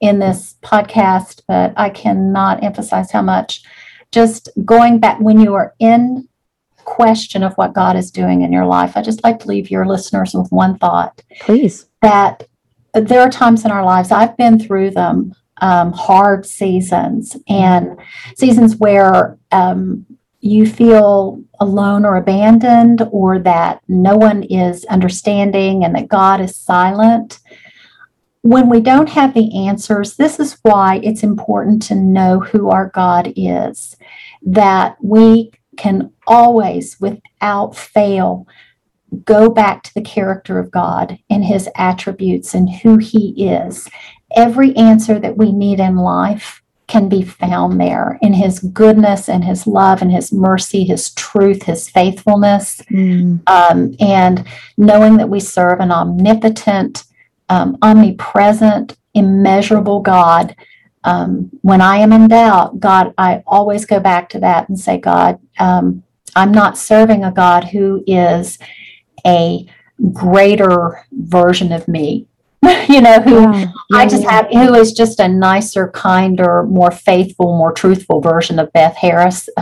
in 0.03 0.18
this 0.18 0.57
podcast 0.62 1.40
but 1.48 1.72
i 1.76 1.88
cannot 1.88 2.62
emphasize 2.62 3.11
how 3.11 3.22
much. 3.22 3.62
Just 4.11 4.50
going 4.62 4.98
back 4.98 5.18
when 5.20 5.40
you 5.40 5.55
are 5.55 5.74
in 5.78 6.28
question 6.76 7.42
of 7.42 7.55
what 7.55 7.72
god 7.72 7.96
is 7.96 8.11
doing 8.11 8.42
in 8.42 8.53
your 8.53 8.66
life 8.66 8.96
i 8.96 9.00
just 9.00 9.22
like 9.24 9.38
to 9.38 9.48
leave 9.48 9.70
your 9.70 9.86
listeners 9.86 10.34
with 10.34 10.50
one 10.53 10.76
thought. 10.76 11.22
Please. 11.40 11.86
That 12.03 12.46
there 12.92 13.20
are 13.20 13.30
times 13.30 13.64
in 13.64 13.70
our 13.70 13.84
lives 13.84 14.11
i've 14.11 14.36
been 14.36 14.59
through 14.59 14.90
them 14.90 15.34
um, 15.62 15.92
hard 15.92 16.44
seasons 16.44 17.36
and 17.48 17.96
seasons 18.36 18.76
where 18.76 19.38
um, 19.53 20.05
you 20.42 20.66
feel 20.66 21.42
alone 21.61 22.05
or 22.05 22.16
abandoned, 22.16 23.09
or 23.12 23.38
that 23.38 23.80
no 23.86 24.16
one 24.16 24.42
is 24.42 24.84
understanding 24.86 25.84
and 25.84 25.94
that 25.94 26.09
God 26.09 26.40
is 26.40 26.57
silent. 26.57 27.38
When 28.43 28.68
we 28.68 28.80
don't 28.80 29.09
have 29.09 29.34
the 29.34 29.66
answers, 29.66 30.16
this 30.16 30.40
is 30.40 30.59
why 30.62 31.01
it's 31.03 31.22
important 31.22 31.82
to 31.82 31.95
know 31.95 32.40
who 32.40 32.70
our 32.70 32.88
God 32.88 33.32
is, 33.36 33.97
that 34.43 34.97
we 35.01 35.53
can 35.76 36.12
always, 36.26 37.01
without 37.01 37.76
fail, 37.76 38.47
go 39.24 39.49
back 39.49 39.82
to 39.84 39.95
the 39.95 40.03
character 40.03 40.59
of 40.59 40.70
God 40.70 41.18
and 41.30 41.45
his 41.45 41.68
attributes 41.76 42.55
and 42.55 42.68
who 42.68 42.99
he 42.99 43.47
is. 43.47 43.88
Every 44.34 44.74
answer 44.76 45.18
that 45.18 45.36
we 45.36 45.53
need 45.53 45.80
in 45.80 45.97
life 45.97 46.62
can 46.88 47.09
be 47.09 47.22
found 47.22 47.80
there 47.80 48.18
in 48.22 48.34
his 48.34 48.59
goodness 48.59 49.28
and 49.28 49.45
his 49.45 49.66
love 49.66 50.03
and 50.03 50.12
his 50.12 50.32
mercy, 50.32 50.84
his 50.84 51.14
truth, 51.14 51.62
his 51.62 51.88
faithfulness. 51.88 52.82
Mm. 52.90 53.49
Um, 53.49 53.95
and 54.01 54.47
knowing 54.76 55.16
that 55.18 55.28
we 55.28 55.40
serve 55.40 55.80
an 55.80 55.90
omnipotent, 55.90 57.05
um, 57.53 57.76
omnipresent, 57.82 58.96
immeasurable 59.12 60.00
God. 60.00 60.57
Um, 61.05 61.50
when 61.61 61.82
I 61.82 61.98
am 61.98 62.11
in 62.12 62.28
doubt, 62.28 62.80
God, 62.80 63.12
I 63.18 63.42
always 63.46 63.84
go 63.84 64.00
back 64.00 64.30
to 64.30 64.40
that 64.40 64.70
and 64.70 64.80
say, 64.80 64.96
God, 64.96 65.38
um, 65.59 66.03
I'm 66.34 66.53
not 66.53 66.78
serving 66.78 67.24
a 67.24 67.30
God 67.30 67.64
who 67.64 68.03
is 68.07 68.59
a 69.26 69.66
greater 70.12 71.05
version 71.12 71.72
of 71.72 71.86
me 71.88 72.26
you 72.88 73.00
know, 73.00 73.20
who 73.20 73.42
yeah, 73.42 73.59
yeah, 73.59 73.70
I 73.92 74.07
just 74.07 74.22
yeah. 74.22 74.30
have, 74.30 74.46
who 74.50 74.74
is 74.74 74.92
just 74.92 75.18
a 75.18 75.26
nicer, 75.26 75.88
kinder, 75.88 76.62
more 76.62 76.92
faithful, 76.92 77.57
more 77.59 77.72
truthful 77.72 78.20
version 78.20 78.59
of 78.59 78.72
Beth 78.72 78.96
Harris. 78.96 79.48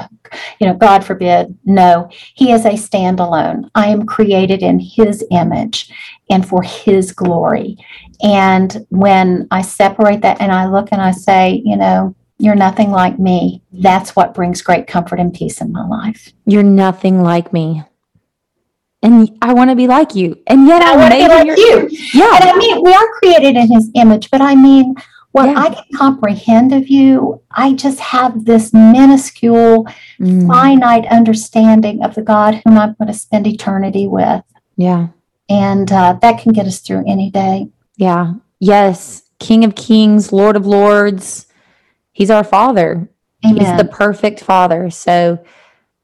You 0.60 0.68
know, 0.68 0.74
God 0.74 1.04
forbid, 1.04 1.58
no, 1.64 2.08
he 2.34 2.52
is 2.52 2.64
a 2.64 2.74
standalone. 2.74 3.68
I 3.74 3.88
am 3.88 4.06
created 4.06 4.62
in 4.62 4.78
his 4.78 5.24
image 5.32 5.90
and 6.30 6.48
for 6.48 6.62
his 6.62 7.12
glory. 7.12 7.76
And 8.22 8.86
when 8.90 9.48
I 9.50 9.62
separate 9.62 10.22
that 10.22 10.40
and 10.40 10.52
I 10.52 10.66
look 10.66 10.88
and 10.92 11.02
I 11.02 11.10
say, 11.10 11.62
you 11.64 11.76
know, 11.76 12.14
you're 12.38 12.54
nothing 12.54 12.90
like 12.90 13.18
me, 13.18 13.62
that's 13.72 14.16
what 14.16 14.32
brings 14.32 14.62
great 14.62 14.86
comfort 14.86 15.20
and 15.20 15.34
peace 15.34 15.60
in 15.60 15.72
my 15.72 15.86
life. 15.86 16.32
You're 16.46 16.62
nothing 16.62 17.22
like 17.22 17.52
me 17.52 17.82
and 19.02 19.30
I 19.40 19.54
want 19.54 19.70
to 19.70 19.76
be 19.76 19.86
like 19.86 20.14
you. 20.14 20.40
And 20.46 20.66
yet 20.66 20.82
I, 20.82 20.92
I 20.92 20.96
want 20.96 21.12
to 21.12 21.18
be 21.18 21.28
like 21.28 21.46
your, 21.46 21.56
you. 21.56 21.88
Yeah. 22.14 22.36
And 22.36 22.50
I 22.50 22.56
mean, 22.56 22.82
we 22.84 22.92
are 22.92 23.12
created 23.14 23.56
in 23.56 23.72
his 23.72 23.90
image, 23.94 24.30
but 24.30 24.40
I 24.40 24.54
mean, 24.54 24.94
what 25.32 25.48
yeah. 25.48 25.60
I 25.60 25.74
can 25.74 25.84
comprehend 25.96 26.74
of 26.74 26.88
you, 26.88 27.40
I 27.52 27.74
just 27.74 28.00
have 28.00 28.44
this 28.44 28.72
minuscule, 28.72 29.86
mm. 30.18 30.46
finite 30.46 31.06
understanding 31.06 32.02
of 32.04 32.14
the 32.14 32.22
God 32.22 32.60
whom 32.64 32.76
I'm 32.76 32.94
going 32.94 33.08
to 33.08 33.14
spend 33.14 33.46
eternity 33.46 34.06
with. 34.06 34.42
Yeah. 34.76 35.08
And 35.50 35.90
uh, 35.90 36.16
that 36.22 36.40
can 36.40 36.52
get 36.52 36.66
us 36.66 36.78
through 36.78 37.04
any 37.06 37.30
day. 37.30 37.68
Yeah. 37.96 38.34
Yes. 38.60 39.22
King 39.40 39.64
of 39.64 39.74
Kings, 39.74 40.32
Lord 40.32 40.56
of 40.56 40.64
Lords. 40.64 41.46
He's 42.12 42.30
our 42.30 42.44
Father. 42.44 43.10
Amen. 43.44 43.56
He's 43.56 43.76
the 43.76 43.88
perfect 43.90 44.40
Father. 44.40 44.90
So, 44.90 45.44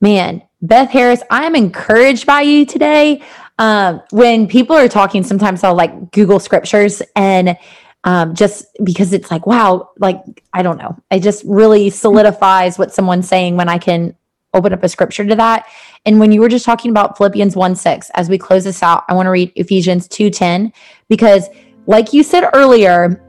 man, 0.01 0.42
Beth 0.62 0.90
Harris, 0.90 1.22
I'm 1.30 1.55
encouraged 1.55 2.26
by 2.26 2.40
you 2.40 2.66
today. 2.66 3.22
Um, 3.59 4.03
when 4.11 4.49
people 4.49 4.74
are 4.74 4.88
talking, 4.88 5.22
sometimes 5.22 5.62
I'll 5.62 5.74
like 5.74 6.11
Google 6.11 6.40
scriptures 6.40 7.01
and 7.14 7.57
um, 8.05 8.34
just 8.34 8.66
because 8.84 9.12
it's 9.12 9.30
like, 9.30 9.47
wow, 9.47 9.90
like, 9.99 10.42
I 10.53 10.62
don't 10.62 10.78
know. 10.78 10.97
It 11.11 11.20
just 11.20 11.44
really 11.47 11.90
solidifies 11.90 12.78
what 12.78 12.92
someone's 12.92 13.28
saying 13.28 13.57
when 13.57 13.68
I 13.68 13.78
can 13.78 14.14
open 14.57 14.72
up 14.72 14.82
a 14.82 14.88
scripture 14.88 15.24
to 15.24 15.34
that. 15.36 15.66
And 16.04 16.18
when 16.18 16.32
you 16.32 16.40
were 16.40 16.48
just 16.48 16.64
talking 16.64 16.90
about 16.90 17.16
Philippians 17.16 17.57
1 17.57 17.76
6, 17.76 18.11
as 18.11 18.28
we 18.28 18.38
close 18.38 18.64
this 18.64 18.82
out, 18.82 19.04
I 19.09 19.14
want 19.14 19.26
to 19.26 19.30
read 19.30 19.52
Ephesians 19.54 20.09
2 20.09 20.30
10, 20.30 20.72
because 21.09 21.48
like 21.86 22.12
you 22.12 22.22
said 22.22 22.48
earlier, 22.54 23.22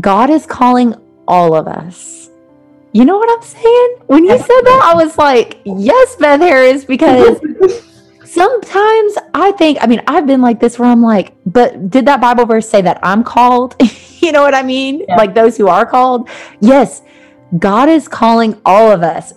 God 0.00 0.30
is 0.30 0.46
calling 0.46 0.94
all 1.26 1.54
of 1.54 1.66
us 1.66 2.18
you 2.92 3.04
know 3.04 3.16
what 3.16 3.28
I'm 3.30 3.46
saying? 3.46 3.96
When 4.06 4.24
you 4.24 4.36
said 4.36 4.46
that, 4.46 4.92
I 4.92 5.04
was 5.04 5.18
like, 5.18 5.60
yes, 5.64 6.16
Beth 6.16 6.40
Harris, 6.40 6.84
because 6.84 7.38
sometimes 8.24 9.18
I 9.34 9.52
think, 9.52 9.78
I 9.80 9.86
mean, 9.86 10.02
I've 10.06 10.26
been 10.26 10.40
like 10.40 10.58
this 10.58 10.78
where 10.78 10.88
I'm 10.88 11.02
like, 11.02 11.34
but 11.44 11.90
did 11.90 12.06
that 12.06 12.20
Bible 12.20 12.46
verse 12.46 12.68
say 12.68 12.80
that 12.82 12.98
I'm 13.02 13.22
called? 13.22 13.76
you 14.20 14.32
know 14.32 14.42
what 14.42 14.54
I 14.54 14.62
mean? 14.62 15.04
Yeah. 15.06 15.16
Like 15.16 15.34
those 15.34 15.56
who 15.56 15.68
are 15.68 15.84
called? 15.84 16.30
Yes, 16.60 17.02
God 17.58 17.88
is 17.88 18.08
calling 18.08 18.58
all 18.64 18.90
of 18.90 19.02
us. 19.02 19.34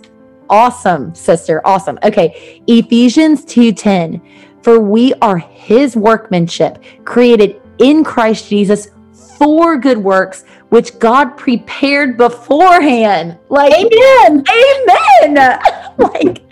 Awesome, 0.52 1.16
sister. 1.16 1.62
Awesome. 1.66 1.98
Okay. 2.04 2.62
Ephesians 2.68 3.44
2:10. 3.46 4.22
For 4.62 4.80
we 4.80 5.16
are 5.24 5.38
his 5.38 5.96
workmanship, 5.96 6.78
created 7.04 7.60
in 7.80 8.04
Christ 8.04 8.48
Jesus 8.50 8.90
for 9.40 9.76
good 9.78 9.98
works 9.98 10.44
which 10.72 10.98
God 11.00 11.36
prepared 11.36 12.18
beforehand. 12.18 13.38
Like, 13.50 13.74
amen. 13.74 14.44
Amen. 14.50 15.60
like, 15.98 16.44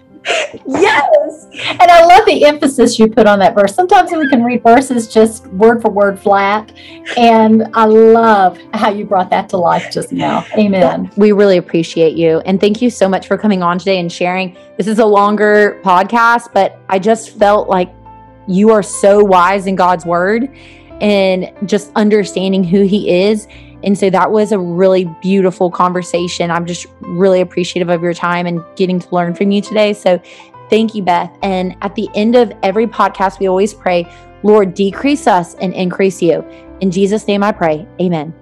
yes. 0.65 1.47
And 1.51 1.91
I 1.91 2.05
love 2.05 2.25
the 2.25 2.45
emphasis 2.45 2.99
you 2.99 3.07
put 3.07 3.27
on 3.27 3.39
that 3.39 3.55
verse. 3.55 3.73
Sometimes 3.73 4.11
we 4.11 4.27
can 4.30 4.43
read 4.43 4.63
verses 4.63 5.07
just 5.07 5.47
word 5.47 5.82
for 5.82 5.89
word 5.89 6.19
flat. 6.19 6.71
And 7.17 7.67
I 7.73 7.86
love 7.86 8.59
how 8.73 8.89
you 8.89 9.05
brought 9.05 9.30
that 9.32 9.49
to 9.49 9.57
life 9.57 9.91
just 9.91 10.11
now. 10.11 10.45
Amen. 10.57 11.11
We 11.17 11.32
really 11.32 11.57
appreciate 11.57 12.15
you. 12.15 12.39
And 12.41 12.59
thank 12.59 12.82
you 12.82 12.89
so 12.89 13.09
much 13.09 13.27
for 13.27 13.38
coming 13.38 13.63
on 13.63 13.80
today 13.80 13.99
and 13.99 14.11
sharing. 14.11 14.57
This 14.77 14.88
is 14.88 14.99
a 14.99 15.05
longer 15.05 15.80
podcast, 15.84 16.53
but 16.53 16.80
I 16.89 16.99
just 16.99 17.38
felt 17.38 17.69
like 17.69 17.93
you 18.47 18.71
are 18.71 18.84
so 18.84 19.23
wise 19.23 19.67
in 19.67 19.75
God's 19.75 20.05
word 20.05 20.49
and 21.01 21.51
just 21.65 21.91
understanding 21.95 22.63
who 22.63 22.84
He 22.84 23.23
is 23.23 23.47
And 23.84 23.97
so 23.97 24.09
that 24.09 24.32
was 24.32 24.51
a 24.51 24.59
really 24.59 25.05
beautiful 25.21 25.71
conversation. 25.71 26.51
I'm 26.51 26.65
just 26.65 26.86
really 27.01 27.41
appreciative 27.41 27.89
of 27.89 28.01
your 28.01 28.13
time 28.13 28.45
and 28.45 28.63
getting 28.75 28.99
to 28.99 29.15
learn 29.15 29.34
from 29.36 29.51
you 29.51 29.61
today. 29.61 29.93
So 29.93 30.21
thank 30.69 30.95
you, 30.95 31.03
Beth. 31.03 31.36
And 31.41 31.75
at 31.82 31.95
the 31.95 32.09
end 32.15 32.36
of 32.36 32.51
every 32.63 32.88
podcast, 32.88 33.39
we 33.39 33.47
always 33.47 33.73
pray, 33.73 34.05
Lord, 34.43 34.73
decrease 34.73 35.27
us 35.27 35.55
and 35.55 35.73
increase 35.73 36.21
you. 36.21 36.45
In 36.82 36.91
Jesus' 36.91 37.27
name 37.27 37.43
I 37.43 37.51
pray. 37.51 37.88
Amen. 38.01 38.34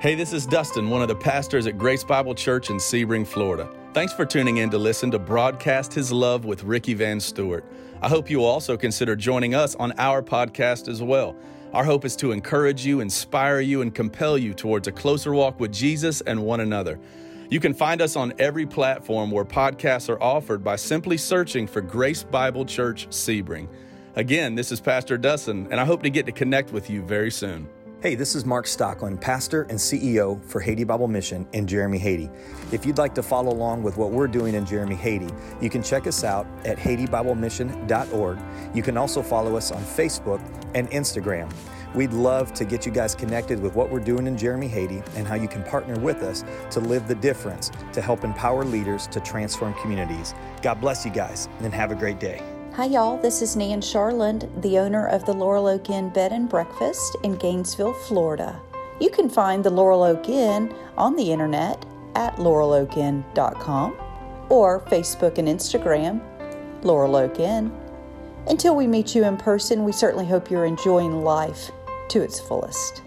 Hey, 0.00 0.14
this 0.14 0.32
is 0.32 0.46
Dustin, 0.46 0.90
one 0.90 1.02
of 1.02 1.08
the 1.08 1.16
pastors 1.16 1.66
at 1.66 1.78
Grace 1.78 2.04
Bible 2.04 2.34
Church 2.34 2.68
in 2.68 2.76
Sebring, 2.76 3.26
Florida. 3.26 3.68
Thanks 3.94 4.12
for 4.12 4.26
tuning 4.26 4.58
in 4.58 4.70
to 4.70 4.78
listen 4.78 5.10
to 5.12 5.18
Broadcast 5.18 5.94
His 5.94 6.12
Love 6.12 6.44
with 6.44 6.64
Ricky 6.64 6.94
Van 6.94 7.20
Stewart. 7.20 7.64
I 8.02 8.08
hope 8.08 8.28
you 8.28 8.38
will 8.40 8.46
also 8.46 8.76
consider 8.76 9.16
joining 9.16 9.54
us 9.54 9.74
on 9.76 9.92
our 9.98 10.22
podcast 10.22 10.88
as 10.88 11.00
well. 11.02 11.36
Our 11.74 11.82
hope 11.82 12.04
is 12.04 12.14
to 12.16 12.30
encourage 12.30 12.86
you, 12.86 13.00
inspire 13.00 13.58
you, 13.58 13.82
and 13.82 13.92
compel 13.92 14.38
you 14.38 14.54
towards 14.54 14.86
a 14.86 14.92
closer 14.92 15.34
walk 15.34 15.58
with 15.58 15.72
Jesus 15.72 16.20
and 16.20 16.44
one 16.44 16.60
another. 16.60 17.00
You 17.50 17.58
can 17.58 17.74
find 17.74 18.00
us 18.00 18.14
on 18.14 18.32
every 18.38 18.64
platform 18.64 19.32
where 19.32 19.44
podcasts 19.44 20.08
are 20.08 20.22
offered 20.22 20.62
by 20.62 20.76
simply 20.76 21.16
searching 21.16 21.66
for 21.66 21.80
Grace 21.80 22.22
Bible 22.22 22.64
Church 22.64 23.08
Sebring. 23.08 23.66
Again, 24.14 24.54
this 24.54 24.70
is 24.70 24.80
Pastor 24.80 25.18
Dustin, 25.18 25.66
and 25.72 25.80
I 25.80 25.84
hope 25.84 26.04
to 26.04 26.10
get 26.10 26.26
to 26.26 26.32
connect 26.32 26.72
with 26.72 26.88
you 26.88 27.02
very 27.02 27.32
soon. 27.32 27.68
Hey, 28.04 28.14
this 28.14 28.34
is 28.34 28.44
Mark 28.44 28.66
Stockland, 28.66 29.18
pastor 29.18 29.62
and 29.70 29.78
CEO 29.78 30.38
for 30.44 30.60
Haiti 30.60 30.84
Bible 30.84 31.08
Mission 31.08 31.48
in 31.54 31.66
Jérémie, 31.66 31.98
Haiti. 31.98 32.28
If 32.70 32.84
you'd 32.84 32.98
like 32.98 33.14
to 33.14 33.22
follow 33.22 33.50
along 33.50 33.82
with 33.82 33.96
what 33.96 34.10
we're 34.10 34.28
doing 34.28 34.54
in 34.54 34.66
Jérémie, 34.66 34.94
Haiti, 34.94 35.30
you 35.58 35.70
can 35.70 35.82
check 35.82 36.06
us 36.06 36.22
out 36.22 36.46
at 36.66 36.76
HaitiBibleMission.org. 36.76 38.38
You 38.74 38.82
can 38.82 38.98
also 38.98 39.22
follow 39.22 39.56
us 39.56 39.72
on 39.72 39.82
Facebook 39.82 40.42
and 40.74 40.90
Instagram. 40.90 41.50
We'd 41.94 42.12
love 42.12 42.52
to 42.52 42.66
get 42.66 42.84
you 42.84 42.92
guys 42.92 43.14
connected 43.14 43.58
with 43.58 43.74
what 43.74 43.88
we're 43.88 44.00
doing 44.00 44.26
in 44.26 44.36
Jérémie, 44.36 44.68
Haiti, 44.68 45.02
and 45.16 45.26
how 45.26 45.36
you 45.36 45.48
can 45.48 45.62
partner 45.62 45.98
with 45.98 46.22
us 46.22 46.44
to 46.72 46.80
live 46.80 47.08
the 47.08 47.14
difference 47.14 47.70
to 47.94 48.02
help 48.02 48.22
empower 48.22 48.66
leaders 48.66 49.06
to 49.06 49.20
transform 49.20 49.72
communities. 49.80 50.34
God 50.60 50.78
bless 50.78 51.06
you 51.06 51.10
guys, 51.10 51.48
and 51.60 51.72
have 51.72 51.90
a 51.90 51.94
great 51.94 52.20
day. 52.20 52.42
Hi, 52.76 52.86
y'all. 52.86 53.18
This 53.18 53.40
is 53.40 53.54
Nan 53.54 53.80
Charland, 53.80 54.50
the 54.60 54.80
owner 54.80 55.06
of 55.06 55.24
the 55.24 55.32
Laurel 55.32 55.68
Oak 55.68 55.90
Inn 55.90 56.08
Bed 56.08 56.32
and 56.32 56.48
Breakfast 56.48 57.16
in 57.22 57.36
Gainesville, 57.36 57.92
Florida. 57.92 58.60
You 59.00 59.10
can 59.10 59.28
find 59.28 59.62
the 59.62 59.70
Laurel 59.70 60.02
Oak 60.02 60.28
Inn 60.28 60.74
on 60.96 61.14
the 61.14 61.30
internet 61.30 61.86
at 62.16 62.34
laureloakinn.com 62.34 63.96
or 64.48 64.80
Facebook 64.80 65.38
and 65.38 65.46
Instagram, 65.46 66.20
Laurel 66.82 67.14
Oak 67.14 67.38
Inn. 67.38 67.72
Until 68.48 68.74
we 68.74 68.88
meet 68.88 69.14
you 69.14 69.22
in 69.22 69.36
person, 69.36 69.84
we 69.84 69.92
certainly 69.92 70.26
hope 70.26 70.50
you're 70.50 70.64
enjoying 70.64 71.22
life 71.22 71.70
to 72.08 72.22
its 72.22 72.40
fullest. 72.40 73.02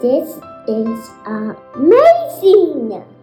This 0.00 0.38
is 0.68 1.10
amazing! 1.26 3.19